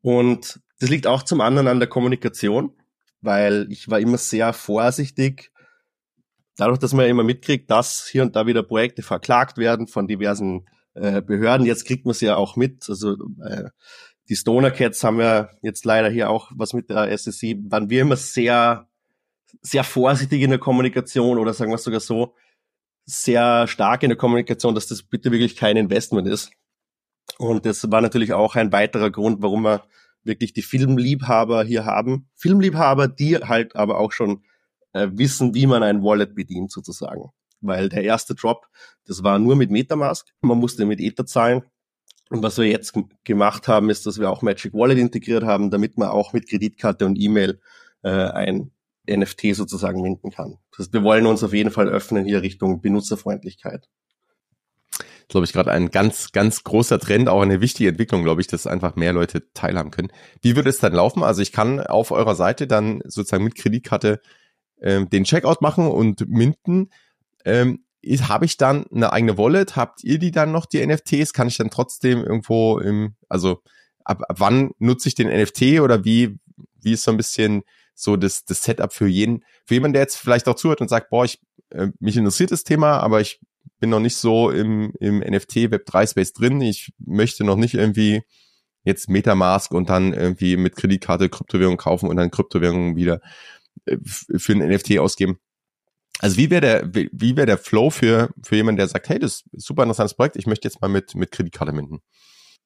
Und 0.00 0.60
das 0.78 0.90
liegt 0.90 1.06
auch 1.06 1.22
zum 1.22 1.40
anderen 1.40 1.68
an 1.68 1.80
der 1.80 1.88
Kommunikation, 1.88 2.72
weil 3.20 3.66
ich 3.70 3.88
war 3.88 4.00
immer 4.00 4.18
sehr 4.18 4.52
vorsichtig, 4.52 5.50
dadurch, 6.56 6.78
dass 6.78 6.92
man 6.92 7.04
ja 7.04 7.10
immer 7.10 7.24
mitkriegt, 7.24 7.70
dass 7.70 8.06
hier 8.06 8.22
und 8.22 8.36
da 8.36 8.46
wieder 8.46 8.62
Projekte 8.62 9.02
verklagt 9.02 9.58
werden 9.58 9.86
von 9.86 10.06
diversen 10.06 10.66
äh, 10.94 11.22
Behörden, 11.22 11.66
jetzt 11.66 11.86
kriegt 11.86 12.04
man 12.04 12.12
es 12.12 12.20
ja 12.20 12.36
auch 12.36 12.56
mit. 12.56 12.88
Also 12.88 13.16
äh, 13.44 13.70
die 14.28 14.36
Stoner 14.36 14.70
Cats 14.70 15.02
haben 15.04 15.20
ja 15.20 15.48
jetzt 15.62 15.84
leider 15.84 16.10
hier 16.10 16.30
auch 16.30 16.50
was 16.54 16.74
mit 16.74 16.90
der 16.90 17.16
SSI, 17.16 17.58
waren 17.68 17.88
wir 17.88 18.02
immer 18.02 18.16
sehr, 18.16 18.88
sehr 19.62 19.84
vorsichtig 19.84 20.42
in 20.42 20.50
der 20.50 20.58
Kommunikation 20.58 21.38
oder 21.38 21.54
sagen 21.54 21.70
wir 21.70 21.76
es 21.76 21.84
sogar 21.84 22.00
so, 22.00 22.34
sehr 23.04 23.66
stark 23.66 24.02
in 24.02 24.10
der 24.10 24.18
Kommunikation, 24.18 24.74
dass 24.74 24.86
das 24.86 25.02
bitte 25.02 25.30
wirklich 25.32 25.56
kein 25.56 25.78
Investment 25.78 26.28
ist. 26.28 26.50
Und 27.38 27.64
das 27.64 27.90
war 27.90 28.02
natürlich 28.02 28.34
auch 28.34 28.54
ein 28.54 28.70
weiterer 28.70 29.10
Grund, 29.10 29.40
warum 29.40 29.62
wir 29.62 29.84
wirklich 30.28 30.52
die 30.52 30.62
Filmliebhaber 30.62 31.64
hier 31.64 31.84
haben. 31.84 32.28
Filmliebhaber, 32.36 33.08
die 33.08 33.36
halt 33.38 33.74
aber 33.74 33.98
auch 33.98 34.12
schon 34.12 34.44
äh, 34.92 35.08
wissen, 35.10 35.54
wie 35.54 35.66
man 35.66 35.82
ein 35.82 36.02
Wallet 36.04 36.36
bedient 36.36 36.70
sozusagen. 36.70 37.30
Weil 37.60 37.88
der 37.88 38.04
erste 38.04 38.36
Drop, 38.36 38.68
das 39.06 39.24
war 39.24 39.40
nur 39.40 39.56
mit 39.56 39.70
Metamask. 39.70 40.28
Man 40.40 40.58
musste 40.58 40.86
mit 40.86 41.00
Ether 41.00 41.26
zahlen. 41.26 41.62
Und 42.30 42.42
was 42.42 42.58
wir 42.58 42.66
jetzt 42.66 42.94
gemacht 43.24 43.68
haben, 43.68 43.90
ist, 43.90 44.06
dass 44.06 44.20
wir 44.20 44.30
auch 44.30 44.42
Magic 44.42 44.74
Wallet 44.74 44.98
integriert 44.98 45.44
haben, 45.44 45.70
damit 45.70 45.96
man 45.96 46.08
auch 46.08 46.32
mit 46.32 46.48
Kreditkarte 46.48 47.06
und 47.06 47.18
E-Mail 47.18 47.60
äh, 48.02 48.10
ein 48.10 48.70
NFT 49.08 49.54
sozusagen 49.54 50.02
minden 50.02 50.30
kann. 50.30 50.58
Das 50.70 50.80
heißt, 50.80 50.92
wir 50.92 51.02
wollen 51.02 51.26
uns 51.26 51.42
auf 51.42 51.54
jeden 51.54 51.70
Fall 51.70 51.88
öffnen 51.88 52.26
hier 52.26 52.42
Richtung 52.42 52.82
Benutzerfreundlichkeit. 52.82 53.88
Glaube 55.28 55.44
ich 55.44 55.52
gerade 55.52 55.70
ein 55.70 55.90
ganz, 55.90 56.32
ganz 56.32 56.64
großer 56.64 56.98
Trend, 56.98 57.28
auch 57.28 57.42
eine 57.42 57.60
wichtige 57.60 57.90
Entwicklung, 57.90 58.22
glaube 58.22 58.40
ich, 58.40 58.46
dass 58.46 58.66
einfach 58.66 58.96
mehr 58.96 59.12
Leute 59.12 59.52
teilhaben 59.52 59.90
können. 59.90 60.08
Wie 60.40 60.56
wird 60.56 60.66
es 60.66 60.78
dann 60.78 60.94
laufen? 60.94 61.22
Also 61.22 61.42
ich 61.42 61.52
kann 61.52 61.80
auf 61.80 62.10
eurer 62.10 62.34
Seite 62.34 62.66
dann 62.66 63.02
sozusagen 63.04 63.44
mit 63.44 63.54
Kreditkarte 63.54 64.20
ähm, 64.80 65.10
den 65.10 65.24
Checkout 65.24 65.60
machen 65.60 65.86
und 65.86 66.28
minden. 66.28 66.90
Ähm, 67.44 67.84
habe 68.20 68.44
ich 68.46 68.56
dann 68.56 68.86
eine 68.86 69.12
eigene 69.12 69.36
Wallet? 69.36 69.76
Habt 69.76 70.02
ihr 70.04 70.18
die 70.18 70.30
dann 70.30 70.52
noch, 70.52 70.66
die 70.66 70.84
NFTs? 70.86 71.32
Kann 71.32 71.48
ich 71.48 71.58
dann 71.58 71.70
trotzdem 71.70 72.24
irgendwo 72.24 72.78
im, 72.78 73.14
also 73.28 73.60
ab, 74.04 74.22
ab 74.28 74.36
wann 74.38 74.70
nutze 74.78 75.08
ich 75.08 75.14
den 75.14 75.28
NFT 75.28 75.80
oder 75.80 76.04
wie, 76.04 76.38
wie 76.80 76.92
ist 76.92 77.02
so 77.02 77.10
ein 77.10 77.16
bisschen 77.16 77.62
so 77.94 78.16
das, 78.16 78.44
das 78.44 78.62
Setup 78.62 78.92
für 78.92 79.08
jeden, 79.08 79.44
für 79.64 79.74
jemanden, 79.74 79.94
der 79.94 80.02
jetzt 80.02 80.16
vielleicht 80.16 80.48
auch 80.48 80.54
zuhört 80.54 80.80
und 80.80 80.88
sagt, 80.88 81.10
boah, 81.10 81.24
ich, 81.24 81.40
äh, 81.70 81.88
mich 81.98 82.16
interessiert 82.16 82.52
das 82.52 82.64
Thema, 82.64 82.98
aber 83.00 83.20
ich 83.20 83.40
bin 83.78 83.90
noch 83.90 84.00
nicht 84.00 84.16
so 84.16 84.50
im, 84.50 84.92
im 85.00 85.18
NFT 85.18 85.70
Web 85.70 85.86
3 85.86 86.06
Space 86.06 86.32
drin. 86.32 86.60
Ich 86.60 86.92
möchte 86.98 87.44
noch 87.44 87.56
nicht 87.56 87.74
irgendwie 87.74 88.22
jetzt 88.84 89.08
Metamask 89.08 89.72
und 89.72 89.88
dann 89.88 90.12
irgendwie 90.12 90.56
mit 90.56 90.76
Kreditkarte 90.76 91.28
Kryptowährung 91.28 91.76
kaufen 91.76 92.08
und 92.08 92.16
dann 92.16 92.30
Kryptowährungen 92.30 92.96
wieder 92.96 93.20
äh, 93.86 93.98
für 94.04 94.52
ein 94.52 94.66
NFT 94.66 94.98
ausgeben. 94.98 95.38
Also 96.20 96.36
wie 96.36 96.50
wäre 96.50 96.60
der, 96.60 96.90
wie 96.92 97.36
wäre 97.36 97.46
der 97.46 97.58
Flow 97.58 97.90
für, 97.90 98.30
für 98.42 98.56
jemanden, 98.56 98.78
der 98.78 98.88
sagt, 98.88 99.08
hey, 99.08 99.20
das 99.20 99.36
ist 99.36 99.46
ein 99.52 99.60
super 99.60 99.82
interessantes 99.84 100.14
Projekt, 100.14 100.36
ich 100.36 100.46
möchte 100.46 100.66
jetzt 100.66 100.80
mal 100.80 100.88
mit, 100.88 101.14
mit 101.14 101.30
Kreditkarte 101.30 101.72
minden? 101.72 102.00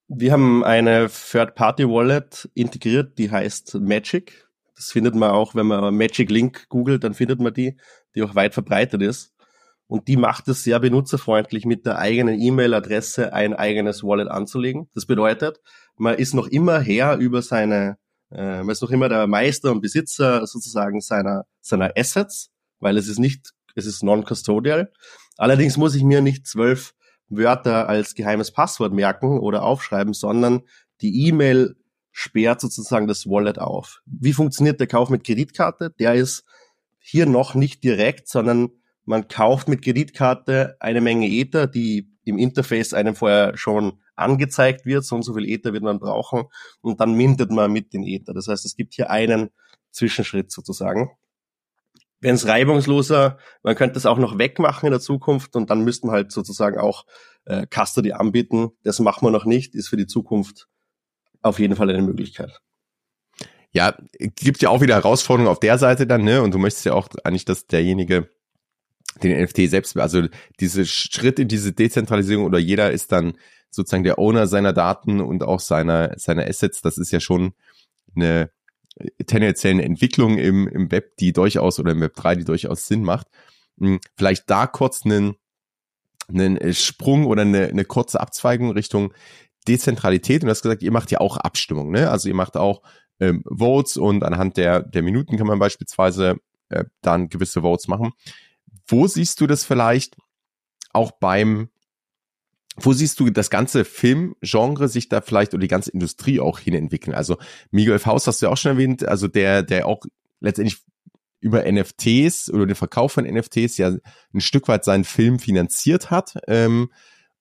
Wir 0.09 0.33
haben 0.33 0.65
eine 0.65 1.09
Third-Party-Wallet 1.09 2.51
integriert, 2.55 3.19
die 3.19 3.31
heißt 3.31 3.75
Magic. 3.75 4.49
Das 4.75 4.91
findet 4.91 5.15
man 5.15 5.31
auch, 5.31 5.55
wenn 5.55 5.67
man 5.67 5.95
Magic 5.97 6.31
Link 6.31 6.69
googelt, 6.69 7.05
dann 7.05 7.15
findet 7.15 7.41
man 7.41 7.53
die, 7.53 7.77
die 8.15 8.23
auch 8.23 8.35
weit 8.35 8.55
verbreitet 8.55 9.03
ist. 9.03 9.32
Und 9.93 10.09
die 10.09 10.17
macht 10.17 10.49
es 10.49 10.65
sehr 10.65 10.81
benutzerfreundlich, 10.81 11.67
mit 11.67 11.85
der 11.85 11.99
eigenen 11.99 12.41
E-Mail-Adresse 12.41 13.35
ein 13.35 13.53
eigenes 13.53 14.03
Wallet 14.03 14.27
anzulegen. 14.27 14.89
Das 14.95 15.05
bedeutet, 15.05 15.61
man 15.99 16.15
ist 16.15 16.33
noch 16.33 16.47
immer 16.47 16.81
her 16.81 17.19
über 17.19 17.43
seine 17.43 17.99
äh, 18.31 18.63
man 18.63 18.71
ist 18.71 18.81
noch 18.81 18.91
immer 18.91 19.11
der 19.11 19.27
Meister 19.27 19.71
und 19.71 19.83
Besitzer 19.83 20.47
sozusagen 20.47 21.03
seiner, 21.03 21.45
seiner 21.61 21.93
Assets, 21.95 22.51
weil 22.81 22.97
es 22.97 23.07
ist 23.07 23.19
nicht, 23.19 23.51
es 23.75 23.85
ist 23.85 24.03
non-custodial. 24.03 24.91
Allerdings 25.37 25.77
muss 25.77 25.95
ich 25.95 26.05
mir 26.05 26.23
nicht 26.23 26.47
zwölf 26.47 26.95
Wörter 27.29 27.87
als 27.87 28.15
geheimes 28.15 28.51
Passwort 28.51 28.95
merken 28.95 29.41
oder 29.41 29.63
aufschreiben, 29.63 30.15
sondern 30.15 30.63
die 31.03 31.27
E-Mail 31.27 31.77
sperrt 32.13 32.63
sozusagen 32.63 33.09
das 33.09 33.27
Wallet 33.27 33.59
auf. 33.59 34.01
Wie 34.07 34.33
funktioniert 34.33 34.81
der 34.81 34.87
Kauf 34.87 35.11
mit 35.11 35.23
Kreditkarte? 35.23 35.91
Der 35.99 36.15
ist 36.15 36.45
hier 36.99 37.27
noch 37.27 37.55
nicht 37.55 37.85
direkt, 37.85 38.27
sondern 38.27 38.71
man 39.05 39.29
kauft 39.29 39.69
mit 39.69 39.83
Kreditkarte 39.83 40.77
eine 40.81 41.01
Menge 41.01 41.29
Ether, 41.29 41.67
die 41.67 42.09
im 42.25 42.39
Interface 42.39 42.95
einem 42.95 43.15
vorher 43.15 43.57
schon 43.57 44.01
angezeigt 44.15 44.87
wird, 44.87 45.05
so 45.05 45.17
und 45.17 45.23
so 45.23 45.35
viel 45.35 45.49
Ether 45.49 45.73
wird 45.73 45.83
man 45.83 45.99
brauchen 45.99 46.45
und 46.81 47.01
dann 47.01 47.15
mintet 47.15 47.51
man 47.51 47.73
mit 47.73 47.93
den 47.93 48.05
Ether. 48.05 48.35
Das 48.35 48.49
heißt, 48.49 48.65
es 48.65 48.77
gibt 48.77 48.95
hier 48.95 49.11
einen 49.11 49.51
Zwischenschritt 49.91 50.53
sozusagen. 50.53 51.11
Wenn 52.21 52.37
es 52.37 52.47
reibungsloser, 52.47 53.39
man 53.65 53.75
könnte 53.75 53.99
es 53.99 54.07
auch 54.07 54.19
noch 54.19 54.39
wegmachen 54.39 54.87
in 54.87 54.93
der 54.93 55.01
Zukunft 55.01 55.57
und 55.57 55.71
dann 55.71 55.83
müssten 55.83 56.07
wir 56.07 56.13
halt 56.13 56.31
sozusagen 56.31 56.79
auch 56.79 57.05
äh, 57.47 57.67
Custody 57.67 58.13
anbieten. 58.13 58.71
Das 58.85 59.01
machen 59.01 59.27
wir 59.27 59.33
noch 59.33 59.45
nicht, 59.45 59.75
ist 59.75 59.89
für 59.89 59.97
die 59.97 60.07
Zukunft 60.07 60.69
auf 61.41 61.59
jeden 61.59 61.75
Fall 61.75 61.91
eine 61.91 62.03
Möglichkeit. 62.03 62.61
Ja, 63.73 63.97
gibt 64.19 64.63
ja 64.63 64.69
auch 64.69 64.83
wieder 64.83 64.95
Herausforderungen 64.95 65.51
auf 65.51 65.59
der 65.59 65.79
Seite 65.79 66.07
dann, 66.07 66.23
ne? 66.23 66.43
Und 66.43 66.53
du 66.53 66.59
möchtest 66.59 66.85
ja 66.85 66.93
auch 66.93 67.09
eigentlich, 67.25 67.47
dass 67.47 67.67
derjenige 67.67 68.29
den 69.23 69.43
NFT 69.43 69.71
selbst, 69.71 69.97
also 69.97 70.27
diese 70.61 70.87
Schritt 70.87 71.39
in 71.39 71.49
diese 71.49 71.73
Dezentralisierung 71.73 72.45
oder 72.45 72.59
jeder 72.59 72.91
ist 72.91 73.13
dann 73.13 73.35
sozusagen 73.71 74.05
der 74.05 74.19
Owner 74.19 74.47
seiner 74.47 74.73
Daten 74.73 75.21
und 75.21 75.43
auch 75.43 75.61
seiner, 75.61 76.19
seiner 76.19 76.47
Assets, 76.47 76.83
das 76.83 76.99
ist 76.99 77.11
ja 77.11 77.21
schon 77.21 77.53
eine 78.15 78.51
tendenzielle 79.27 79.83
Entwicklung 79.83 80.39
im, 80.39 80.69
im 80.69 80.91
Web, 80.91 81.17
die 81.17 81.33
durchaus 81.33 81.81
oder 81.81 81.93
im 81.93 82.01
Web 82.01 82.15
3, 82.15 82.37
die 82.37 82.45
durchaus 82.45 82.87
Sinn 82.87 83.03
macht. 83.03 83.29
Hm, 83.79 84.01
vielleicht 84.17 84.51
da 84.51 84.67
kurz 84.67 85.05
einen, 85.05 85.37
einen 86.29 86.75
Sprung 86.75 87.27
oder 87.27 87.43
eine, 87.43 87.69
eine 87.69 87.85
kurze 87.85 88.21
Abzweigung 88.21 88.71
Richtung 88.73 89.15
Dezentralität. 89.67 90.43
Und 90.43 90.47
du 90.47 90.51
hast 90.51 90.63
gesagt, 90.63 90.83
ihr 90.83 90.93
macht 90.93 91.11
ja 91.11 91.21
auch 91.21 91.37
Abstimmung, 91.37 91.91
ne? 91.91 92.11
Also 92.11 92.29
ihr 92.29 92.35
macht 92.35 92.57
auch 92.57 92.83
ähm, 93.21 93.43
Votes 93.47 93.97
und 93.97 94.25
anhand 94.25 94.57
der, 94.57 94.83
der 94.83 95.03
Minuten 95.03 95.37
kann 95.37 95.47
man 95.47 95.59
beispielsweise 95.59 96.37
äh, 96.69 96.85
dann 97.01 97.29
gewisse 97.29 97.63
Votes 97.63 97.89
machen. 97.89 98.13
Wo 98.87 99.07
siehst 99.07 99.41
du 99.41 99.47
das 99.47 99.65
vielleicht 99.65 100.17
auch 100.93 101.13
beim, 101.13 101.69
wo 102.77 102.93
siehst 102.93 103.21
du 103.21 103.31
das 103.31 103.51
ganze 103.51 103.85
Filmgenre 103.85 104.89
sich 104.89 105.09
da 105.09 105.21
vielleicht 105.21 105.55
oder 105.55 105.63
die 105.63 105.69
ganze 105.69 105.91
Industrie 105.91 106.41
auch 106.41 106.59
hinentwickeln? 106.59 107.15
Also 107.15 107.39
Miguel 107.71 107.99
Faust 107.99 108.27
hast 108.27 108.41
du 108.41 108.47
ja 108.47 108.53
auch 108.53 108.57
schon 108.57 108.73
erwähnt, 108.73 109.07
also 109.07 109.29
der, 109.29 109.63
der 109.63 109.87
auch 109.87 110.05
letztendlich 110.41 110.79
über 111.41 111.71
NFTs 111.71 112.51
oder 112.51 112.67
den 112.67 112.77
Verkauf 112.77 113.13
von 113.13 113.25
NFTs 113.25 113.77
ja 113.77 113.93
ein 114.33 114.41
Stück 114.41 114.69
weit 114.69 114.85
seinen 114.85 115.05
Film 115.05 115.39
finanziert 115.39 116.11
hat. 116.11 116.39
Ähm, 116.47 116.91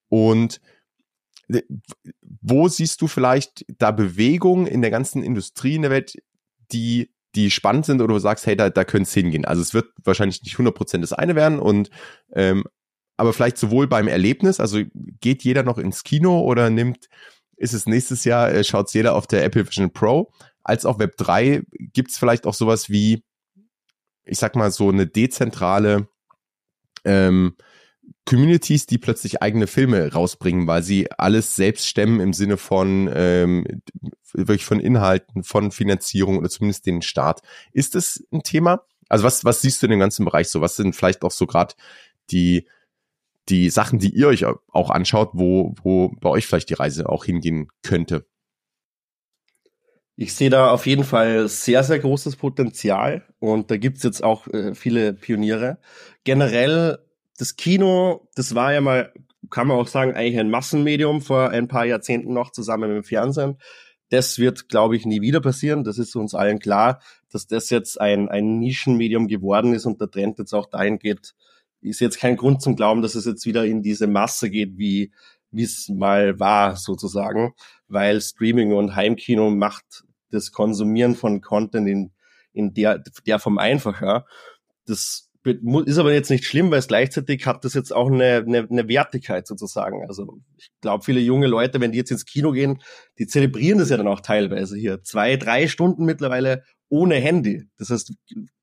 und 0.10 0.60
wo 2.42 2.68
siehst 2.68 3.02
du 3.02 3.08
vielleicht 3.08 3.66
da 3.78 3.92
Bewegungen 3.92 4.68
in 4.68 4.82
der 4.82 4.92
ganzen 4.92 5.24
Industrie 5.24 5.76
in 5.76 5.84
der 5.84 5.92
Welt, 5.92 6.16
die 6.72 7.12
die 7.36 7.52
spannend 7.52 7.86
sind 7.86 8.02
oder 8.02 8.14
du 8.14 8.20
sagst, 8.20 8.46
hey, 8.46 8.56
da, 8.56 8.70
da 8.70 8.84
könnte 8.84 9.08
es 9.08 9.14
hingehen. 9.14 9.46
Also 9.46 9.62
es 9.62 9.74
wird 9.74 9.88
wahrscheinlich 10.04 10.44
nicht 10.44 10.58
100% 10.58 11.00
das 11.00 11.14
eine 11.14 11.36
werden 11.36 11.60
und 11.60 11.90
ähm, 12.34 12.64
aber 13.18 13.34
vielleicht 13.34 13.58
sowohl 13.58 13.88
beim 13.88 14.08
Erlebnis, 14.08 14.60
also 14.60 14.80
geht 14.94 15.44
jeder 15.44 15.64
noch 15.64 15.78
ins 15.78 16.04
Kino 16.04 16.42
oder 16.42 16.70
nimmt, 16.70 17.08
ist 17.56 17.74
es 17.74 17.86
nächstes 17.86 18.24
Jahr, 18.24 18.52
äh, 18.52 18.64
schaut 18.64 18.88
es 18.88 18.94
jeder 18.94 19.14
auf 19.14 19.28
der 19.28 19.44
Apple 19.44 19.68
Vision 19.68 19.94
Pro, 19.94 20.32
als 20.64 20.86
auch 20.86 21.00
Web 21.00 21.18
3 21.18 21.64
gibt 21.72 22.12
es 22.12 22.18
vielleicht 22.18 22.48
auch 22.48 22.54
sowas 22.54 22.90
wie, 22.90 23.24
ich 24.24 24.40
sag 24.40 24.56
mal, 24.56 24.72
so 24.72 24.90
eine 24.90 25.08
dezentrale 25.08 26.08
ähm, 27.06 27.56
Communities, 28.26 28.86
die 28.86 28.98
plötzlich 28.98 29.42
eigene 29.42 29.68
Filme 29.68 30.14
rausbringen, 30.14 30.68
weil 30.68 30.84
sie 30.84 31.12
alles 31.12 31.56
selbst 31.56 31.88
stemmen 31.88 32.20
im 32.20 32.34
Sinne 32.34 32.58
von 32.58 33.10
ähm, 33.14 33.66
wirklich 34.34 34.66
von 34.66 34.80
Inhalten, 34.80 35.44
von 35.44 35.72
Finanzierung 35.72 36.38
oder 36.38 36.50
zumindest 36.50 36.86
den 36.86 37.02
Start. 37.02 37.42
Ist 37.74 37.96
das 37.96 38.24
ein 38.32 38.44
Thema? 38.44 38.84
Also 39.10 39.24
was, 39.26 39.44
was 39.44 39.62
siehst 39.62 39.82
du 39.82 39.88
in 39.88 39.92
dem 39.92 40.00
ganzen 40.00 40.24
Bereich 40.24 40.50
so? 40.50 40.62
Was 40.62 40.76
sind 40.76 40.96
vielleicht 40.96 41.24
auch 41.24 41.32
so 41.32 41.48
gerade 41.48 41.74
die, 42.30 42.68
die 43.50 43.70
Sachen, 43.70 44.00
die 44.00 44.14
ihr 44.14 44.28
euch 44.28 44.46
auch 44.46 44.90
anschaut, 44.90 45.32
wo, 45.34 45.76
wo 45.84 46.10
bei 46.20 46.30
euch 46.30 46.48
vielleicht 46.48 46.70
die 46.70 46.76
Reise 46.76 47.10
auch 47.10 47.26
hingehen 47.26 47.68
könnte? 47.82 48.26
Ich 50.16 50.36
sehe 50.36 50.50
da 50.50 50.70
auf 50.70 50.86
jeden 50.86 51.04
Fall 51.04 51.48
sehr, 51.48 51.84
sehr 51.84 51.98
großes 51.98 52.36
Potenzial 52.36 53.26
und 53.40 53.72
da 53.72 53.78
gibt's 53.78 54.04
jetzt 54.04 54.24
auch 54.24 54.48
äh, 54.48 54.76
viele 54.76 55.14
Pioniere. 55.14 55.80
Generell 56.24 57.00
das 57.42 57.56
Kino, 57.56 58.30
das 58.36 58.54
war 58.54 58.72
ja 58.72 58.82
mal, 58.82 59.12
kann 59.50 59.66
man 59.66 59.78
auch 59.78 59.88
sagen, 59.88 60.14
eigentlich 60.14 60.40
ein 60.40 60.52
Massenmedium 60.52 61.22
vor 61.22 61.50
ein 61.50 61.68
paar 61.68 61.86
Jahrzehnten 61.86 62.34
noch 62.34 62.52
zusammen 62.52 62.94
mit 62.94 62.98
dem 62.98 63.04
Fernsehen. 63.04 63.58
Das 64.10 64.38
wird, 64.38 64.70
glaube 64.70 64.96
ich, 64.96 65.08
nie 65.08 65.22
wieder 65.22 65.42
passieren. 65.42 65.84
Das 65.84 65.98
ist 65.98 66.16
uns 66.16 66.36
allen 66.36 66.60
klar, 66.60 67.02
dass 67.32 67.48
das 67.48 67.72
jetzt 67.72 68.00
ein, 68.00 68.30
ein 68.30 68.60
Nischenmedium 68.60 69.28
geworden 69.28 69.74
ist 69.74 69.88
und 69.88 70.00
der 70.00 70.12
Trend 70.12 70.38
jetzt 70.38 70.54
auch 70.54 70.68
dahin 70.68 71.00
geht. 71.00 71.34
Ist 71.82 72.00
jetzt 72.00 72.20
kein 72.20 72.38
Grund 72.38 72.62
zum 72.62 72.76
Glauben, 72.76 73.02
dass 73.02 73.16
es 73.16 73.26
jetzt 73.26 73.48
wieder 73.48 73.66
in 73.66 73.82
diese 73.82 74.06
Masse 74.06 74.52
geht, 74.52 74.78
wie 74.78 75.12
es 75.52 75.90
mal 75.90 76.40
war, 76.40 76.76
sozusagen, 76.76 77.56
weil 77.88 78.22
Streaming 78.22 78.72
und 78.74 78.96
Heimkino 78.96 79.50
macht 79.50 80.04
das 80.30 80.52
Konsumieren 80.52 81.16
von 81.16 81.42
Content 81.42 81.88
in, 81.88 82.12
in 82.54 82.76
der, 82.76 83.02
der 83.26 83.40
Form 83.40 83.58
einfacher. 83.58 84.28
Das 84.86 85.31
ist 85.44 85.98
aber 85.98 86.14
jetzt 86.14 86.30
nicht 86.30 86.46
schlimm, 86.46 86.70
weil 86.70 86.80
es 86.80 86.88
gleichzeitig 86.88 87.46
hat 87.48 87.66
das 87.66 87.74
jetzt 87.74 87.92
auch 87.92 88.12
eine, 88.12 88.44
eine, 88.46 88.68
eine 88.70 88.88
Wertigkeit 88.88 89.48
sozusagen. 89.48 90.06
Also 90.08 90.40
ich 90.58 90.70
glaube, 90.82 91.04
viele 91.04 91.20
junge 91.20 91.48
Leute, 91.48 91.82
wenn 91.82 91.92
die 91.92 91.98
jetzt 91.98 92.12
ins 92.12 92.26
Kino 92.26 92.52
gehen, 92.52 92.82
die 93.18 93.26
zelebrieren 93.26 93.80
das 93.80 93.90
ja 93.90 93.98
dann 93.98 94.08
auch 94.08 94.20
teilweise 94.20 94.78
hier. 94.78 95.02
Zwei, 95.04 95.38
drei 95.38 95.68
Stunden 95.68 96.06
mittlerweile 96.06 96.64
ohne 96.90 97.16
Handy. 97.16 97.64
Das 97.78 97.90
heißt, 97.90 98.14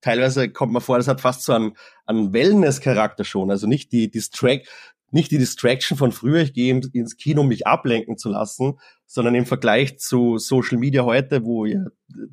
teilweise 0.01 0.51
kommt 0.51 0.73
man 0.73 0.83
vor, 0.83 0.99
das 0.99 1.09
hat 1.09 1.21
fast 1.21 1.43
so 1.43 1.53
einen, 1.53 1.73
einen 2.07 2.33
Wellness-Charakter 2.33 3.25
schon. 3.25 3.51
Also 3.51 3.67
nicht 3.67 3.91
die 3.91 4.11
Distract, 4.11 4.69
nicht 5.11 5.31
die 5.31 5.39
Distraction 5.39 5.97
von 5.97 6.13
früher, 6.13 6.43
ich 6.43 6.53
gehe 6.53 6.81
ins 6.93 7.17
Kino, 7.17 7.43
mich 7.43 7.67
ablenken 7.67 8.19
zu 8.19 8.29
lassen, 8.29 8.79
sondern 9.07 9.35
im 9.35 9.47
Vergleich 9.47 9.99
zu 9.99 10.37
Social 10.39 10.79
Media 10.79 11.05
heute, 11.05 11.45
wo 11.45 11.65
ja 11.65 11.87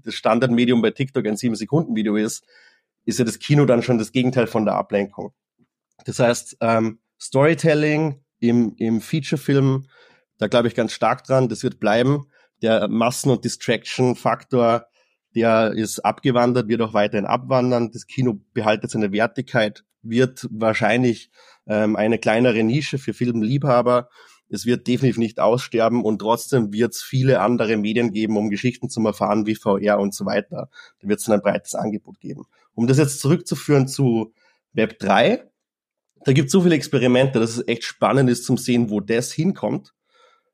das 0.04 0.14
Standardmedium 0.14 0.82
bei 0.82 0.92
TikTok 0.92 1.26
ein 1.26 1.36
7-Sekunden-Video 1.36 2.18
ist, 2.18 2.46
ist 3.06 3.20
ja 3.20 3.26
das 3.26 3.40
Kino 3.40 3.66
dann 3.66 3.84
schon 3.84 3.98
das 3.98 4.12
Gegenteil 4.12 4.48
von 4.48 4.66
der 4.66 4.76
Ablenkung. 4.76 5.34
Das 6.06 6.20
heißt, 6.20 6.58
ähm, 6.62 7.00
Storytelling 7.20 8.22
im, 8.40 8.76
im 8.78 9.02
Feature-Film, 9.02 9.88
da 10.38 10.48
glaube 10.48 10.68
ich 10.68 10.76
ganz 10.76 10.92
stark 10.92 11.24
dran, 11.24 11.50
das 11.50 11.64
wird 11.64 11.80
bleiben. 11.80 12.28
Der 12.62 12.88
Massen- 12.88 13.32
und 13.32 13.46
Distraction-Faktor, 13.46 14.88
der 15.36 15.72
ist 15.72 16.00
abgewandert, 16.00 16.68
wird 16.68 16.82
auch 16.82 16.94
weiterhin 16.94 17.26
abwandern. 17.26 17.92
Das 17.92 18.08
Kino 18.08 18.40
behaltet 18.54 18.92
seine 18.92 19.12
Wertigkeit, 19.12 19.84
wird 20.02 20.48
wahrscheinlich 20.52 21.32
ähm, 21.68 21.96
eine 21.96 22.18
kleinere 22.18 22.64
Nische 22.64 22.98
für 22.98 23.14
Filmliebhaber. 23.14 24.10
Es 24.50 24.66
wird 24.66 24.88
definitiv 24.88 25.18
nicht 25.18 25.40
aussterben 25.40 26.04
und 26.04 26.20
trotzdem 26.20 26.72
wird 26.72 26.94
es 26.94 27.02
viele 27.02 27.42
andere 27.42 27.78
Medien 27.78 28.12
geben, 28.12 28.38
um 28.38 28.50
Geschichten 28.50 28.90
zu 28.90 29.04
erfahren, 29.06 29.46
wie 29.46 29.56
VR 29.56 30.00
und 30.00 30.14
so 30.14 30.26
weiter. 30.26 30.70
Da 31.02 31.08
wird 31.08 31.20
es 31.20 31.30
ein 31.30 31.42
breites 31.42 31.74
Angebot 31.74 32.20
geben. 32.20 32.46
Um 32.76 32.88
das 32.88 32.98
jetzt 32.98 33.20
zurückzuführen 33.20 33.88
zu 33.88 34.34
Web 34.74 35.00
3, 35.00 35.44
da 36.26 36.34
gibt 36.34 36.48
es 36.48 36.52
so 36.52 36.62
viele 36.62 36.76
Experimente, 36.76 37.40
dass 37.40 37.58
es 37.58 37.68
echt 37.68 37.84
spannend 37.84 38.30
ist 38.30 38.46
zum 38.46 38.58
sehen, 38.58 38.90
wo 38.90 39.00
das 39.00 39.32
hinkommt. 39.32 39.94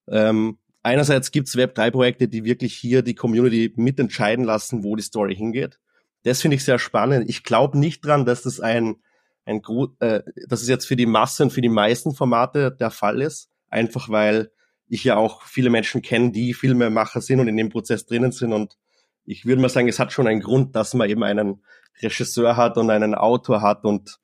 Ähm, 0.08 0.58
einerseits 0.84 1.32
gibt 1.32 1.47
es 1.47 1.56
Web 1.56 1.77
3-Projekte, 1.77 2.27
die 2.27 2.43
wirklich 2.43 2.75
hier 2.75 3.01
die 3.01 3.15
Community 3.15 3.73
mitentscheiden 3.75 4.45
lassen, 4.45 4.84
wo 4.84 4.95
die 4.95 5.04
Story 5.04 5.36
hingeht. 5.36 5.80
Das 6.23 6.41
finde 6.41 6.56
ich 6.56 6.63
sehr 6.63 6.80
spannend. 6.80 7.30
Ich 7.30 7.43
glaube 7.43 7.77
nicht 7.77 8.06
dran, 8.06 8.25
dass 8.25 8.43
das 8.43 8.60
ein, 8.60 8.97
ein 9.45 9.62
äh, 9.99 10.21
dass 10.47 10.62
es 10.62 10.67
jetzt 10.67 10.86
für 10.86 10.95
die 10.95 11.06
Masse 11.06 11.43
und 11.43 11.51
für 11.51 11.62
die 11.62 11.69
meisten 11.69 12.13
Formate 12.13 12.71
der 12.71 12.91
Fall 12.91 13.21
ist. 13.21 13.50
Einfach 13.71 14.10
weil 14.10 14.51
ich 14.88 15.03
ja 15.03 15.15
auch 15.15 15.43
viele 15.43 15.69
Menschen 15.69 16.01
kenne, 16.01 16.31
die 16.31 16.53
Filmemacher 16.53 17.21
sind 17.21 17.39
und 17.39 17.47
in 17.47 17.57
dem 17.57 17.69
Prozess 17.69 18.05
drinnen 18.05 18.31
sind 18.31 18.53
und 18.53 18.77
ich 19.25 19.45
würde 19.45 19.62
mal 19.62 19.69
sagen, 19.69 19.88
es 19.88 19.99
hat 19.99 20.12
schon 20.12 20.27
einen 20.27 20.41
Grund, 20.41 20.75
dass 20.75 20.93
man 20.93 21.10
eben 21.10 21.23
einen 21.23 21.63
Regisseur 22.01 22.57
hat 22.57 22.77
und 22.77 22.89
einen 22.89 23.15
Autor 23.15 23.62
hat 23.62 23.86
und, 23.86 24.19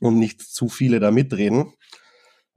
und 0.00 0.18
nicht 0.18 0.40
zu 0.40 0.68
viele 0.68 1.00
da 1.00 1.10
mitreden. 1.10 1.72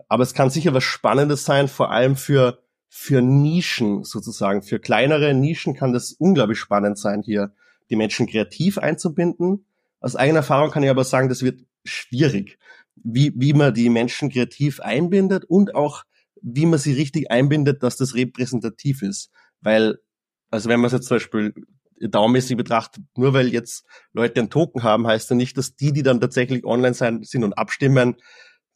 Aber 0.07 0.23
es 0.23 0.33
kann 0.33 0.49
sicher 0.49 0.73
was 0.73 0.83
Spannendes 0.83 1.45
sein, 1.45 1.67
vor 1.67 1.91
allem 1.91 2.15
für, 2.15 2.63
für 2.89 3.21
Nischen 3.21 4.03
sozusagen. 4.03 4.61
Für 4.61 4.79
kleinere 4.79 5.33
Nischen 5.33 5.73
kann 5.73 5.93
das 5.93 6.11
unglaublich 6.11 6.59
spannend 6.59 6.97
sein, 6.97 7.23
hier 7.23 7.53
die 7.89 7.95
Menschen 7.95 8.27
kreativ 8.27 8.77
einzubinden. 8.77 9.65
Aus 9.99 10.15
eigener 10.15 10.39
Erfahrung 10.39 10.71
kann 10.71 10.83
ich 10.83 10.89
aber 10.89 11.03
sagen, 11.03 11.29
das 11.29 11.43
wird 11.43 11.61
schwierig, 11.85 12.59
wie, 13.03 13.33
wie 13.35 13.53
man 13.53 13.73
die 13.73 13.89
Menschen 13.89 14.29
kreativ 14.29 14.79
einbindet 14.79 15.45
und 15.45 15.75
auch 15.75 16.03
wie 16.41 16.65
man 16.65 16.79
sie 16.79 16.93
richtig 16.93 17.31
einbindet, 17.31 17.83
dass 17.83 17.97
das 17.97 18.15
repräsentativ 18.15 19.01
ist. 19.01 19.29
Weil 19.61 19.99
also 20.53 20.69
wenn 20.69 20.79
man 20.79 20.85
es 20.85 20.93
jetzt 20.93 21.07
zum 21.07 21.15
Beispiel 21.15 21.53
daumäßig 21.99 22.55
betrachtet, 22.57 23.03
nur 23.15 23.33
weil 23.33 23.47
jetzt 23.47 23.85
Leute 24.13 24.39
einen 24.39 24.51
Token 24.51 24.83
haben, 24.83 25.07
heißt 25.07 25.31
ja 25.31 25.35
nicht, 25.35 25.57
dass 25.57 25.75
die, 25.75 25.91
die 25.91 26.03
dann 26.03 26.21
tatsächlich 26.21 26.63
online 26.63 26.93
sein, 26.93 27.23
sind 27.23 27.43
und 27.43 27.53
abstimmen, 27.53 28.17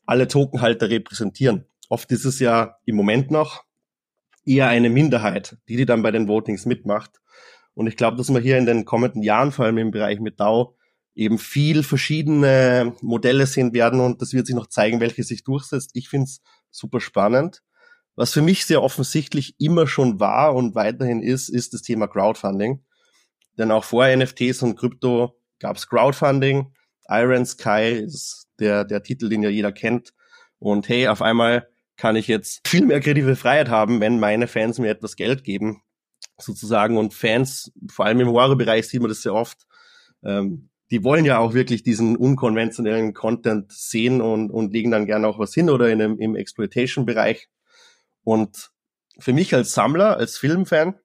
alle 0.08 0.28
Tokenhalter 0.28 0.90
repräsentieren. 0.90 1.66
Oft 1.88 2.12
ist 2.12 2.26
es 2.26 2.40
ja 2.40 2.78
im 2.86 2.96
Moment 2.96 3.30
noch 3.30 3.63
eher 4.44 4.70
eine 4.70 4.90
Minderheit, 4.90 5.58
die 5.70 5.76
die 5.78 5.86
dann 5.86 6.02
bei 6.02 6.10
den 6.10 6.28
Votings 6.28 6.66
mitmacht. 6.66 7.12
Und 7.76 7.86
ich 7.86 7.96
glaube, 7.96 8.18
dass 8.18 8.32
man 8.32 8.42
hier 8.42 8.58
in 8.58 8.66
den 8.66 8.84
kommenden 8.84 9.22
Jahren, 9.22 9.52
vor 9.52 9.66
allem 9.66 9.78
im 9.78 9.92
Bereich 9.92 10.20
mit 10.20 10.40
DAO, 10.40 10.77
eben 11.17 11.39
viel 11.39 11.82
verschiedene 11.82 12.95
Modelle 13.01 13.47
sehen 13.47 13.73
werden 13.73 13.99
und 13.99 14.21
das 14.21 14.34
wird 14.34 14.45
sich 14.45 14.56
noch 14.56 14.67
zeigen, 14.67 14.99
welche 14.99 15.23
sich 15.23 15.43
durchsetzt. 15.43 15.89
Ich 15.95 16.10
finde 16.10 16.25
es 16.25 16.41
super 16.69 17.01
spannend. 17.01 17.63
Was 18.15 18.34
für 18.34 18.43
mich 18.43 18.65
sehr 18.65 18.84
offensichtlich 18.84 19.56
immer 19.60 19.88
schon 19.88 20.19
war 20.19 20.53
und 20.53 20.75
weiterhin 20.75 21.23
ist, 21.23 21.49
ist 21.49 21.73
das 21.73 21.82
Thema 21.82 22.08
Crowdfunding. 22.08 22.84
Denn 23.58 23.71
auch 23.71 23.84
vor 23.84 24.08
NFTs 24.08 24.62
und 24.62 24.75
Krypto 24.75 25.36
gab 25.60 25.77
es 25.77 25.88
Crowdfunding. 25.88 26.71
Iron 27.10 27.45
Sky 27.47 28.03
ist 28.06 28.47
der, 28.60 28.86
der 28.86 29.01
Titel, 29.01 29.27
den 29.27 29.41
ja 29.41 29.49
jeder 29.49 29.71
kennt. 29.71 30.13
Und 30.60 30.88
hey, 30.88 31.08
auf 31.08 31.23
einmal 31.23 31.67
kann 31.95 32.15
ich 32.15 32.27
jetzt 32.27 32.67
viel 32.67 32.86
mehr 32.86 32.99
kreative 32.99 33.36
Freiheit 33.36 33.69
haben, 33.69 34.01
wenn 34.01 34.19
meine 34.19 34.47
Fans 34.47 34.77
mir 34.77 34.89
etwas 34.89 35.15
Geld 35.15 35.43
geben, 35.43 35.82
sozusagen. 36.39 36.97
Und 36.97 37.15
Fans, 37.15 37.71
vor 37.89 38.06
allem 38.06 38.19
im 38.19 38.30
Horrorbereich 38.30 38.88
sieht 38.88 39.01
man 39.01 39.10
das 39.10 39.23
sehr 39.23 39.34
oft, 39.34 39.65
ähm, 40.23 40.69
die 40.91 41.04
wollen 41.04 41.26
ja 41.26 41.39
auch 41.39 41.54
wirklich 41.54 41.84
diesen 41.84 42.15
unkonventionellen 42.15 43.13
Content 43.13 43.71
sehen 43.71 44.21
und, 44.21 44.52
und 44.52 44.71
legen 44.71 44.91
dann 44.91 45.06
gerne 45.06 45.28
auch 45.28 45.39
was 45.39 45.54
hin 45.54 45.69
oder 45.69 45.89
in 45.89 46.02
einem, 46.02 46.19
im 46.19 46.36
Exploitation-Bereich. 46.36 47.50
Und 48.23 48.71
für 49.19 49.34
mich 49.34 49.54
als 49.54 49.73
Sammler, 49.73 50.17
als 50.17 50.38
Filmfan, 50.38 50.95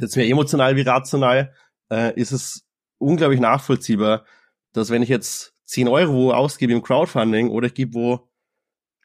jetzt 0.00 0.16
mehr 0.16 0.28
emotional 0.28 0.76
wie 0.76 0.82
rational, 0.82 1.54
äh, 1.90 2.14
ist 2.14 2.32
es 2.32 2.66
unglaublich 2.98 3.40
nachvollziehbar, 3.40 4.24
dass 4.72 4.90
wenn 4.90 5.02
ich 5.02 5.08
jetzt 5.08 5.54
10 5.64 5.88
Euro 5.88 6.32
ausgebe 6.32 6.72
im 6.72 6.82
Crowdfunding 6.82 7.50
oder 7.50 7.68
ich 7.68 7.74
gebe 7.74 7.94
wo 7.94 8.28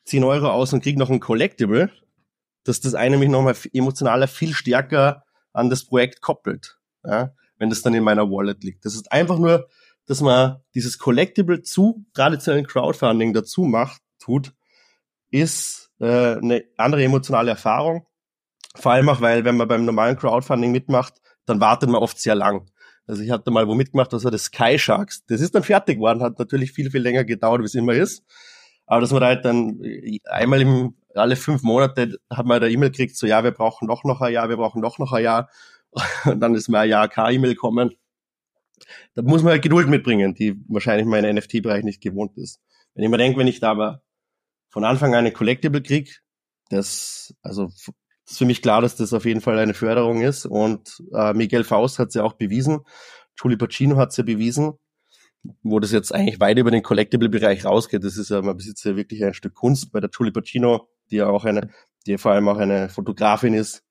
10 0.06 0.24
Euro 0.24 0.50
aus 0.50 0.74
und 0.74 0.84
kriege 0.84 1.00
noch 1.00 1.10
ein 1.10 1.20
Collectible, 1.20 1.92
dass 2.64 2.82
das 2.82 2.96
eine 2.96 3.18
mich 3.18 3.30
nochmal 3.30 3.56
emotionaler 3.74 4.28
viel 4.28 4.54
stärker 4.54 5.24
an 5.54 5.70
das 5.70 5.86
Projekt 5.86 6.22
koppelt, 6.22 6.78
ja, 7.04 7.34
wenn 7.58 7.70
das 7.70 7.82
dann 7.82 7.94
in 7.94 8.04
meiner 8.04 8.30
Wallet 8.30 8.64
liegt. 8.64 8.86
Das 8.86 8.96
ist 8.96 9.12
einfach 9.12 9.40
nur, 9.40 9.68
dass 10.08 10.22
man 10.22 10.58
dieses 10.74 10.98
Collectible 10.98 11.64
zu 11.64 12.06
traditionellen 12.14 12.68
Crowdfunding 12.68 13.34
dazu 13.34 13.64
macht, 13.64 14.02
tut, 14.20 14.54
ist 15.32 15.92
äh, 16.00 16.36
eine 16.36 16.64
andere 16.78 17.04
emotionale 17.04 17.52
Erfahrung. 17.52 18.06
Vor 18.76 18.92
allem 18.92 19.10
auch, 19.10 19.22
weil 19.22 19.46
wenn 19.46 19.58
man 19.58 19.68
beim 19.68 19.86
normalen 19.86 20.18
Crowdfunding 20.18 20.72
mitmacht, 20.72 21.16
dann 21.46 21.60
wartet 21.60 21.90
man 21.90 22.02
oft 22.02 22.20
sehr 22.20 22.36
lang. 22.36 22.70
Also 23.08 23.22
ich 23.22 23.32
hatte 23.32 23.52
mal 23.52 23.68
wo 23.68 23.76
mitgemacht, 23.76 24.12
das 24.14 24.24
war 24.24 24.32
das 24.32 24.46
Sky 24.46 24.80
Sharks. 24.80 25.26
Das 25.28 25.42
ist 25.42 25.54
dann 25.56 25.64
fertig 25.64 25.98
geworden, 25.98 26.24
hat 26.24 26.40
natürlich 26.40 26.72
viel, 26.72 26.90
viel 26.90 27.02
länger 27.02 27.24
gedauert, 27.24 27.62
wie 27.62 27.66
es 27.66 27.76
immer 27.76 27.94
ist. 27.94 28.24
Aber 28.88 29.02
dass 29.02 29.12
man 29.12 29.22
da 29.22 29.28
halt 29.28 29.46
dann 29.46 29.82
einmal 30.26 30.62
im, 30.62 30.96
alle 31.14 31.36
fünf 31.36 31.64
Monate 31.64 32.18
hat 32.30 32.46
man 32.46 32.62
da 32.62 32.68
E-Mail 32.68 32.92
gekriegt, 32.92 33.16
so 33.16 33.26
ja, 33.28 33.44
wir 33.44 33.52
brauchen 33.52 33.88
doch 33.88 34.04
noch 34.04 34.22
ein 34.22 34.34
Jahr, 34.34 34.50
wir 34.50 34.58
brauchen 34.58 34.82
doch 34.82 35.00
noch 35.00 35.14
ein 35.14 35.24
Jahr. 35.24 35.50
Und 36.26 36.40
dann 36.40 36.56
ist 36.56 36.68
mal 36.68 36.80
ein 36.80 36.90
Jahr 36.90 37.08
kein 37.08 37.36
E-Mail 37.36 37.56
kommen. 37.56 37.96
Da 39.14 39.22
muss 39.22 39.44
man 39.44 39.54
halt 39.54 39.62
Geduld 39.62 39.88
mitbringen, 39.88 40.34
die 40.34 40.62
wahrscheinlich 40.68 41.06
mein 41.06 41.24
NFT-Bereich 41.36 41.84
nicht 41.84 42.02
gewohnt 42.02 42.38
ist. 42.38 42.60
Wenn 42.94 43.04
ich 43.04 43.10
mir 43.10 43.18
denke, 43.18 43.40
wenn 43.40 43.48
ich 43.48 43.60
da 43.60 43.72
aber 43.72 44.02
von 44.70 44.84
Anfang 44.84 45.14
an 45.14 45.20
eine 45.20 45.32
Collectible 45.32 45.82
krieg, 45.82 46.22
das, 46.70 47.34
also 47.42 47.70
ist 48.28 48.38
für 48.38 48.46
mich 48.46 48.62
klar, 48.62 48.82
dass 48.82 48.96
das 48.96 49.14
auf 49.14 49.26
jeden 49.26 49.42
Fall 49.42 49.60
eine 49.60 49.74
Förderung 49.74 50.22
ist. 50.22 50.46
Und 50.46 51.04
äh, 51.14 51.34
Miguel 51.34 51.64
Faust 51.64 52.00
hat 52.00 52.10
es 52.10 52.16
ja 52.16 52.24
auch 52.24 52.34
bewiesen. 52.34 52.80
Julie 53.40 53.58
Pacino 53.58 53.98
hat 53.98 54.12
es 54.12 54.18
ja 54.18 54.24
bewiesen, 54.24 54.74
wo 55.62 55.80
das 55.80 55.92
jetzt 55.92 56.14
eigentlich 56.14 56.40
weit 56.40 56.58
über 56.58 56.72
den 56.72 56.84
Collectible-Bereich 56.84 57.66
rausgeht. 57.66 58.04
Das 58.04 58.18
ist 58.18 58.30
ja, 58.30 58.42
man 58.42 58.58
besitzt 58.58 58.84
ja 58.86 58.96
wirklich 58.96 59.24
ein 59.24 59.34
Stück 59.34 59.54
Kunst 59.54 59.92
bei 59.92 60.00
der 60.00 60.10
Julie 60.12 60.32
Pacino, 60.32 60.88
die 61.12 61.18
ja 61.18 61.28
auch 61.28 61.46
eine, 61.46 61.70
die 62.06 62.12
ja 62.12 62.18
vor 62.18 62.32
allem 62.32 62.48
auch 62.48 62.58
eine 62.58 62.90
Fotografin 62.90 63.54
ist. 63.54 63.84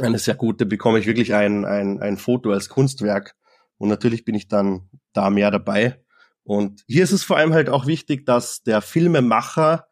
Eine 0.00 0.18
sehr 0.18 0.34
gute, 0.34 0.66
bekomme 0.66 0.98
ich 0.98 1.06
wirklich 1.06 1.34
ein, 1.34 1.64
ein, 1.64 2.00
ein 2.00 2.16
Foto 2.16 2.50
als 2.50 2.68
Kunstwerk. 2.68 3.34
Und 3.82 3.88
natürlich 3.88 4.24
bin 4.24 4.36
ich 4.36 4.46
dann 4.46 4.88
da 5.12 5.28
mehr 5.28 5.50
dabei. 5.50 6.00
Und 6.44 6.84
hier 6.86 7.02
ist 7.02 7.10
es 7.10 7.24
vor 7.24 7.36
allem 7.36 7.52
halt 7.52 7.68
auch 7.68 7.84
wichtig, 7.88 8.24
dass 8.24 8.62
der 8.62 8.80
Filmemacher 8.80 9.88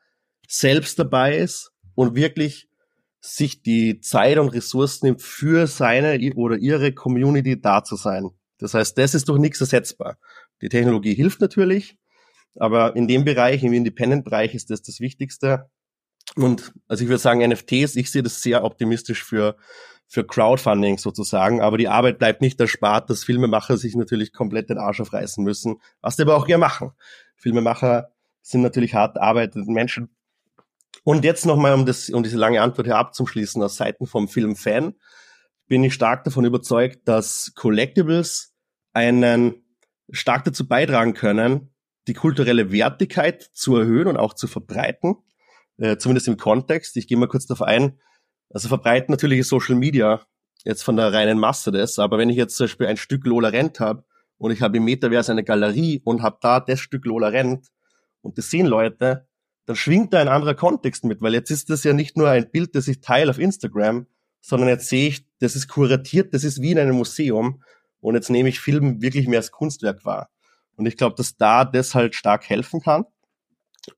selbst 0.46 1.00
dabei 1.00 1.36
ist 1.36 1.72
und 1.96 2.14
wirklich 2.14 2.68
sich 3.20 3.62
die 3.62 3.98
Zeit 3.98 4.38
und 4.38 4.50
Ressourcen 4.50 5.06
nimmt, 5.06 5.22
für 5.22 5.66
seine 5.66 6.20
oder 6.36 6.56
ihre 6.56 6.92
Community 6.92 7.60
da 7.60 7.82
zu 7.82 7.96
sein. 7.96 8.30
Das 8.58 8.74
heißt, 8.74 8.96
das 8.96 9.16
ist 9.16 9.28
durch 9.28 9.40
nichts 9.40 9.60
ersetzbar. 9.60 10.18
Die 10.62 10.68
Technologie 10.68 11.14
hilft 11.14 11.40
natürlich, 11.40 11.98
aber 12.54 12.94
in 12.94 13.08
dem 13.08 13.24
Bereich, 13.24 13.64
im 13.64 13.72
Independent-Bereich 13.72 14.54
ist 14.54 14.70
das 14.70 14.82
das 14.82 15.00
Wichtigste. 15.00 15.68
Und 16.36 16.72
also 16.86 17.02
ich 17.02 17.08
würde 17.08 17.18
sagen, 17.18 17.44
NFTs, 17.44 17.96
ich 17.96 18.12
sehe 18.12 18.22
das 18.22 18.40
sehr 18.40 18.62
optimistisch 18.62 19.24
für, 19.24 19.56
für 20.10 20.26
Crowdfunding 20.26 20.98
sozusagen, 20.98 21.60
aber 21.60 21.78
die 21.78 21.88
Arbeit 21.88 22.18
bleibt 22.18 22.42
nicht 22.42 22.60
erspart, 22.60 23.08
dass 23.08 23.22
Filmemacher 23.22 23.76
sich 23.76 23.94
natürlich 23.94 24.32
komplett 24.32 24.68
den 24.68 24.78
Arsch 24.78 25.00
aufreißen 25.00 25.44
müssen, 25.44 25.80
was 26.00 26.16
die 26.16 26.22
aber 26.22 26.36
auch 26.36 26.46
gerne 26.46 26.60
machen. 26.60 26.90
Filmemacher 27.36 28.10
sind 28.42 28.62
natürlich 28.62 28.94
hart 28.94 29.18
arbeitende 29.18 29.70
Menschen, 29.70 30.10
und 31.02 31.24
jetzt 31.24 31.46
nochmal, 31.46 31.74
um, 31.74 31.86
das, 31.86 32.10
um 32.10 32.22
diese 32.22 32.36
lange 32.36 32.60
Antwort 32.60 32.86
hier 32.86 32.96
abzuschließen, 32.96 33.62
aus 33.62 33.76
Seiten 33.76 34.06
vom 34.06 34.28
Filmfan, 34.28 34.94
bin 35.66 35.84
ich 35.84 35.94
stark 35.94 36.24
davon 36.24 36.44
überzeugt, 36.44 37.06
dass 37.06 37.52
Collectibles 37.54 38.54
einen 38.92 39.64
stark 40.10 40.44
dazu 40.44 40.66
beitragen 40.66 41.14
können, 41.14 41.72
die 42.08 42.14
kulturelle 42.14 42.72
Wertigkeit 42.72 43.42
zu 43.52 43.76
erhöhen 43.76 44.08
und 44.08 44.16
auch 44.16 44.34
zu 44.34 44.48
verbreiten, 44.48 45.16
äh, 45.78 45.96
zumindest 45.96 46.28
im 46.28 46.36
Kontext. 46.36 46.96
Ich 46.96 47.06
gehe 47.06 47.16
mal 47.16 47.28
kurz 47.28 47.46
darauf 47.46 47.62
ein. 47.62 47.98
Also 48.50 48.68
verbreiten 48.68 49.12
natürlich 49.12 49.46
Social 49.46 49.76
Media 49.76 50.20
jetzt 50.64 50.82
von 50.82 50.96
der 50.96 51.12
reinen 51.12 51.38
Masse 51.38 51.70
das, 51.72 51.98
aber 51.98 52.18
wenn 52.18 52.28
ich 52.28 52.36
jetzt 52.36 52.56
zum 52.56 52.64
Beispiel 52.64 52.86
ein 52.86 52.96
Stück 52.96 53.24
Lola 53.24 53.48
Rent 53.48 53.80
habe 53.80 54.04
und 54.36 54.50
ich 54.50 54.60
habe 54.60 54.76
im 54.76 54.84
Metaverse 54.84 55.32
eine 55.32 55.44
Galerie 55.44 56.02
und 56.04 56.22
habe 56.22 56.38
da 56.40 56.60
das 56.60 56.80
Stück 56.80 57.06
Lola 57.06 57.28
Rent 57.28 57.68
und 58.20 58.36
das 58.36 58.50
sehen 58.50 58.66
Leute, 58.66 59.26
dann 59.66 59.76
schwingt 59.76 60.12
da 60.12 60.20
ein 60.20 60.28
anderer 60.28 60.54
Kontext 60.54 61.04
mit, 61.04 61.22
weil 61.22 61.32
jetzt 61.34 61.50
ist 61.50 61.70
das 61.70 61.84
ja 61.84 61.92
nicht 61.92 62.16
nur 62.16 62.28
ein 62.28 62.50
Bild, 62.50 62.74
das 62.74 62.88
ich 62.88 63.00
teile 63.00 63.30
auf 63.30 63.38
Instagram, 63.38 64.06
sondern 64.40 64.68
jetzt 64.68 64.88
sehe 64.88 65.08
ich, 65.08 65.26
das 65.38 65.56
ist 65.56 65.68
kuratiert, 65.68 66.34
das 66.34 66.44
ist 66.44 66.60
wie 66.60 66.72
in 66.72 66.78
einem 66.78 66.96
Museum 66.96 67.62
und 68.00 68.14
jetzt 68.14 68.30
nehme 68.30 68.48
ich 68.48 68.60
Film 68.60 69.00
wirklich 69.00 69.28
mehr 69.28 69.38
als 69.38 69.52
Kunstwerk 69.52 70.04
wahr. 70.04 70.30
Und 70.76 70.86
ich 70.86 70.96
glaube, 70.96 71.14
dass 71.16 71.36
da 71.36 71.64
das 71.64 71.94
halt 71.94 72.14
stark 72.14 72.48
helfen 72.48 72.80
kann. 72.80 73.04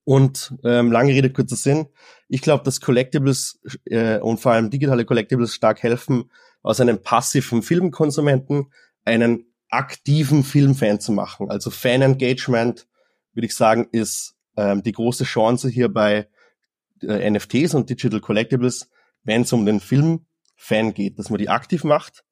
Und 0.04 0.54
ähm, 0.64 0.90
lange 0.90 1.12
Rede, 1.12 1.32
kurzer 1.32 1.56
Sinn. 1.56 1.86
Ich 2.32 2.40
glaube, 2.40 2.64
dass 2.64 2.80
Collectibles 2.80 3.60
äh, 3.84 4.18
und 4.18 4.40
vor 4.40 4.52
allem 4.52 4.70
digitale 4.70 5.04
Collectibles 5.04 5.54
stark 5.54 5.82
helfen, 5.82 6.30
aus 6.62 6.80
einem 6.80 7.02
passiven 7.02 7.62
Filmkonsumenten 7.62 8.72
einen 9.04 9.52
aktiven 9.68 10.42
Filmfan 10.42 10.98
zu 10.98 11.12
machen. 11.12 11.50
Also 11.50 11.68
Fan-Engagement, 11.68 12.86
würde 13.34 13.46
ich 13.46 13.54
sagen, 13.54 13.86
ist 13.92 14.34
ähm, 14.56 14.82
die 14.82 14.92
große 14.92 15.24
Chance 15.24 15.68
hier 15.68 15.92
bei 15.92 16.26
äh, 17.02 17.30
NFTs 17.30 17.74
und 17.74 17.90
Digital 17.90 18.20
Collectibles, 18.20 18.88
wenn 19.24 19.42
es 19.42 19.52
um 19.52 19.66
den 19.66 19.80
Filmfan 19.80 20.94
geht, 20.94 21.18
dass 21.18 21.28
man 21.28 21.36
die 21.36 21.50
aktiv 21.50 21.84
macht. 21.84 22.24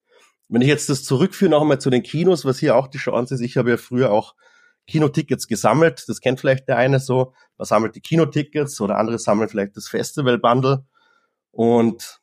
Wenn 0.48 0.62
ich 0.62 0.68
jetzt 0.68 0.88
das 0.88 1.04
zurückführe 1.04 1.50
noch 1.50 1.60
einmal 1.60 1.78
zu 1.78 1.90
den 1.90 2.02
Kinos, 2.02 2.46
was 2.46 2.58
hier 2.58 2.74
auch 2.74 2.88
die 2.88 2.96
Chance 2.96 3.34
ist, 3.34 3.42
ich 3.42 3.58
habe 3.58 3.68
ja 3.68 3.76
früher 3.76 4.12
auch 4.12 4.34
Kinotickets 4.86 5.46
gesammelt, 5.46 6.04
das 6.08 6.20
kennt 6.20 6.40
vielleicht 6.40 6.68
der 6.68 6.76
eine 6.76 7.00
so, 7.00 7.32
man 7.58 7.66
sammelt 7.66 7.94
die 7.94 8.00
Kinotickets 8.00 8.80
oder 8.80 8.98
andere 8.98 9.18
sammeln 9.18 9.48
vielleicht 9.48 9.76
das 9.76 9.88
Festival-Bundle 9.88 10.84
und 11.52 12.20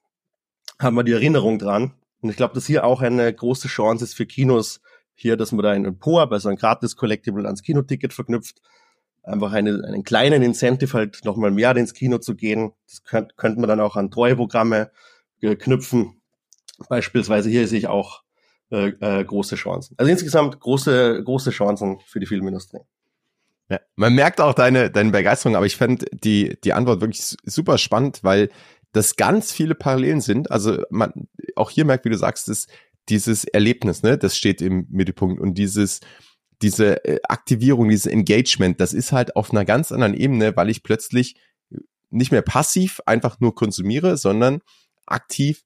haben 0.79 0.95
wir 0.95 1.03
die 1.03 1.13
Erinnerung 1.13 1.59
dran. 1.59 1.93
Und 2.21 2.29
ich 2.29 2.35
glaube, 2.35 2.55
dass 2.55 2.65
hier 2.65 2.83
auch 2.83 3.01
eine 3.01 3.33
große 3.33 3.67
Chance 3.67 4.03
ist 4.03 4.15
für 4.15 4.25
Kinos, 4.25 4.81
hier, 5.13 5.37
dass 5.37 5.51
man 5.51 5.63
da 5.63 5.71
einen 5.71 5.97
POAP, 5.97 6.31
also 6.31 6.49
ein 6.49 6.57
gratis 6.57 6.95
Collectible 6.95 7.45
ans 7.45 7.63
Kinoticket 7.63 8.13
verknüpft, 8.13 8.61
einfach 9.23 9.51
eine, 9.51 9.83
einen 9.83 10.03
kleinen 10.03 10.41
Incentive 10.41 10.93
halt 10.93 11.25
nochmal 11.25 11.51
mehr 11.51 11.75
ins 11.75 11.93
Kino 11.93 12.17
zu 12.17 12.35
gehen. 12.35 12.73
Das 12.87 13.03
könnte 13.03 13.33
könnte 13.35 13.59
man 13.59 13.67
dann 13.67 13.79
auch 13.79 13.95
an 13.95 14.11
Treueprogramme 14.11 14.91
äh, 15.41 15.55
knüpfen. 15.55 16.21
Beispielsweise 16.89 17.49
hier 17.49 17.67
sehe 17.67 17.79
ich 17.79 17.87
auch 17.87 18.23
äh, 18.69 18.89
äh, 18.99 19.23
große 19.23 19.55
Chancen. 19.55 19.95
Also 19.97 20.11
insgesamt 20.11 20.59
große, 20.59 21.23
große 21.23 21.51
Chancen 21.51 21.99
für 22.05 22.19
die 22.19 22.25
Filmindustrie. 22.25 22.79
Ja, 23.69 23.79
man 23.95 24.13
merkt 24.13 24.39
auch 24.39 24.53
deine, 24.53 24.89
deine 24.89 25.11
Begeisterung, 25.11 25.55
aber 25.55 25.65
ich 25.65 25.75
fände 25.75 26.05
die, 26.11 26.57
die 26.63 26.73
Antwort 26.73 27.01
wirklich 27.01 27.35
super 27.43 27.77
spannend, 27.77 28.23
weil 28.23 28.49
das 28.93 29.17
ganz 29.17 29.51
viele 29.51 29.75
Parallelen 29.75 30.21
sind. 30.21 30.51
Also 30.51 30.83
man 30.89 31.27
auch 31.55 31.69
hier 31.69 31.85
merkt, 31.85 32.05
wie 32.05 32.09
du 32.09 32.17
sagst, 32.17 32.47
dass 32.47 32.67
dieses 33.09 33.43
Erlebnis, 33.43 34.03
ne, 34.03 34.17
das 34.17 34.37
steht 34.37 34.61
im 34.61 34.87
Mittelpunkt 34.89 35.39
und 35.41 35.55
dieses, 35.55 35.99
diese 36.61 37.03
äh, 37.05 37.19
Aktivierung, 37.23 37.89
dieses 37.89 38.05
Engagement, 38.05 38.79
das 38.81 38.93
ist 38.93 39.11
halt 39.11 39.35
auf 39.35 39.51
einer 39.51 39.65
ganz 39.65 39.91
anderen 39.91 40.13
Ebene, 40.13 40.55
weil 40.55 40.69
ich 40.69 40.83
plötzlich 40.83 41.35
nicht 42.09 42.31
mehr 42.31 42.41
passiv 42.41 43.01
einfach 43.05 43.39
nur 43.39 43.53
konsumiere, 43.53 44.17
sondern 44.17 44.61
aktiv 45.05 45.63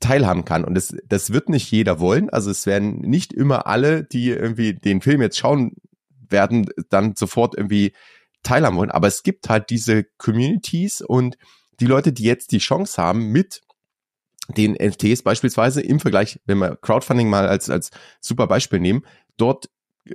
teilhaben 0.00 0.44
kann. 0.44 0.64
Und 0.64 0.74
das, 0.74 0.94
das 1.06 1.32
wird 1.32 1.48
nicht 1.48 1.70
jeder 1.70 2.00
wollen. 2.00 2.30
Also 2.30 2.50
es 2.50 2.66
werden 2.66 3.00
nicht 3.00 3.32
immer 3.32 3.66
alle, 3.66 4.04
die 4.04 4.28
irgendwie 4.30 4.74
den 4.74 5.00
Film 5.00 5.22
jetzt 5.22 5.38
schauen 5.38 5.72
werden, 6.28 6.66
dann 6.90 7.14
sofort 7.16 7.56
irgendwie 7.56 7.94
teilhaben 8.42 8.76
wollen. 8.76 8.90
Aber 8.90 9.08
es 9.08 9.22
gibt 9.22 9.48
halt 9.48 9.70
diese 9.70 10.04
Communities 10.18 11.00
und 11.00 11.38
die 11.80 11.86
Leute, 11.86 12.12
die 12.12 12.24
jetzt 12.24 12.52
die 12.52 12.58
Chance 12.58 13.00
haben, 13.02 13.28
mit 13.32 13.62
den 14.48 14.72
NFTs 14.72 15.22
beispielsweise 15.22 15.80
im 15.80 16.00
Vergleich, 16.00 16.38
wenn 16.44 16.58
wir 16.58 16.76
Crowdfunding 16.76 17.30
mal 17.30 17.48
als, 17.48 17.70
als 17.70 17.90
super 18.20 18.46
Beispiel 18.46 18.80
nehmen, 18.80 19.06
dort 19.36 19.70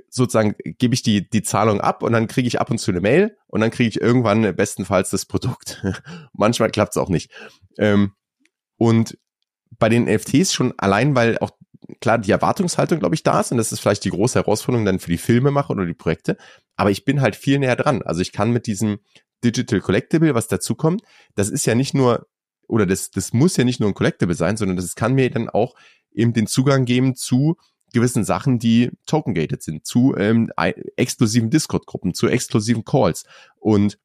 sozusagen 0.08 0.54
gebe 0.78 0.94
ich 0.94 1.02
die, 1.02 1.28
die 1.28 1.42
Zahlung 1.42 1.80
ab 1.80 2.04
und 2.04 2.12
dann 2.12 2.28
kriege 2.28 2.46
ich 2.46 2.60
ab 2.60 2.70
und 2.70 2.78
zu 2.78 2.92
eine 2.92 3.00
Mail 3.00 3.36
und 3.48 3.60
dann 3.60 3.72
kriege 3.72 3.88
ich 3.88 4.00
irgendwann 4.00 4.54
bestenfalls 4.54 5.10
das 5.10 5.26
Produkt. 5.26 5.84
Manchmal 6.32 6.70
klappt 6.70 6.92
es 6.92 6.96
auch 6.96 7.08
nicht. 7.08 7.32
Ähm, 7.76 8.12
und 8.76 9.18
bei 9.78 9.88
den 9.88 10.04
NFTs 10.04 10.52
schon 10.52 10.74
allein, 10.78 11.14
weil 11.14 11.38
auch 11.38 11.50
klar 12.00 12.18
die 12.18 12.30
Erwartungshaltung, 12.30 13.00
glaube 13.00 13.14
ich, 13.14 13.22
da 13.22 13.40
ist 13.40 13.52
und 13.52 13.58
das 13.58 13.72
ist 13.72 13.80
vielleicht 13.80 14.04
die 14.04 14.10
große 14.10 14.38
Herausforderung 14.38 14.84
dann 14.84 14.98
für 15.00 15.10
die 15.10 15.18
Filmemacher 15.18 15.70
oder 15.70 15.86
die 15.86 15.94
Projekte. 15.94 16.36
Aber 16.76 16.90
ich 16.90 17.04
bin 17.04 17.20
halt 17.20 17.36
viel 17.36 17.58
näher 17.58 17.76
dran. 17.76 18.02
Also 18.02 18.20
ich 18.20 18.32
kann 18.32 18.52
mit 18.52 18.66
diesem 18.66 19.00
Digital 19.42 19.80
Collectible, 19.80 20.34
was 20.34 20.48
dazu 20.48 20.74
kommt, 20.74 21.02
das 21.34 21.48
ist 21.48 21.66
ja 21.66 21.74
nicht 21.74 21.94
nur 21.94 22.26
oder 22.68 22.86
das, 22.86 23.10
das 23.10 23.32
muss 23.32 23.56
ja 23.56 23.64
nicht 23.64 23.80
nur 23.80 23.88
ein 23.88 23.94
Collectible 23.94 24.36
sein, 24.36 24.56
sondern 24.56 24.76
das 24.76 24.94
kann 24.94 25.14
mir 25.14 25.28
dann 25.30 25.48
auch 25.48 25.74
eben 26.12 26.32
den 26.32 26.46
Zugang 26.46 26.84
geben 26.84 27.16
zu 27.16 27.56
gewissen 27.92 28.24
Sachen, 28.24 28.60
die 28.60 28.90
token-gated 29.06 29.62
sind, 29.62 29.84
zu 29.84 30.14
ähm, 30.16 30.52
exklusiven 30.96 31.50
Discord-Gruppen, 31.50 32.14
zu 32.14 32.28
exklusiven 32.28 32.84
Calls. 32.84 33.24
Und 33.56 33.98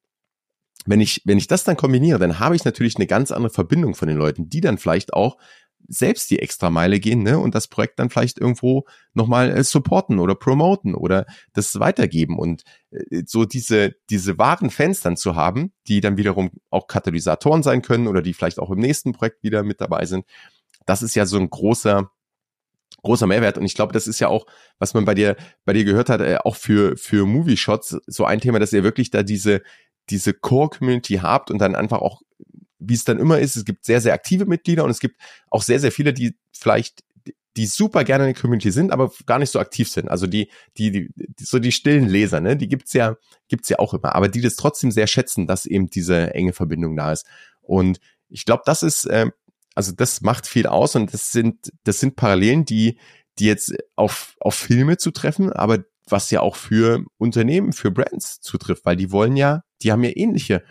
wenn 0.84 1.00
ich, 1.00 1.22
wenn 1.24 1.38
ich 1.38 1.46
das 1.46 1.64
dann 1.64 1.76
kombiniere, 1.76 2.18
dann 2.18 2.38
habe 2.38 2.56
ich 2.56 2.64
natürlich 2.64 2.96
eine 2.96 3.06
ganz 3.06 3.32
andere 3.32 3.52
Verbindung 3.52 3.94
von 3.94 4.08
den 4.08 4.16
Leuten, 4.16 4.48
die 4.48 4.60
dann 4.60 4.78
vielleicht 4.78 5.14
auch 5.14 5.36
selbst 5.88 6.30
die 6.30 6.38
extra 6.40 6.70
Meile 6.70 7.00
gehen 7.00 7.22
ne, 7.22 7.38
und 7.38 7.54
das 7.54 7.68
Projekt 7.68 7.98
dann 7.98 8.10
vielleicht 8.10 8.38
irgendwo 8.38 8.84
nochmal 9.14 9.50
äh, 9.50 9.62
supporten 9.62 10.18
oder 10.18 10.34
promoten 10.34 10.94
oder 10.94 11.26
das 11.52 11.78
weitergeben 11.78 12.38
und 12.38 12.62
äh, 12.90 13.22
so 13.26 13.44
diese, 13.44 13.94
diese 14.10 14.38
wahren 14.38 14.70
Fans 14.70 15.00
dann 15.00 15.16
zu 15.16 15.36
haben, 15.36 15.72
die 15.86 16.00
dann 16.00 16.16
wiederum 16.16 16.50
auch 16.70 16.86
Katalysatoren 16.86 17.62
sein 17.62 17.82
können 17.82 18.08
oder 18.08 18.22
die 18.22 18.34
vielleicht 18.34 18.58
auch 18.58 18.70
im 18.70 18.80
nächsten 18.80 19.12
Projekt 19.12 19.42
wieder 19.42 19.62
mit 19.62 19.80
dabei 19.80 20.06
sind. 20.06 20.24
Das 20.86 21.02
ist 21.02 21.14
ja 21.14 21.26
so 21.26 21.38
ein 21.38 21.50
großer, 21.50 22.10
großer 23.02 23.26
Mehrwert. 23.26 23.58
Und 23.58 23.64
ich 23.64 23.74
glaube, 23.74 23.92
das 23.92 24.06
ist 24.06 24.20
ja 24.20 24.28
auch, 24.28 24.46
was 24.78 24.94
man 24.94 25.04
bei 25.04 25.14
dir, 25.14 25.36
bei 25.64 25.72
dir 25.72 25.84
gehört 25.84 26.10
hat, 26.10 26.20
äh, 26.20 26.38
auch 26.42 26.56
für, 26.56 26.96
für 26.96 27.26
Movie 27.26 27.56
Shots 27.56 27.98
so 28.06 28.24
ein 28.24 28.40
Thema, 28.40 28.58
dass 28.58 28.72
ihr 28.72 28.82
wirklich 28.82 29.10
da 29.10 29.22
diese, 29.22 29.62
diese 30.10 30.34
Core-Community 30.34 31.14
habt 31.16 31.50
und 31.50 31.58
dann 31.58 31.74
einfach 31.74 32.00
auch, 32.00 32.22
wie 32.78 32.94
es 32.94 33.04
dann 33.04 33.18
immer 33.18 33.38
ist, 33.38 33.56
es 33.56 33.64
gibt 33.64 33.84
sehr, 33.84 34.00
sehr 34.00 34.14
aktive 34.14 34.46
Mitglieder 34.46 34.84
und 34.84 34.90
es 34.90 35.00
gibt 35.00 35.16
auch 35.50 35.62
sehr, 35.62 35.80
sehr 35.80 35.92
viele, 35.92 36.12
die 36.12 36.36
vielleicht 36.52 37.02
die 37.56 37.66
super 37.66 38.04
gerne 38.04 38.28
in 38.28 38.34
der 38.34 38.40
Community 38.40 38.70
sind, 38.70 38.92
aber 38.92 39.10
gar 39.24 39.38
nicht 39.38 39.50
so 39.50 39.58
aktiv 39.58 39.88
sind. 39.88 40.10
Also 40.10 40.26
die, 40.26 40.50
die, 40.76 40.90
die, 40.90 41.10
so 41.40 41.58
die 41.58 41.72
stillen 41.72 42.06
Leser, 42.06 42.40
ne, 42.40 42.54
die 42.54 42.68
gibt's 42.68 42.92
ja, 42.92 43.16
gibt's 43.48 43.70
ja 43.70 43.78
auch 43.78 43.94
immer, 43.94 44.14
aber 44.14 44.28
die 44.28 44.42
das 44.42 44.56
trotzdem 44.56 44.90
sehr 44.90 45.06
schätzen, 45.06 45.46
dass 45.46 45.64
eben 45.64 45.88
diese 45.88 46.34
enge 46.34 46.52
Verbindung 46.52 46.96
da 46.96 47.12
ist. 47.12 47.24
Und 47.62 47.98
ich 48.28 48.44
glaube, 48.44 48.62
das 48.66 48.82
ist 48.82 49.06
äh, 49.06 49.30
also 49.76 49.92
das 49.92 50.22
macht 50.22 50.48
viel 50.48 50.66
aus 50.66 50.96
und 50.96 51.12
das 51.12 51.30
sind, 51.30 51.70
das 51.84 52.00
sind 52.00 52.16
Parallelen, 52.16 52.64
die, 52.64 52.98
die 53.38 53.44
jetzt 53.44 53.74
auf, 53.94 54.34
auf 54.40 54.54
Filme 54.54 54.96
zu 54.96 55.10
treffen, 55.10 55.52
aber 55.52 55.84
was 56.08 56.30
ja 56.30 56.40
auch 56.40 56.56
für 56.56 57.04
Unternehmen, 57.18 57.72
für 57.72 57.90
Brands 57.90 58.40
zutrifft, 58.40 58.84
weil 58.84 58.96
die 58.96 59.12
wollen 59.12 59.36
ja, 59.36 59.62
die 59.82 59.92
haben 59.92 60.04
ja 60.04 60.10
ähnliche 60.14 60.62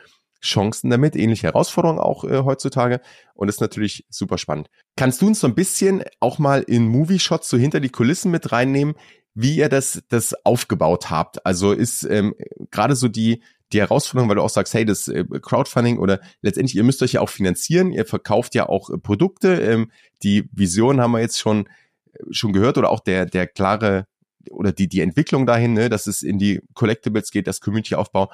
Chancen 0.41 0.89
damit, 0.89 1.15
ähnliche 1.15 1.47
Herausforderungen 1.47 1.99
auch 1.99 2.23
äh, 2.23 2.43
heutzutage 2.43 3.01
und 3.33 3.47
das 3.47 3.55
ist 3.55 3.61
natürlich 3.61 4.05
super 4.09 4.37
spannend. 4.37 4.69
Kannst 4.95 5.21
du 5.21 5.27
uns 5.27 5.39
so 5.39 5.47
ein 5.47 5.55
bisschen 5.55 6.03
auch 6.19 6.39
mal 6.39 6.61
in 6.61 6.87
Movie 6.87 7.19
Shots 7.19 7.49
so 7.49 7.57
hinter 7.57 7.79
die 7.79 7.89
Kulissen 7.89 8.31
mit 8.31 8.51
reinnehmen, 8.51 8.95
wie 9.33 9.57
ihr 9.57 9.69
das, 9.69 10.01
das 10.09 10.33
aufgebaut 10.45 11.09
habt? 11.09 11.45
Also 11.45 11.73
ist 11.73 12.03
ähm, 12.03 12.33
gerade 12.71 12.95
so 12.95 13.07
die, 13.07 13.41
die 13.73 13.81
Herausforderung, 13.81 14.29
weil 14.29 14.37
du 14.37 14.43
auch 14.43 14.49
sagst, 14.49 14.73
hey, 14.73 14.85
das 14.85 15.07
äh, 15.07 15.25
Crowdfunding 15.41 15.97
oder 15.97 16.21
letztendlich, 16.41 16.75
ihr 16.75 16.83
müsst 16.83 17.01
euch 17.03 17.13
ja 17.13 17.21
auch 17.21 17.29
finanzieren, 17.29 17.91
ihr 17.91 18.05
verkauft 18.05 18.55
ja 18.55 18.69
auch 18.69 18.89
äh, 18.89 18.97
Produkte. 18.97 19.55
Ähm, 19.55 19.91
die 20.23 20.47
Vision 20.51 21.01
haben 21.01 21.11
wir 21.11 21.19
jetzt 21.19 21.39
schon, 21.39 21.67
äh, 22.13 22.19
schon 22.31 22.53
gehört 22.53 22.77
oder 22.77 22.89
auch 22.89 22.99
der, 22.99 23.25
der 23.25 23.47
klare 23.47 24.05
oder 24.51 24.71
die, 24.71 24.87
die 24.87 25.01
Entwicklung 25.01 25.45
dahin, 25.45 25.73
ne, 25.73 25.89
dass 25.89 26.07
es 26.07 26.21
in 26.21 26.39
die 26.39 26.61
Collectibles 26.73 27.31
geht, 27.31 27.47
das 27.47 27.61
Community-Aufbau. 27.61 28.31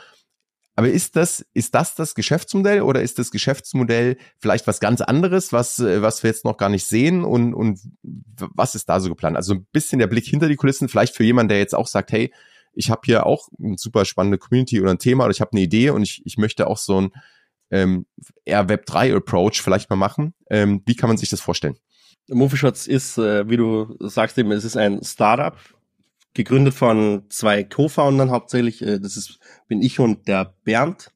Aber 0.76 0.89
ist 0.89 1.15
das, 1.15 1.45
ist 1.54 1.76
das 1.76 1.95
das 1.95 2.15
Geschäftsmodell 2.15 2.82
oder 2.82 3.02
ist 3.02 3.19
das 3.19 3.32
Geschäftsmodell 3.32 4.17
vielleicht 4.39 4.67
was 4.67 4.80
ganz 4.80 5.02
anderes, 5.02 5.52
was, 5.52 5.80
was 5.80 6.24
wir 6.24 6.30
jetzt 6.30 6.45
noch 6.45 6.58
gar 6.58 6.69
nicht 6.69 6.86
sehen 6.86 7.24
und, 7.24 7.54
und 7.54 7.80
was 8.02 8.74
ist 8.76 8.88
da 8.88 9.00
so 9.00 9.10
geplant? 9.10 9.36
Also 9.36 9.56
ein 9.56 9.67
bisschen 9.74 10.00
der 10.00 10.08
Blick 10.08 10.26
hinter 10.26 10.47
die 10.47 10.56
Kulissen, 10.56 10.88
vielleicht 10.88 11.15
für 11.15 11.26
jemanden, 11.26 11.50
der 11.50 11.60
jetzt 11.60 11.76
auch 11.76 11.88
sagt, 11.88 12.12
hey, 12.13 12.34
ich 12.74 12.89
habe 12.89 13.02
hier 13.04 13.26
auch 13.26 13.50
eine 13.62 13.78
super 13.78 14.06
spannende 14.06 14.38
Community 14.38 14.82
oder 14.82 14.91
ein 14.91 14.97
Thema 14.97 15.26
oder 15.26 15.32
ich 15.32 15.41
habe 15.41 15.52
eine 15.52 15.62
Idee 15.62 15.89
und 15.89 16.04
ich, 16.04 16.21
ich 16.26 16.38
möchte 16.38 16.67
auch 16.67 16.78
so 16.78 17.02
ein 17.02 17.12
ähm, 17.69 18.06
eher 18.45 18.67
Web3-Approach 18.67 19.62
vielleicht 19.62 19.89
mal 19.89 19.97
machen. 19.97 20.34
Ähm, 20.50 20.82
wie 20.86 20.95
kann 20.95 21.10
man 21.10 21.17
sich 21.17 21.30
das 21.30 21.41
vorstellen? 21.41 21.78
Movieshots 22.30 22.88
ist, 22.88 23.17
äh, 23.17 23.50
wie 23.50 23.58
du 23.58 23.97
sagst 24.00 24.38
eben, 24.38 24.52
es 24.52 24.63
ist 24.63 24.78
ein 24.78 25.04
Startup, 25.04 25.58
gegründet 26.34 26.74
von 26.74 27.26
zwei 27.30 27.63
Co-Foundern 27.63 28.32
hauptsächlich. 28.32 28.82
Äh, 28.82 29.00
das 29.00 29.17
ist, 29.17 29.39
bin 29.67 29.82
ich 29.82 30.00
und 30.00 30.28
der 30.28 30.54
Bernd 30.63 31.12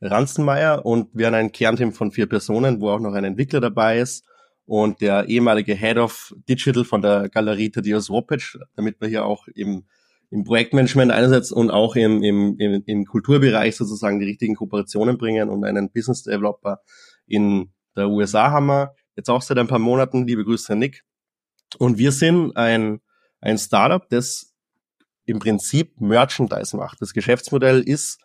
Ranzenmeier 0.00 0.86
und 0.86 1.08
wir 1.12 1.26
haben 1.26 1.34
ein 1.34 1.52
Kernteam 1.52 1.92
von 1.92 2.12
vier 2.12 2.28
Personen, 2.28 2.80
wo 2.80 2.90
auch 2.90 3.00
noch 3.00 3.14
ein 3.14 3.24
Entwickler 3.24 3.60
dabei 3.60 3.98
ist 3.98 4.24
und 4.64 5.00
der 5.00 5.28
ehemalige 5.28 5.74
Head 5.74 5.96
of 5.96 6.32
Digital 6.48 6.84
von 6.84 7.02
der 7.02 7.28
Galerie 7.28 7.70
Tadeusz 7.70 8.08
Ropec, 8.08 8.58
damit 8.76 9.00
wir 9.00 9.08
hier 9.08 9.24
auch 9.24 9.48
im 9.48 9.84
im 10.30 10.44
Projektmanagement 10.44 11.10
einerseits 11.10 11.52
und 11.52 11.70
auch 11.70 11.96
im, 11.96 12.22
im, 12.22 12.56
im, 12.58 12.82
im 12.84 13.04
Kulturbereich 13.06 13.76
sozusagen 13.76 14.20
die 14.20 14.26
richtigen 14.26 14.56
Kooperationen 14.56 15.16
bringen 15.16 15.48
und 15.48 15.64
einen 15.64 15.90
Business 15.90 16.22
Developer 16.22 16.80
in 17.26 17.72
der 17.96 18.08
USA 18.08 18.50
haben 18.50 18.66
wir 18.66 18.94
jetzt 19.16 19.30
auch 19.30 19.42
seit 19.42 19.58
ein 19.58 19.66
paar 19.66 19.78
Monaten. 19.78 20.26
Liebe 20.26 20.44
Grüße, 20.44 20.76
Nick. 20.76 21.04
Und 21.78 21.98
wir 21.98 22.12
sind 22.12 22.56
ein, 22.56 23.00
ein 23.40 23.58
Startup, 23.58 24.08
das 24.08 24.54
im 25.24 25.38
Prinzip 25.38 26.00
Merchandise 26.00 26.76
macht. 26.76 27.00
Das 27.00 27.12
Geschäftsmodell 27.12 27.80
ist 27.80 28.18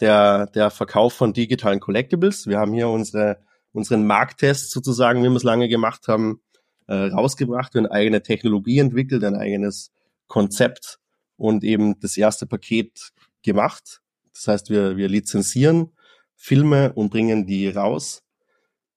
der, 0.00 0.46
der 0.46 0.70
Verkauf 0.70 1.12
von 1.12 1.32
digitalen 1.32 1.80
Collectibles. 1.80 2.46
Wir 2.46 2.58
haben 2.58 2.72
hier 2.72 2.88
unsere, 2.88 3.38
unseren 3.72 4.06
Markttest 4.06 4.70
sozusagen, 4.70 5.22
wie 5.22 5.28
wir 5.28 5.36
es 5.36 5.42
lange 5.42 5.68
gemacht 5.68 6.08
haben, 6.08 6.40
äh, 6.88 6.94
rausgebracht, 6.94 7.74
wir 7.74 7.80
eine 7.80 7.92
eigene 7.92 8.22
Technologie 8.22 8.78
entwickelt, 8.78 9.22
ein 9.22 9.36
eigenes 9.36 9.92
Konzept 10.26 10.98
und 11.36 11.62
eben 11.62 12.00
das 12.00 12.16
erste 12.16 12.46
Paket 12.46 13.12
gemacht. 13.42 14.00
Das 14.32 14.48
heißt, 14.48 14.70
wir, 14.70 14.96
wir 14.96 15.08
lizenzieren 15.08 15.92
Filme 16.34 16.92
und 16.94 17.10
bringen 17.10 17.46
die 17.46 17.68
raus. 17.68 18.22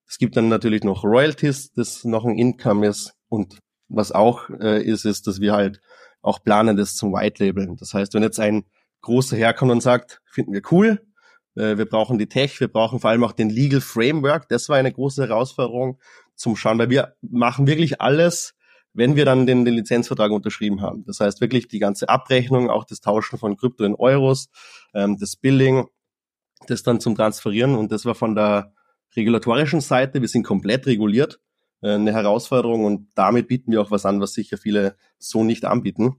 Es 0.07 0.17
gibt 0.17 0.37
dann 0.37 0.47
natürlich 0.47 0.83
noch 0.83 1.03
Royalties, 1.03 1.71
das 1.73 2.03
noch 2.03 2.25
ein 2.25 2.37
Income 2.37 2.87
ist. 2.87 3.13
Und 3.29 3.59
was 3.95 4.11
auch 4.11 4.49
äh, 4.49 4.83
ist, 4.83 5.05
ist, 5.05 5.27
dass 5.27 5.39
wir 5.39 5.53
halt 5.53 5.81
auch 6.21 6.43
planen, 6.43 6.77
das 6.77 6.95
zum 6.95 7.13
White 7.13 7.43
Labeln. 7.43 7.77
Das 7.77 7.93
heißt, 7.93 8.13
wenn 8.13 8.23
jetzt 8.23 8.39
ein 8.39 8.65
großer 9.01 9.35
herkommt 9.35 9.71
und 9.71 9.81
sagt, 9.81 10.21
finden 10.25 10.53
wir 10.53 10.61
cool, 10.71 11.01
äh, 11.55 11.77
wir 11.77 11.85
brauchen 11.85 12.17
die 12.17 12.27
Tech, 12.27 12.59
wir 12.59 12.67
brauchen 12.67 12.99
vor 12.99 13.09
allem 13.09 13.23
auch 13.23 13.33
den 13.33 13.49
Legal 13.49 13.81
Framework. 13.81 14.47
Das 14.49 14.69
war 14.69 14.77
eine 14.77 14.91
große 14.91 15.27
Herausforderung 15.27 15.99
zum 16.35 16.55
Schauen, 16.55 16.79
weil 16.79 16.89
wir 16.89 17.15
machen 17.21 17.67
wirklich 17.67 18.01
alles, 18.01 18.55
wenn 18.93 19.15
wir 19.15 19.25
dann 19.25 19.45
den, 19.45 19.65
den 19.65 19.75
Lizenzvertrag 19.75 20.31
unterschrieben 20.31 20.81
haben. 20.81 21.03
Das 21.05 21.19
heißt 21.19 21.41
wirklich 21.41 21.67
die 21.67 21.79
ganze 21.79 22.09
Abrechnung, 22.09 22.69
auch 22.69 22.85
das 22.85 23.01
Tauschen 23.01 23.37
von 23.37 23.57
Krypto 23.57 23.83
in 23.83 23.95
Euros, 23.95 24.49
ähm, 24.93 25.17
das 25.19 25.35
Billing, 25.35 25.87
das 26.67 26.83
dann 26.83 26.99
zum 26.99 27.15
Transferieren 27.15 27.75
und 27.75 27.91
das 27.91 28.05
war 28.05 28.15
von 28.15 28.35
der 28.35 28.73
regulatorischen 29.15 29.81
Seite, 29.81 30.21
wir 30.21 30.27
sind 30.27 30.43
komplett 30.43 30.87
reguliert, 30.87 31.39
eine 31.83 32.13
Herausforderung 32.13 32.85
und 32.85 33.07
damit 33.15 33.47
bieten 33.47 33.71
wir 33.71 33.81
auch 33.81 33.91
was 33.91 34.05
an, 34.05 34.21
was 34.21 34.33
sicher 34.33 34.57
viele 34.57 34.95
so 35.17 35.43
nicht 35.43 35.65
anbieten. 35.65 36.15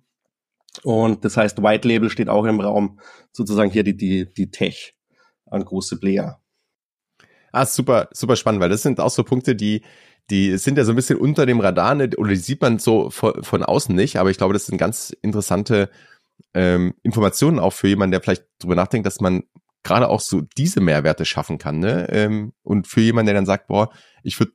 Und 0.83 1.25
das 1.25 1.37
heißt, 1.37 1.63
White 1.63 1.87
Label 1.87 2.11
steht 2.11 2.29
auch 2.29 2.45
im 2.45 2.61
Raum, 2.61 2.99
sozusagen 3.33 3.71
hier 3.71 3.85
die, 3.85 3.97
die, 3.97 4.33
die 4.33 4.51
Tech 4.51 4.95
an 5.47 5.65
große 5.65 5.99
Player. 5.99 6.41
Ah, 7.53 7.67
super, 7.67 8.09
super 8.13 8.37
spannend, 8.37 8.61
weil 8.61 8.69
das 8.69 8.83
sind 8.83 8.99
auch 8.99 9.11
so 9.11 9.23
Punkte, 9.23 9.55
die, 9.55 9.83
die 10.31 10.59
sind 10.59 10.77
ja 10.77 10.85
so 10.85 10.93
ein 10.93 10.97
bisschen 10.97 11.19
unter 11.19 11.47
dem 11.47 11.61
Radar, 11.61 11.95
ne? 11.95 12.11
oder 12.17 12.31
die 12.31 12.37
sieht 12.37 12.61
man 12.61 12.79
so 12.79 13.11
von, 13.11 13.45
von 13.45 13.63
außen 13.63 13.95
nicht, 13.95 14.17
aber 14.17 14.31
ich 14.31 14.39
glaube, 14.39 14.55
das 14.55 14.67
sind 14.67 14.79
ganz 14.79 15.11
interessante 15.23 15.91
ähm, 16.53 16.95
Informationen 17.03 17.59
auch 17.59 17.73
für 17.73 17.89
jemanden, 17.89 18.13
der 18.13 18.23
vielleicht 18.23 18.45
drüber 18.59 18.75
nachdenkt, 18.75 19.07
dass 19.07 19.21
man 19.21 19.45
gerade 19.85 20.09
auch 20.09 20.21
so 20.21 20.41
diese 20.57 20.81
Mehrwerte 20.81 21.25
schaffen 21.25 21.59
kann. 21.59 21.79
Ne? 21.79 22.09
Ähm, 22.11 22.53
und 22.63 22.89
für 22.89 23.01
jemanden, 23.01 23.27
der 23.27 23.35
dann 23.35 23.47
sagt, 23.47 23.69
boah, 23.69 23.91
ich 24.23 24.41
würde 24.41 24.53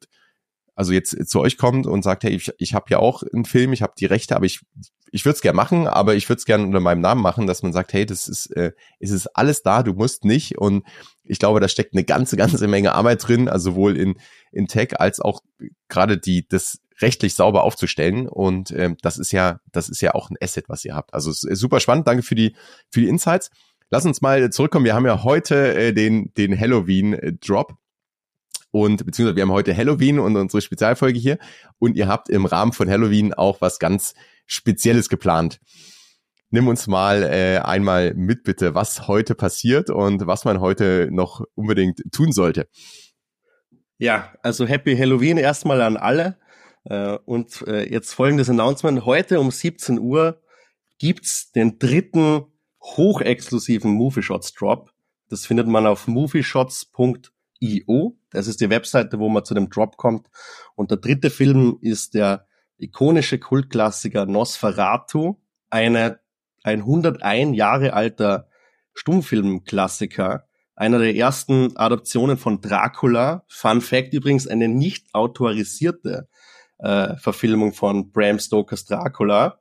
also 0.79 0.93
jetzt 0.93 1.27
zu 1.27 1.41
euch 1.41 1.57
kommt 1.57 1.87
und 1.87 2.03
sagt, 2.03 2.23
hey, 2.23 2.31
ich, 2.31 2.53
ich 2.57 2.73
habe 2.73 2.85
ja 2.87 2.99
auch 2.99 3.21
einen 3.33 3.43
Film, 3.43 3.73
ich 3.73 3.81
habe 3.81 3.91
die 3.99 4.05
Rechte, 4.05 4.37
aber 4.37 4.45
ich, 4.45 4.61
ich 5.11 5.25
würde 5.25 5.35
es 5.35 5.41
gerne 5.41 5.57
machen, 5.57 5.87
aber 5.87 6.15
ich 6.15 6.29
würde 6.29 6.39
es 6.39 6.45
gerne 6.45 6.63
unter 6.63 6.79
meinem 6.79 7.01
Namen 7.01 7.21
machen, 7.21 7.47
dass 7.47 7.63
man 7.63 7.73
sagt, 7.73 7.91
hey, 7.91 8.05
das 8.05 8.29
ist, 8.29 8.45
äh, 8.55 8.71
es 8.97 9.11
ist 9.11 9.27
alles 9.35 9.61
da, 9.61 9.83
du 9.83 9.91
musst 9.91 10.23
nicht. 10.23 10.57
Und 10.57 10.85
ich 11.25 11.37
glaube, 11.37 11.59
da 11.59 11.67
steckt 11.67 11.93
eine 11.93 12.05
ganze, 12.05 12.37
ganze 12.37 12.65
Menge 12.69 12.93
Arbeit 12.93 13.27
drin, 13.27 13.49
also 13.49 13.71
sowohl 13.71 13.97
in, 13.97 14.15
in 14.53 14.67
Tech 14.67 15.01
als 15.01 15.19
auch 15.19 15.41
gerade 15.89 16.17
die, 16.17 16.47
das 16.47 16.79
rechtlich 17.01 17.33
sauber 17.33 17.65
aufzustellen. 17.65 18.29
Und 18.29 18.71
ähm, 18.71 18.95
das 19.01 19.17
ist 19.17 19.33
ja, 19.33 19.59
das 19.73 19.89
ist 19.89 19.99
ja 19.99 20.15
auch 20.15 20.29
ein 20.29 20.37
Asset, 20.39 20.69
was 20.69 20.85
ihr 20.85 20.95
habt. 20.95 21.13
Also 21.13 21.33
super 21.33 21.81
spannend. 21.81 22.07
Danke 22.07 22.23
für 22.23 22.35
die, 22.35 22.55
für 22.89 23.01
die 23.01 23.09
Insights. 23.09 23.51
Lass 23.89 24.05
uns 24.05 24.21
mal 24.21 24.49
zurückkommen. 24.49 24.85
Wir 24.85 24.95
haben 24.95 25.05
ja 25.05 25.25
heute 25.25 25.75
äh, 25.75 25.91
den, 25.91 26.33
den 26.35 26.57
Halloween-Drop. 26.57 27.73
Und 28.71 29.05
beziehungsweise 29.05 29.35
wir 29.35 29.43
haben 29.43 29.51
heute 29.51 29.75
Halloween 29.75 30.19
und 30.19 30.35
unsere 30.35 30.61
Spezialfolge 30.61 31.19
hier. 31.19 31.39
Und 31.79 31.95
ihr 31.95 32.07
habt 32.07 32.29
im 32.29 32.45
Rahmen 32.45 32.73
von 32.73 32.89
Halloween 32.89 33.33
auch 33.33 33.61
was 33.61 33.79
ganz 33.79 34.13
Spezielles 34.45 35.09
geplant. 35.09 35.59
nimm 36.51 36.67
uns 36.67 36.87
mal 36.87 37.23
äh, 37.23 37.59
einmal 37.59 38.13
mit 38.15 38.43
bitte, 38.43 38.73
was 38.73 39.07
heute 39.07 39.35
passiert 39.35 39.89
und 39.89 40.25
was 40.25 40.45
man 40.45 40.59
heute 40.59 41.09
noch 41.11 41.43
unbedingt 41.53 42.01
tun 42.11 42.31
sollte. 42.31 42.67
Ja, 43.99 44.33
also 44.41 44.65
Happy 44.65 44.97
Halloween 44.97 45.37
erstmal 45.37 45.81
an 45.81 45.97
alle. 45.97 46.37
Äh, 46.85 47.17
und 47.25 47.63
äh, 47.67 47.87
jetzt 47.89 48.13
folgendes 48.13 48.49
Announcement. 48.49 49.05
Heute 49.05 49.39
um 49.39 49.51
17 49.51 49.99
Uhr 49.99 50.41
gibt's 50.97 51.51
den 51.51 51.77
dritten 51.77 52.45
hochexklusiven 52.81 53.91
Movie 53.91 54.23
Shots 54.23 54.53
Drop. 54.53 54.91
Das 55.29 55.45
findet 55.45 55.67
man 55.67 55.85
auf 55.85 56.07
movieshots.io. 57.59 58.17
Das 58.31 58.47
ist 58.47 58.61
die 58.61 58.69
Webseite, 58.69 59.19
wo 59.19 59.29
man 59.29 59.45
zu 59.45 59.53
dem 59.53 59.69
Drop 59.69 59.97
kommt. 59.97 60.27
Und 60.75 60.91
der 60.91 60.97
dritte 60.97 61.29
Film 61.29 61.77
ist 61.81 62.13
der 62.13 62.45
ikonische 62.77 63.39
Kultklassiker 63.39 64.25
Nosferatu, 64.25 65.35
eine, 65.69 66.19
ein 66.63 66.79
101 66.81 67.55
Jahre 67.57 67.93
alter 67.93 68.47
Stummfilmklassiker, 68.93 70.45
einer 70.75 70.99
der 70.99 71.15
ersten 71.15 71.75
Adaptionen 71.75 72.37
von 72.37 72.61
Dracula. 72.61 73.43
Fun 73.47 73.81
Fact 73.81 74.13
übrigens, 74.13 74.47
eine 74.47 74.67
nicht 74.67 75.13
autorisierte 75.13 76.29
äh, 76.77 77.15
Verfilmung 77.17 77.73
von 77.73 78.11
Bram 78.11 78.39
Stokers 78.39 78.85
Dracula, 78.85 79.59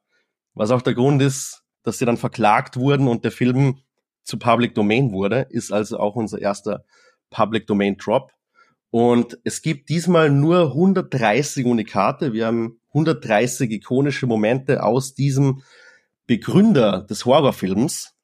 was 0.55 0.71
auch 0.71 0.83
der 0.83 0.95
Grund 0.95 1.21
ist, 1.23 1.65
dass 1.83 1.99
sie 1.99 2.05
dann 2.05 2.17
verklagt 2.17 2.77
wurden 2.77 3.09
und 3.09 3.25
der 3.25 3.33
Film 3.33 3.79
zu 4.23 4.39
Public 4.39 4.75
Domain 4.75 5.13
wurde, 5.13 5.47
ist 5.51 5.73
also 5.73 5.99
auch 5.99 6.15
unser 6.15 6.41
erster 6.41 6.85
Public 7.31 7.67
Domain 7.67 7.97
Drop. 7.97 8.33
Und 8.91 9.39
es 9.45 9.61
gibt 9.61 9.91
diesmal 9.91 10.31
nur 10.31 10.69
130 10.69 11.67
Unikate. 11.67 12.33
Wir 12.33 12.47
haben 12.47 12.81
130 12.89 13.71
ikonische 13.71 14.27
Momente 14.27 14.83
aus 14.83 15.15
diesem 15.15 15.63
Begründer 16.27 17.03
des 17.03 17.27
Horrorfilms 17.27 18.15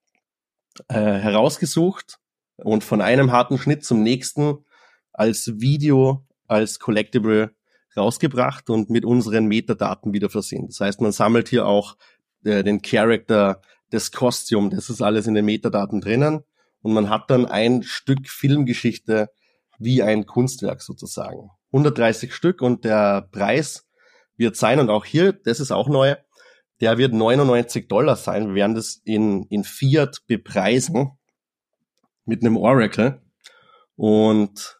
äh, 0.88 0.94
herausgesucht 0.94 2.18
und 2.56 2.82
von 2.82 3.00
einem 3.00 3.30
harten 3.30 3.58
Schnitt 3.58 3.84
zum 3.84 4.02
nächsten 4.02 4.64
als 5.12 5.60
Video, 5.60 6.26
als 6.46 6.78
Collectible 6.78 7.54
rausgebracht 7.96 8.70
und 8.70 8.90
mit 8.90 9.04
unseren 9.04 9.46
Metadaten 9.46 10.12
wieder 10.12 10.30
versehen. 10.30 10.66
Das 10.66 10.80
heißt, 10.80 11.00
man 11.00 11.12
sammelt 11.12 11.48
hier 11.48 11.66
auch 11.66 11.96
äh, 12.44 12.64
den 12.64 12.82
Character, 12.82 13.60
das 13.90 14.10
Kostüm, 14.12 14.70
das 14.70 14.90
ist 14.90 15.02
alles 15.02 15.26
in 15.26 15.34
den 15.34 15.44
Metadaten 15.44 16.00
drinnen 16.00 16.42
und 16.84 16.92
man 16.92 17.08
hat 17.08 17.30
dann 17.30 17.46
ein 17.46 17.82
Stück 17.82 18.28
Filmgeschichte 18.28 19.30
wie 19.78 20.02
ein 20.02 20.26
Kunstwerk 20.26 20.82
sozusagen. 20.82 21.50
130 21.72 22.34
Stück 22.34 22.60
und 22.60 22.84
der 22.84 23.26
Preis 23.32 23.88
wird 24.36 24.54
sein 24.54 24.78
und 24.78 24.90
auch 24.90 25.06
hier, 25.06 25.32
das 25.32 25.60
ist 25.60 25.72
auch 25.72 25.88
neu, 25.88 26.14
der 26.82 26.98
wird 26.98 27.14
99 27.14 27.88
Dollar 27.88 28.16
sein. 28.16 28.48
Wir 28.48 28.54
werden 28.56 28.74
das 28.74 29.00
in, 29.02 29.44
in 29.44 29.64
Fiat 29.64 30.18
bepreisen 30.26 31.12
mit 32.26 32.42
einem 32.42 32.58
Oracle 32.58 33.22
und 33.96 34.78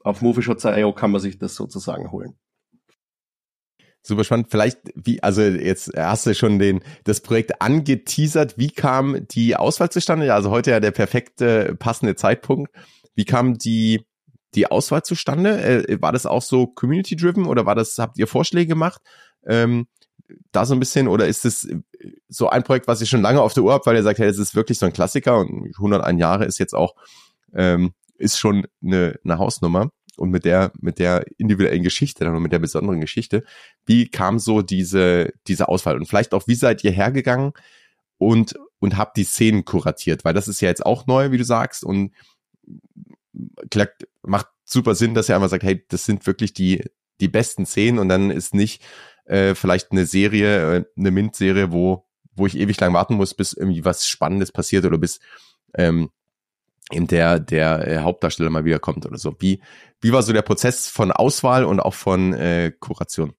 auf 0.00 0.20
MovieShots.io 0.20 0.92
kann 0.92 1.10
man 1.10 1.22
sich 1.22 1.38
das 1.38 1.54
sozusagen 1.54 2.12
holen. 2.12 2.38
Super 4.06 4.22
spannend. 4.22 4.46
Vielleicht, 4.50 4.78
wie, 4.94 5.20
also 5.20 5.42
jetzt 5.42 5.90
hast 5.96 6.26
du 6.26 6.34
schon 6.36 6.60
den, 6.60 6.80
das 7.02 7.20
Projekt 7.20 7.60
angeteasert. 7.60 8.56
Wie 8.56 8.70
kam 8.70 9.26
die 9.26 9.56
Auswahl 9.56 9.90
zustande? 9.90 10.32
Also 10.32 10.50
heute 10.50 10.70
ja 10.70 10.78
der 10.78 10.92
perfekte, 10.92 11.74
passende 11.76 12.14
Zeitpunkt. 12.14 12.70
Wie 13.16 13.24
kam 13.24 13.58
die, 13.58 14.06
die 14.54 14.70
Auswahl 14.70 15.02
zustande? 15.02 15.60
Äh, 15.60 16.00
war 16.00 16.12
das 16.12 16.24
auch 16.24 16.42
so 16.42 16.68
community-driven 16.68 17.46
oder 17.46 17.66
war 17.66 17.74
das, 17.74 17.98
habt 17.98 18.16
ihr 18.16 18.28
Vorschläge 18.28 18.68
gemacht? 18.68 19.02
Ähm, 19.44 19.88
da 20.52 20.66
so 20.66 20.74
ein 20.74 20.80
bisschen, 20.80 21.08
oder 21.08 21.26
ist 21.26 21.44
es 21.44 21.68
so 22.28 22.48
ein 22.48 22.62
Projekt, 22.62 22.86
was 22.86 23.00
ihr 23.00 23.08
schon 23.08 23.22
lange 23.22 23.40
auf 23.40 23.54
der 23.54 23.64
Uhr 23.64 23.72
habt, 23.72 23.86
weil 23.86 23.96
ihr 23.96 24.04
sagt, 24.04 24.20
hey, 24.20 24.28
das 24.28 24.38
ist 24.38 24.54
wirklich 24.54 24.78
so 24.78 24.86
ein 24.86 24.92
Klassiker 24.92 25.40
und 25.40 25.72
101 25.78 26.20
Jahre 26.20 26.44
ist 26.44 26.58
jetzt 26.58 26.74
auch, 26.74 26.94
ähm, 27.54 27.92
ist 28.18 28.38
schon 28.38 28.68
eine, 28.80 29.18
eine 29.24 29.38
Hausnummer 29.38 29.90
und 30.16 30.30
mit 30.30 30.44
der, 30.44 30.72
mit 30.80 30.98
der 30.98 31.24
individuellen 31.38 31.82
Geschichte 31.82 32.24
dann 32.24 32.34
und 32.34 32.42
mit 32.42 32.52
der 32.52 32.58
besonderen 32.58 33.00
Geschichte. 33.00 33.44
Wie 33.84 34.08
kam 34.08 34.38
so 34.38 34.62
diese, 34.62 35.32
diese 35.46 35.68
Auswahl? 35.68 35.96
Und 35.96 36.06
vielleicht 36.06 36.34
auch, 36.34 36.46
wie 36.46 36.54
seid 36.54 36.84
ihr 36.84 36.90
hergegangen 36.90 37.52
und, 38.18 38.58
und 38.78 38.96
habt 38.96 39.16
die 39.16 39.24
Szenen 39.24 39.64
kuratiert? 39.64 40.24
Weil 40.24 40.34
das 40.34 40.48
ist 40.48 40.60
ja 40.60 40.68
jetzt 40.68 40.84
auch 40.84 41.06
neu, 41.06 41.30
wie 41.30 41.38
du 41.38 41.44
sagst, 41.44 41.84
und 41.84 42.12
macht 44.22 44.48
super 44.64 44.94
Sinn, 44.94 45.14
dass 45.14 45.28
ihr 45.28 45.34
einmal 45.34 45.50
sagt, 45.50 45.62
hey, 45.62 45.84
das 45.88 46.04
sind 46.04 46.26
wirklich 46.26 46.52
die, 46.52 46.82
die 47.20 47.28
besten 47.28 47.66
Szenen 47.66 47.98
und 47.98 48.08
dann 48.08 48.30
ist 48.30 48.54
nicht 48.54 48.82
äh, 49.24 49.54
vielleicht 49.54 49.92
eine 49.92 50.06
Serie, 50.06 50.76
äh, 50.76 50.84
eine 50.96 51.10
Mint-Serie, 51.10 51.72
wo, 51.72 52.06
wo 52.34 52.46
ich 52.46 52.56
ewig 52.56 52.78
lang 52.80 52.92
warten 52.92 53.14
muss, 53.14 53.34
bis 53.34 53.52
irgendwie 53.52 53.84
was 53.84 54.06
Spannendes 54.06 54.52
passiert 54.52 54.84
oder 54.84 54.98
bis 54.98 55.20
ähm, 55.74 56.10
in 56.90 57.06
der 57.06 57.40
der 57.40 57.86
äh, 57.86 57.98
Hauptdarsteller 57.98 58.50
mal 58.50 58.64
wiederkommt 58.64 59.06
oder 59.06 59.18
so. 59.18 59.34
Wie 59.38 59.60
wie 60.00 60.12
war 60.12 60.22
so 60.22 60.32
der 60.32 60.42
Prozess 60.42 60.88
von 60.88 61.10
Auswahl 61.10 61.64
und 61.64 61.80
auch 61.80 61.94
von 61.94 62.32
äh, 62.34 62.72
Kuration? 62.78 63.34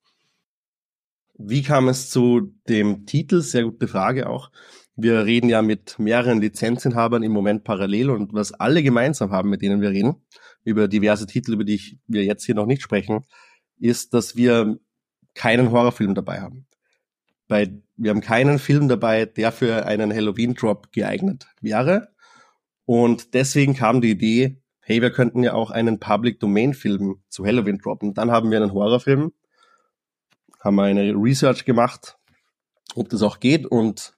Wie 1.38 1.62
kam 1.62 1.88
es 1.88 2.10
zu 2.10 2.54
dem 2.68 3.06
Titel? 3.06 3.42
Sehr 3.42 3.64
gute 3.64 3.88
Frage 3.88 4.28
auch. 4.28 4.52
Wir 4.96 5.26
reden 5.26 5.50
ja 5.50 5.62
mit 5.62 6.00
mehreren 6.00 6.42
Lizenzinhabern 6.42 7.22
im 7.22 7.32
Moment 7.32 7.64
parallel 7.64 8.10
und 8.10 8.34
was 8.34 8.52
alle 8.54 8.82
gemeinsam 8.82 9.32
haben, 9.32 9.52
mit 9.52 9.62
denen 9.62 9.80
wir 9.80 9.92
reden, 9.92 10.16
über 10.64 10.88
diverse 10.88 11.28
Titel, 11.28 11.54
über 11.54 11.64
die 11.64 11.76
ich, 11.76 12.00
wir 12.08 12.24
jetzt 12.24 12.44
hier 12.46 12.56
noch 12.56 12.66
nicht 12.66 12.82
sprechen, 12.82 13.24
ist, 13.80 14.16
dass 14.16 14.36
wir 14.36 14.80
keinen 15.36 15.70
Horrorfilm 15.70 16.16
dabei 16.16 16.42
haben. 16.42 16.66
Bei, 17.48 17.72
wir 17.96 18.10
haben 18.10 18.22
keinen 18.22 18.58
Film 18.58 18.88
dabei, 18.88 19.26
der 19.26 19.52
für 19.52 19.86
einen 19.86 20.12
Halloween-Drop 20.12 20.92
geeignet 20.92 21.48
wäre. 21.62 22.10
Und 22.88 23.34
deswegen 23.34 23.74
kam 23.74 24.00
die 24.00 24.12
Idee, 24.12 24.62
hey, 24.80 25.02
wir 25.02 25.12
könnten 25.12 25.44
ja 25.44 25.54
auch 25.54 25.72
einen 25.72 26.00
Public 26.00 26.40
Domain 26.40 26.74
Film 26.74 27.22
zu 27.28 27.46
Halloween 27.46 27.80
droppen. 27.80 28.14
Dann 28.14 28.32
haben 28.32 28.50
wir 28.50 28.62
einen 28.62 28.72
Horrorfilm, 28.72 29.34
haben 30.62 30.76
wir 30.76 30.84
eine 30.84 31.12
Research 31.12 31.66
gemacht, 31.66 32.18
ob 32.96 33.10
das 33.10 33.24
auch 33.24 33.42
geht 33.42 33.66
und 33.66 34.18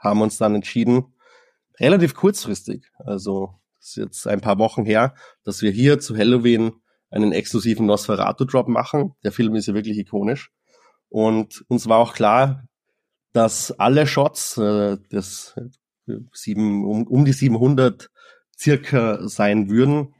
haben 0.00 0.20
uns 0.20 0.36
dann 0.36 0.56
entschieden, 0.56 1.14
relativ 1.78 2.16
kurzfristig, 2.16 2.90
also 2.98 3.54
ist 3.78 3.96
jetzt 3.96 4.26
ein 4.26 4.40
paar 4.40 4.58
Wochen 4.58 4.84
her, 4.84 5.14
dass 5.44 5.62
wir 5.62 5.70
hier 5.70 6.00
zu 6.00 6.16
Halloween 6.16 6.72
einen 7.10 7.30
exklusiven 7.30 7.86
Nosferatu-Drop 7.86 8.66
machen. 8.66 9.14
Der 9.22 9.30
Film 9.30 9.54
ist 9.54 9.68
ja 9.68 9.74
wirklich 9.74 9.96
ikonisch. 9.96 10.50
Und 11.08 11.64
uns 11.68 11.88
war 11.88 11.98
auch 11.98 12.14
klar, 12.14 12.66
dass 13.32 13.70
alle 13.70 14.08
Shots, 14.08 14.56
äh, 14.56 14.98
das 15.08 15.54
sieben, 16.32 16.84
um, 16.84 17.06
um 17.06 17.24
die 17.24 17.32
700 17.32 18.10
circa 18.58 19.28
sein 19.28 19.70
würden, 19.70 20.14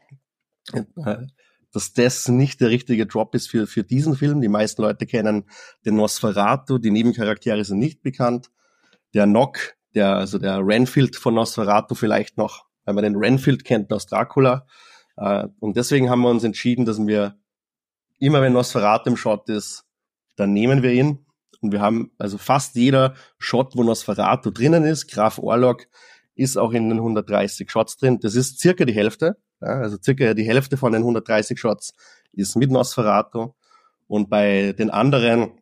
äh, 0.73 1.27
dass 1.73 1.93
das 1.93 2.29
nicht 2.29 2.61
der 2.61 2.71
richtige 2.71 3.07
Drop 3.07 3.35
ist 3.35 3.51
für, 3.51 3.67
für 3.67 3.85
diesen 3.85 4.17
Film. 4.17 4.41
Die 4.41 4.49
meisten 4.49 4.83
Leute 4.83 5.07
kennen 5.07 5.45
den 5.85 5.97
Nosferatu, 5.97 6.79
die 6.79 6.91
Nebencharaktere 6.91 7.65
sind 7.65 7.79
nicht 7.79 8.03
bekannt. 8.03 8.51
Der 9.15 9.27
Nock, 9.27 9.77
der, 9.95 10.17
also 10.17 10.39
der 10.39 10.65
Renfield 10.67 11.17
von 11.17 11.35
Nosferatu 11.35 11.95
vielleicht 11.95 12.37
noch, 12.37 12.67
weil 12.85 12.95
man 12.95 13.05
den 13.05 13.17
Renfield 13.17 13.65
kennt 13.65 13.93
aus 13.93 14.07
Dracula. 14.07 14.67
Äh, 15.17 15.49
und 15.59 15.77
deswegen 15.77 16.11
haben 16.11 16.23
wir 16.23 16.31
uns 16.31 16.45
entschieden, 16.45 16.85
dass 16.85 17.05
wir 17.07 17.39
immer 18.19 18.43
wenn 18.43 18.53
Nosferatu 18.53 19.11
im 19.11 19.17
Shot 19.17 19.49
ist, 19.49 19.85
dann 20.37 20.53
nehmen 20.53 20.83
wir 20.83 20.93
ihn 20.93 21.27
und 21.61 21.73
wir 21.73 21.81
haben 21.81 22.13
also 22.19 22.39
fast 22.39 22.77
jeder 22.77 23.15
Shot, 23.39 23.77
wo 23.77 23.83
Nosferatu 23.83 24.51
drinnen 24.51 24.85
ist, 24.85 25.11
Graf 25.11 25.39
Orlok 25.39 25.87
ist 26.35 26.57
auch 26.57 26.73
in 26.73 26.89
den 26.89 26.99
130 26.99 27.69
Shots 27.71 27.97
drin. 27.97 28.21
Das 28.21 28.37
ist 28.37 28.61
circa 28.61 28.85
die 28.85 28.95
Hälfte. 28.95 29.37
Ja, 29.61 29.81
also 29.81 29.97
circa 30.01 30.35
die 30.35 30.45
Hälfte 30.45 30.77
von 30.77 30.93
den 30.93 31.03
130 31.03 31.59
Shots 31.59 31.95
ist 32.33 32.55
mit 32.57 32.71
Nosferatu. 32.71 33.55
Und 34.07 34.31
bei 34.31 34.73
den 34.73 34.91
anderen 34.91 35.61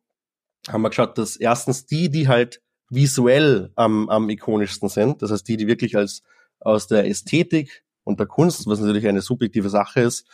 haben 0.68 0.82
wir 0.82 0.90
geschaut, 0.90 1.16
dass 1.16 1.36
erstens 1.36 1.86
die, 1.86 2.10
die 2.10 2.28
halt 2.28 2.60
visuell 2.90 3.72
am, 3.74 4.08
am 4.10 4.28
ikonischsten 4.28 4.88
sind, 4.88 5.22
das 5.22 5.32
heißt 5.32 5.48
die, 5.48 5.56
die 5.56 5.66
wirklich 5.66 5.96
als 5.96 6.22
aus 6.60 6.86
der 6.86 7.06
Ästhetik 7.08 7.84
und 8.04 8.20
der 8.20 8.26
Kunst, 8.26 8.66
was 8.66 8.78
natürlich 8.78 9.08
eine 9.08 9.22
subjektive 9.22 9.70
Sache 9.70 10.02
ist, 10.02 10.26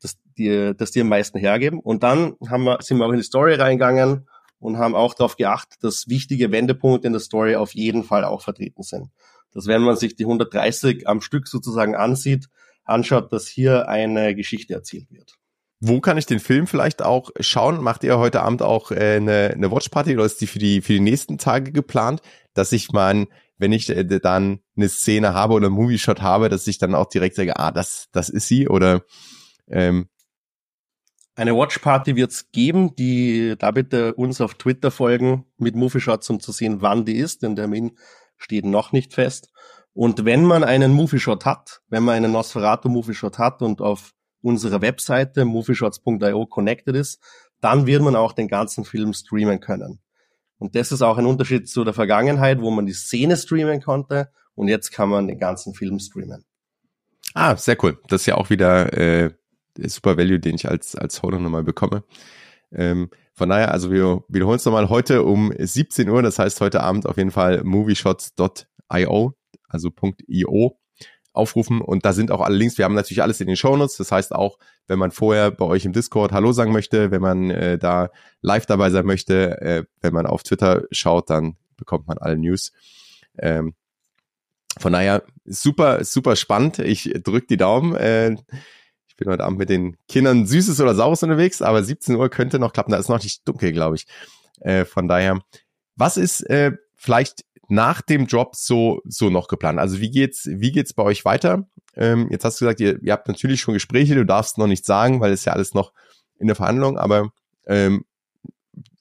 dass 0.00 0.16
die, 0.38 0.72
dass 0.76 0.90
die 0.90 1.00
am 1.00 1.08
meisten 1.08 1.38
hergeben. 1.38 1.80
Und 1.80 2.02
dann 2.02 2.36
haben 2.48 2.64
wir, 2.64 2.78
sind 2.80 2.98
wir 2.98 3.06
auch 3.06 3.10
in 3.10 3.16
die 3.16 3.24
Story 3.24 3.54
reingegangen 3.54 4.28
und 4.58 4.78
haben 4.78 4.94
auch 4.94 5.14
darauf 5.14 5.36
geachtet, 5.36 5.82
dass 5.82 6.08
wichtige 6.08 6.50
Wendepunkte 6.50 7.06
in 7.06 7.12
der 7.12 7.20
Story 7.20 7.56
auf 7.56 7.74
jeden 7.74 8.04
Fall 8.04 8.24
auch 8.24 8.42
vertreten 8.42 8.82
sind. 8.82 9.10
Dass 9.52 9.66
wenn 9.66 9.82
man 9.82 9.96
sich 9.96 10.16
die 10.16 10.24
130 10.24 11.08
am 11.08 11.20
Stück 11.20 11.48
sozusagen 11.48 11.94
ansieht, 11.94 12.48
anschaut, 12.84 13.32
dass 13.32 13.46
hier 13.46 13.88
eine 13.88 14.34
Geschichte 14.34 14.74
erzählt 14.74 15.10
wird. 15.10 15.34
Wo 15.80 16.00
kann 16.00 16.16
ich 16.16 16.26
den 16.26 16.40
Film 16.40 16.66
vielleicht 16.66 17.02
auch 17.02 17.30
schauen? 17.40 17.82
Macht 17.82 18.02
ihr 18.02 18.18
heute 18.18 18.42
Abend 18.42 18.62
auch 18.62 18.90
äh, 18.90 19.16
eine, 19.16 19.50
eine 19.54 19.70
Watchparty 19.70 20.14
oder 20.14 20.24
ist 20.24 20.40
die 20.40 20.46
für 20.46 20.58
die 20.58 20.80
für 20.80 20.94
die 20.94 21.00
nächsten 21.00 21.36
Tage 21.36 21.70
geplant, 21.70 22.22
dass 22.54 22.72
ich 22.72 22.92
mal, 22.92 23.26
wenn 23.58 23.72
ich 23.72 23.90
äh, 23.90 24.04
dann 24.04 24.60
eine 24.74 24.88
Szene 24.88 25.34
habe 25.34 25.52
oder 25.52 25.66
einen 25.66 25.74
Movie-Shot 25.74 26.22
habe, 26.22 26.48
dass 26.48 26.66
ich 26.66 26.78
dann 26.78 26.94
auch 26.94 27.06
direkt 27.06 27.36
sage, 27.36 27.58
ah, 27.58 27.72
das 27.72 28.08
das 28.12 28.30
ist 28.30 28.48
sie 28.48 28.68
oder 28.68 29.02
ähm, 29.68 30.08
eine 31.36 31.54
Watchparty 31.54 32.16
wird's 32.16 32.50
geben, 32.50 32.96
die 32.96 33.54
da 33.58 33.70
bitte 33.70 34.14
uns 34.14 34.40
auf 34.40 34.54
Twitter 34.54 34.90
folgen 34.90 35.44
mit 35.58 35.76
Movie 35.76 36.00
Shots, 36.00 36.28
um 36.30 36.40
zu 36.40 36.50
sehen, 36.50 36.80
wann 36.80 37.04
die 37.04 37.16
ist. 37.16 37.42
Den 37.42 37.56
Termin 37.56 37.92
steht 38.38 38.64
noch 38.64 38.92
nicht 38.92 39.14
fest. 39.14 39.50
Und 39.92 40.26
wenn 40.26 40.44
man 40.44 40.62
einen 40.62 40.92
Movie-Shot 40.92 41.46
hat, 41.46 41.80
wenn 41.88 42.02
man 42.02 42.16
einen 42.16 42.32
Nosferatu 42.32 42.90
Movie-Shot 42.90 43.38
hat 43.38 43.62
und 43.62 43.80
auf 43.80 44.12
unserer 44.42 44.82
Webseite 44.82 45.46
movieshots.io 45.46 46.46
connected 46.46 46.94
ist, 46.94 47.18
dann 47.62 47.86
wird 47.86 48.02
man 48.02 48.14
auch 48.14 48.32
den 48.32 48.48
ganzen 48.48 48.84
Film 48.84 49.14
streamen 49.14 49.60
können. 49.60 50.00
Und 50.58 50.74
das 50.76 50.92
ist 50.92 51.00
auch 51.00 51.16
ein 51.16 51.24
Unterschied 51.24 51.68
zu 51.68 51.82
der 51.82 51.94
Vergangenheit, 51.94 52.60
wo 52.60 52.70
man 52.70 52.84
die 52.84 52.92
Szene 52.92 53.36
streamen 53.36 53.82
konnte 53.82 54.30
und 54.54 54.68
jetzt 54.68 54.92
kann 54.92 55.08
man 55.08 55.26
den 55.28 55.38
ganzen 55.38 55.72
Film 55.72 55.98
streamen. 55.98 56.44
Ah, 57.32 57.56
sehr 57.56 57.82
cool. 57.82 57.98
Das 58.08 58.22
ist 58.22 58.26
ja 58.26 58.36
auch 58.36 58.50
wieder 58.50 58.92
äh, 58.92 59.30
super 59.84 60.16
Value, 60.16 60.40
den 60.40 60.54
ich 60.54 60.68
als, 60.68 60.94
als 60.94 61.22
Holder 61.22 61.38
nochmal 61.38 61.64
bekomme. 61.64 62.04
Ähm, 62.72 63.10
von 63.32 63.48
daher, 63.48 63.72
also 63.72 63.90
wir 63.90 64.24
wiederholen 64.28 64.56
es 64.56 64.64
nochmal 64.64 64.88
heute 64.88 65.22
um 65.22 65.52
17 65.56 66.08
Uhr, 66.08 66.22
das 66.22 66.38
heißt 66.38 66.60
heute 66.60 66.82
Abend 66.82 67.06
auf 67.06 67.16
jeden 67.16 67.30
Fall 67.30 67.62
movieshots.io, 67.64 69.34
also 69.68 69.90
.io 70.26 70.78
aufrufen 71.36 71.82
und 71.82 72.04
da 72.04 72.12
sind 72.12 72.30
auch 72.30 72.40
alle 72.40 72.56
Links. 72.56 72.78
Wir 72.78 72.86
haben 72.86 72.94
natürlich 72.94 73.22
alles 73.22 73.40
in 73.40 73.46
den 73.46 73.56
Shownotes. 73.56 73.98
Das 73.98 74.10
heißt 74.10 74.34
auch, 74.34 74.58
wenn 74.86 74.98
man 74.98 75.10
vorher 75.10 75.50
bei 75.50 75.66
euch 75.66 75.84
im 75.84 75.92
Discord 75.92 76.32
Hallo 76.32 76.52
sagen 76.52 76.72
möchte, 76.72 77.10
wenn 77.10 77.20
man 77.20 77.50
äh, 77.50 77.78
da 77.78 78.10
live 78.40 78.66
dabei 78.66 78.90
sein 78.90 79.04
möchte, 79.04 79.60
äh, 79.60 79.84
wenn 80.00 80.14
man 80.14 80.26
auf 80.26 80.42
Twitter 80.42 80.84
schaut, 80.90 81.28
dann 81.28 81.56
bekommt 81.76 82.08
man 82.08 82.18
alle 82.18 82.38
News. 82.38 82.72
Ähm, 83.38 83.74
von 84.78 84.92
daher 84.92 85.24
super, 85.44 86.04
super 86.04 86.36
spannend. 86.36 86.78
Ich 86.78 87.12
drück 87.22 87.48
die 87.48 87.56
Daumen. 87.56 87.94
Äh, 87.94 88.36
ich 89.16 89.24
bin 89.24 89.32
heute 89.32 89.44
Abend 89.44 89.58
mit 89.58 89.70
den 89.70 89.96
Kindern 90.08 90.46
Süßes 90.46 90.78
oder 90.78 90.94
Saures 90.94 91.22
unterwegs, 91.22 91.62
aber 91.62 91.82
17 91.82 92.16
Uhr 92.16 92.28
könnte 92.28 92.58
noch 92.58 92.74
klappen. 92.74 92.92
Da 92.92 92.98
ist 92.98 93.08
noch 93.08 93.22
nicht 93.22 93.48
dunkel, 93.48 93.72
glaube 93.72 93.96
ich. 93.96 94.06
Äh, 94.60 94.84
von 94.84 95.08
daher, 95.08 95.40
was 95.94 96.18
ist 96.18 96.42
äh, 96.50 96.72
vielleicht 96.94 97.46
nach 97.68 98.02
dem 98.02 98.26
Job 98.26 98.54
so 98.56 99.00
so 99.06 99.30
noch 99.30 99.48
geplant? 99.48 99.78
Also 99.78 100.00
wie 100.02 100.10
geht's 100.10 100.46
wie 100.46 100.70
geht's 100.70 100.92
bei 100.92 101.02
euch 101.02 101.24
weiter? 101.24 101.66
Ähm, 101.94 102.28
jetzt 102.30 102.44
hast 102.44 102.60
du 102.60 102.66
gesagt, 102.66 102.80
ihr, 102.80 103.02
ihr 103.02 103.14
habt 103.14 103.26
natürlich 103.26 103.62
schon 103.62 103.72
Gespräche. 103.72 104.16
Du 104.16 104.26
darfst 104.26 104.58
noch 104.58 104.66
nicht 104.66 104.84
sagen, 104.84 105.22
weil 105.22 105.32
es 105.32 105.46
ja 105.46 105.54
alles 105.54 105.72
noch 105.72 105.94
in 106.38 106.46
der 106.46 106.56
Verhandlung. 106.56 106.98
Aber 106.98 107.30
ähm, 107.66 108.04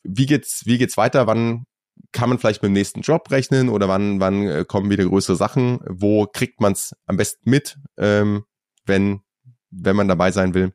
wie 0.03 0.28
geht's 0.28 0.61
wie 0.66 0.78
geht's 0.78 0.95
weiter? 0.95 1.28
Wann 1.28 1.66
kann 2.13 2.30
man 2.30 2.39
vielleicht 2.39 2.61
mit 2.61 2.70
dem 2.70 2.74
nächsten 2.74 3.01
Job 3.01 3.30
rechnen 3.32 3.68
oder 3.68 3.89
wann, 3.89 4.22
wann 4.22 4.47
äh, 4.47 4.63
kommen 4.66 4.89
wieder 4.89 5.03
größere 5.03 5.36
Sachen? 5.36 5.82
Wo 5.86 6.26
kriegt 6.26 6.61
man 6.61 6.72
es 6.72 6.95
am 7.05 7.18
besten 7.18 7.49
mit, 7.49 7.78
ähm, 7.97 8.45
wenn, 8.86 9.20
wenn 9.78 9.95
man 9.95 10.07
dabei 10.07 10.32
sein 10.32 10.53
will? 10.53 10.73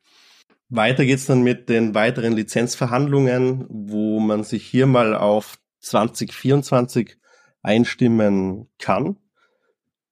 Weiter 0.69 1.05
geht's 1.05 1.27
dann 1.27 1.43
mit 1.43 1.69
den 1.69 1.95
weiteren 1.95 2.33
Lizenzverhandlungen, 2.35 3.67
wo 3.69 4.21
man 4.21 4.45
sich 4.45 4.65
hier 4.65 4.87
mal 4.87 5.17
auf 5.17 5.59
2024 5.81 7.17
einstimmen 7.63 8.69
kann 8.79 9.17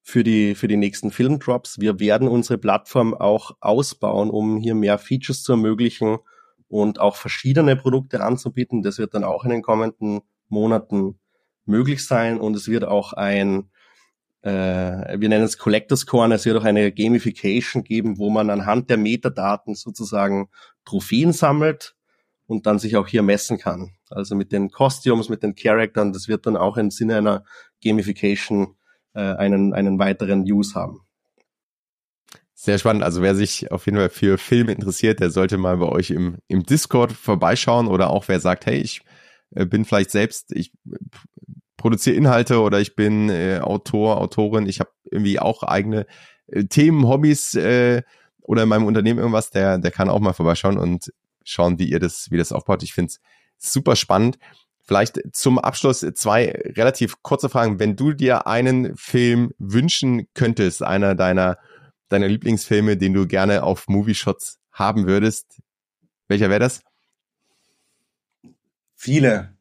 für 0.03 0.25
die, 0.25 0.55
für 0.55 0.69
die 0.69 0.77
nächsten 0.77 1.11
Filmdrops. 1.11 1.79
Wir 1.79 2.01
werden 2.01 2.29
unsere 2.29 2.59
Plattform 2.59 3.15
auch 3.15 3.53
ausbauen, 3.61 4.31
um 4.31 4.57
hier 4.57 4.75
mehr 4.75 4.99
Features 4.99 5.43
zu 5.43 5.53
ermöglichen 5.53 6.19
und 6.69 6.99
auch 6.99 7.17
verschiedene 7.17 7.77
Produkte 7.77 8.23
anzubieten. 8.23 8.83
Das 8.83 8.99
wird 8.99 9.15
dann 9.15 9.25
auch 9.25 9.45
in 9.45 9.51
den 9.51 9.63
kommenden 9.63 10.23
Monaten 10.49 11.19
möglich 11.67 12.07
sein 12.07 12.41
und 12.41 12.57
es 12.57 12.69
wird 12.69 12.85
auch 12.85 13.13
ein, 13.13 13.71
äh, 14.43 15.19
wir 15.19 15.29
nennen 15.29 15.45
es 15.45 15.59
Collectors 15.59 16.07
Corner, 16.07 16.37
es 16.37 16.47
wird 16.47 16.57
auch 16.57 16.65
eine 16.65 16.93
Gamification 16.93 17.83
geben, 17.85 18.19
wo 18.19 18.31
man 18.31 18.51
anhand 18.51 18.91
der 18.91 18.97
Metadaten 18.97 19.75
sozusagen 19.75 20.49
Trophäen 20.85 21.33
sammelt 21.33 21.97
und 22.47 22.67
dann 22.67 22.79
sich 22.79 22.97
auch 22.97 23.09
hier 23.09 23.23
messen 23.23 23.59
kann. 23.59 23.93
Also 24.11 24.35
mit 24.35 24.53
den 24.53 24.71
Costumes, 24.71 25.29
mit 25.29 25.43
den 25.43 25.55
Charaktern, 25.55 26.13
das 26.13 26.29
wird 26.29 26.47
dann 26.47 26.57
auch 26.57 26.77
im 26.77 26.91
Sinne 26.91 27.17
einer 27.17 27.45
Gamification 27.83 28.77
äh, 29.15 29.21
einen, 29.21 29.75
einen 29.75 29.99
weiteren 29.99 30.43
Use 30.43 30.75
haben. 30.75 31.03
Sehr 32.55 32.79
spannend. 32.79 33.05
Also 33.05 33.23
wer 33.23 33.37
sich 33.37 33.71
auf 33.71 33.87
jeden 33.87 33.99
Fall 33.99 34.09
für 34.09 34.37
Filme 34.37 34.73
interessiert, 34.73 35.21
der 35.21 35.31
sollte 35.31 35.59
mal 35.59 35.77
bei 35.77 35.87
euch 35.87 36.11
im, 36.11 36.39
im 36.49 36.65
Discord 36.65 37.13
vorbeischauen 37.13 37.87
oder 37.87 38.11
auch 38.11 38.27
wer 38.27 38.41
sagt, 38.41 38.67
hey, 38.67 38.79
ich 38.79 39.03
äh, 39.55 39.65
bin 39.65 39.85
vielleicht 39.85 40.11
selbst, 40.11 40.53
ich 40.53 40.73
produziere 41.79 42.17
Inhalte 42.17 42.61
oder 42.61 42.81
ich 42.81 42.95
bin 42.95 43.31
äh, 43.31 43.61
Autor, 43.61 44.21
Autorin, 44.21 44.67
ich 44.67 44.81
habe 44.81 44.91
irgendwie 45.11 45.39
auch 45.39 45.63
eigene 45.63 46.07
äh, 46.49 46.65
Themen, 46.65 47.09
Hobbys 47.09 47.55
äh, 47.55 48.03
oder 48.43 48.65
in 48.65 48.69
meinem 48.69 48.85
Unternehmen 48.85 49.19
irgendwas, 49.19 49.51
der, 49.51 49.79
der 49.79 49.91
kann 49.91 50.11
auch 50.11 50.21
mal 50.21 50.35
vorbeischauen 50.35 50.77
und 50.77 51.13
schauen, 51.45 51.79
wie 51.79 51.89
ihr 51.89 52.01
das, 52.01 52.31
wie 52.31 52.37
das 52.37 52.53
aufbaut. 52.53 52.83
Ich 52.83 52.93
finde 52.93 53.13
es 53.13 53.21
super 53.57 53.97
spannend. 53.97 54.39
Vielleicht 54.83 55.21
zum 55.33 55.59
Abschluss 55.59 56.01
zwei 56.15 56.51
relativ 56.77 57.23
kurze 57.23 57.49
Fragen. 57.49 57.79
Wenn 57.79 57.95
du 57.95 58.13
dir 58.13 58.47
einen 58.47 58.97
Film 58.97 59.53
wünschen 59.59 60.29
könntest, 60.35 60.83
einer 60.83 61.15
deiner, 61.15 61.59
deiner 62.09 62.29
Lieblingsfilme, 62.29 62.97
den 62.97 63.13
du 63.13 63.27
gerne 63.27 63.63
auf 63.63 63.87
Movie 63.89 64.15
Shots 64.15 64.59
haben 64.73 65.07
würdest, 65.07 65.61
welcher 66.27 66.49
wäre 66.49 66.61
das? 66.61 66.83
Viele. 68.95 69.57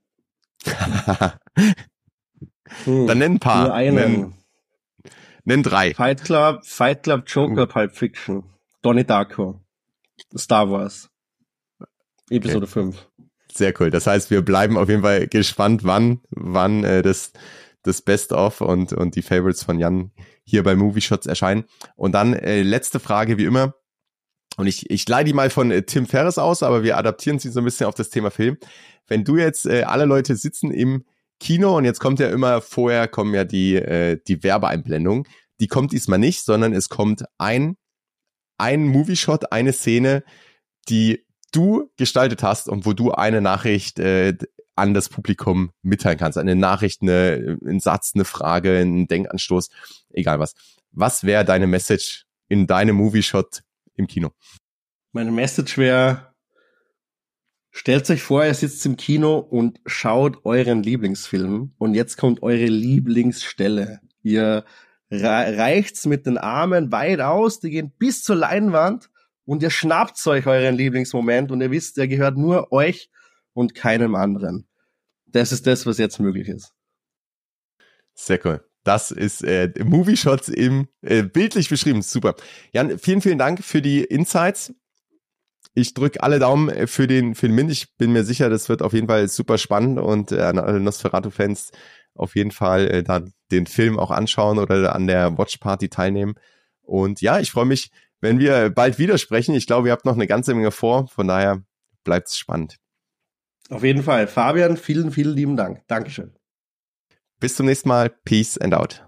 hm, 2.85 3.07
Dann 3.07 3.17
nenn 3.17 3.33
ein 3.33 3.39
paar. 3.39 3.65
Nur 3.65 3.73
einen. 3.73 3.95
Nenn, 3.95 4.33
nenn 5.45 5.63
drei. 5.63 5.93
Fight 5.93 6.23
Club, 6.23 6.65
Fight 6.65 7.03
Club, 7.03 7.23
Joker, 7.27 7.63
Uh. 7.63 7.67
Pulp 7.67 7.95
Fiction, 7.95 8.43
Donnie 8.81 9.03
Darko, 9.03 9.59
Star 10.35 10.69
Wars, 10.69 11.09
Episode 12.29 12.63
okay. 12.63 12.73
5. 12.73 13.07
Sehr 13.53 13.73
cool. 13.79 13.89
Das 13.89 14.05
heißt, 14.05 14.29
wir 14.29 14.43
bleiben 14.43 14.77
auf 14.77 14.89
jeden 14.89 15.01
Fall 15.01 15.27
gespannt, 15.27 15.83
wann, 15.83 16.19
wann 16.29 16.83
äh, 16.83 17.01
das, 17.01 17.31
das 17.83 18.01
Best 18.01 18.31
of 18.31 18.61
und, 18.61 18.93
und 18.93 19.15
die 19.15 19.21
Favorites 19.23 19.63
von 19.63 19.79
Jan 19.79 20.11
hier 20.43 20.63
bei 20.63 20.75
Movie 20.75 21.01
Shots 21.01 21.25
erscheinen. 21.25 21.65
Und 21.95 22.11
dann 22.13 22.33
äh, 22.33 22.61
letzte 22.61 22.99
Frage 22.99 23.37
wie 23.37 23.45
immer. 23.45 23.73
Und 24.57 24.67
ich, 24.67 24.89
ich 24.89 25.07
leih 25.07 25.23
die 25.23 25.33
mal 25.33 25.49
von 25.49 25.71
äh, 25.71 25.83
Tim 25.83 26.05
Ferriss 26.05 26.37
aus, 26.37 26.63
aber 26.63 26.83
wir 26.83 26.97
adaptieren 26.97 27.39
sie 27.39 27.49
so 27.49 27.59
ein 27.59 27.65
bisschen 27.65 27.87
auf 27.87 27.95
das 27.95 28.09
Thema 28.09 28.31
Film. 28.31 28.57
Wenn 29.07 29.23
du 29.23 29.37
jetzt, 29.37 29.65
äh, 29.65 29.83
alle 29.83 30.05
Leute 30.05 30.35
sitzen 30.35 30.71
im 30.71 31.03
Kino 31.39 31.77
und 31.77 31.85
jetzt 31.85 31.99
kommt 31.99 32.19
ja 32.19 32.29
immer 32.29 32.61
vorher 32.61 33.07
kommen 33.07 33.33
ja 33.33 33.43
die, 33.43 33.75
äh, 33.75 34.19
die 34.27 34.43
Werbeeinblendung. 34.43 35.27
Die 35.59 35.67
kommt 35.67 35.91
diesmal 35.91 36.19
nicht, 36.19 36.43
sondern 36.43 36.73
es 36.73 36.89
kommt 36.89 37.25
ein, 37.37 37.77
ein 38.57 38.87
Movie-Shot, 38.87 39.51
eine 39.51 39.73
Szene, 39.73 40.23
die 40.89 41.25
du 41.51 41.91
gestaltet 41.97 42.43
hast 42.43 42.67
und 42.67 42.85
wo 42.85 42.93
du 42.93 43.11
eine 43.11 43.41
Nachricht 43.41 43.99
äh, 43.99 44.35
an 44.75 44.93
das 44.93 45.09
Publikum 45.09 45.71
mitteilen 45.81 46.17
kannst. 46.17 46.37
Eine 46.37 46.55
Nachricht, 46.55 47.01
eine, 47.01 47.57
ein 47.65 47.79
Satz, 47.79 48.11
eine 48.13 48.25
Frage, 48.25 48.77
ein 48.77 49.07
Denkanstoß, 49.07 49.69
egal 50.11 50.39
was. 50.39 50.53
Was 50.91 51.23
wäre 51.23 51.45
deine 51.45 51.67
Message 51.67 52.25
in 52.47 52.67
deinem 52.67 52.95
Movie-Shot 52.95 53.63
im 53.95 54.07
Kino? 54.07 54.31
Meine 55.13 55.31
Message 55.31 55.77
wäre, 55.77 56.33
stellt 57.77 58.09
euch 58.09 58.23
vor, 58.23 58.43
ihr 58.43 58.53
sitzt 58.53 58.85
im 58.87 58.97
Kino 58.97 59.37
und 59.37 59.79
schaut 59.85 60.43
euren 60.45 60.81
Lieblingsfilm 60.81 61.73
und 61.77 61.93
jetzt 61.93 62.17
kommt 62.17 62.41
eure 62.41 62.65
Lieblingsstelle. 62.65 64.01
Ihr 64.23 64.65
reicht's 65.11 66.05
mit 66.07 66.25
den 66.25 66.37
Armen 66.37 66.91
weit 66.91 67.21
aus, 67.21 67.59
die 67.59 67.69
gehen 67.69 67.93
bis 67.97 68.23
zur 68.23 68.35
Leinwand 68.35 69.09
und 69.45 69.61
ihr 69.61 69.69
schnappt 69.69 70.25
euch 70.25 70.47
euren 70.47 70.75
Lieblingsmoment 70.75 71.51
und 71.51 71.61
ihr 71.61 71.69
wisst, 71.69 71.97
der 71.97 72.07
gehört 72.07 72.35
nur 72.35 72.71
euch 72.71 73.11
und 73.53 73.75
keinem 73.75 74.15
anderen. 74.15 74.67
Das 75.27 75.51
ist 75.51 75.67
das, 75.67 75.85
was 75.85 75.99
jetzt 75.99 76.19
möglich 76.19 76.47
ist. 76.47 76.73
Sehr 78.15 78.43
cool. 78.45 78.63
Das 78.83 79.11
ist 79.11 79.43
äh, 79.43 79.71
Movie 79.83 80.17
Shots 80.17 80.49
im 80.49 80.87
äh, 81.01 81.21
bildlich 81.21 81.69
beschrieben. 81.69 82.01
Super. 82.01 82.35
Jan, 82.71 82.97
vielen, 82.97 83.21
vielen 83.21 83.37
Dank 83.37 83.63
für 83.63 83.81
die 83.81 84.03
Insights. 84.03 84.73
Ich 85.77 85.93
drücke 85.93 86.23
alle 86.23 86.39
Daumen 86.39 86.69
äh, 86.69 86.87
für 86.87 87.05
den, 87.05 87.35
für 87.35 87.47
den 87.47 87.53
Mint. 87.53 87.71
Ich 87.71 87.95
bin 87.97 88.11
mir 88.11 88.23
sicher, 88.23 88.49
das 88.49 88.67
wird 88.67 88.81
auf 88.81 88.93
jeden 88.93 89.07
Fall 89.07 89.27
super 89.27 89.59
spannend 89.59 89.99
und 89.99 90.31
äh, 90.31 90.41
an 90.41 90.57
alle 90.57 90.79
Nosferatu-Fans 90.79 91.69
auf 92.15 92.35
jeden 92.35 92.49
Fall 92.49 92.87
äh, 92.87 93.03
da 93.03 93.21
den 93.51 93.67
Film 93.67 93.99
auch 93.99 94.09
anschauen 94.09 94.57
oder 94.57 94.95
an 94.95 95.05
der 95.05 95.37
Watch 95.37 95.57
Party 95.57 95.87
teilnehmen. 95.87 96.33
Und 96.81 97.21
ja, 97.21 97.39
ich 97.39 97.51
freue 97.51 97.65
mich, 97.65 97.91
wenn 98.21 98.39
wir 98.39 98.71
bald 98.71 98.97
wieder 98.97 99.19
sprechen. 99.19 99.53
Ich 99.53 99.67
glaube, 99.67 99.89
ihr 99.89 99.91
habt 99.91 100.05
noch 100.05 100.15
eine 100.15 100.25
ganze 100.25 100.55
Menge 100.55 100.71
vor. 100.71 101.09
Von 101.09 101.27
daher 101.27 101.61
bleibt 102.03 102.29
es 102.29 102.39
spannend. 102.39 102.77
Auf 103.69 103.83
jeden 103.83 104.01
Fall. 104.01 104.27
Fabian, 104.27 104.77
vielen, 104.77 105.11
vielen 105.11 105.35
lieben 105.35 105.57
Dank. 105.57 105.83
Dankeschön. 105.87 106.33
Bis 107.39 107.55
zum 107.55 107.67
nächsten 107.67 107.89
Mal. 107.89 108.09
Peace 108.25 108.57
and 108.57 108.73
out. 108.73 109.07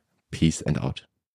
Peace 0.31 0.61
and 0.61 0.77
out. 0.79 1.03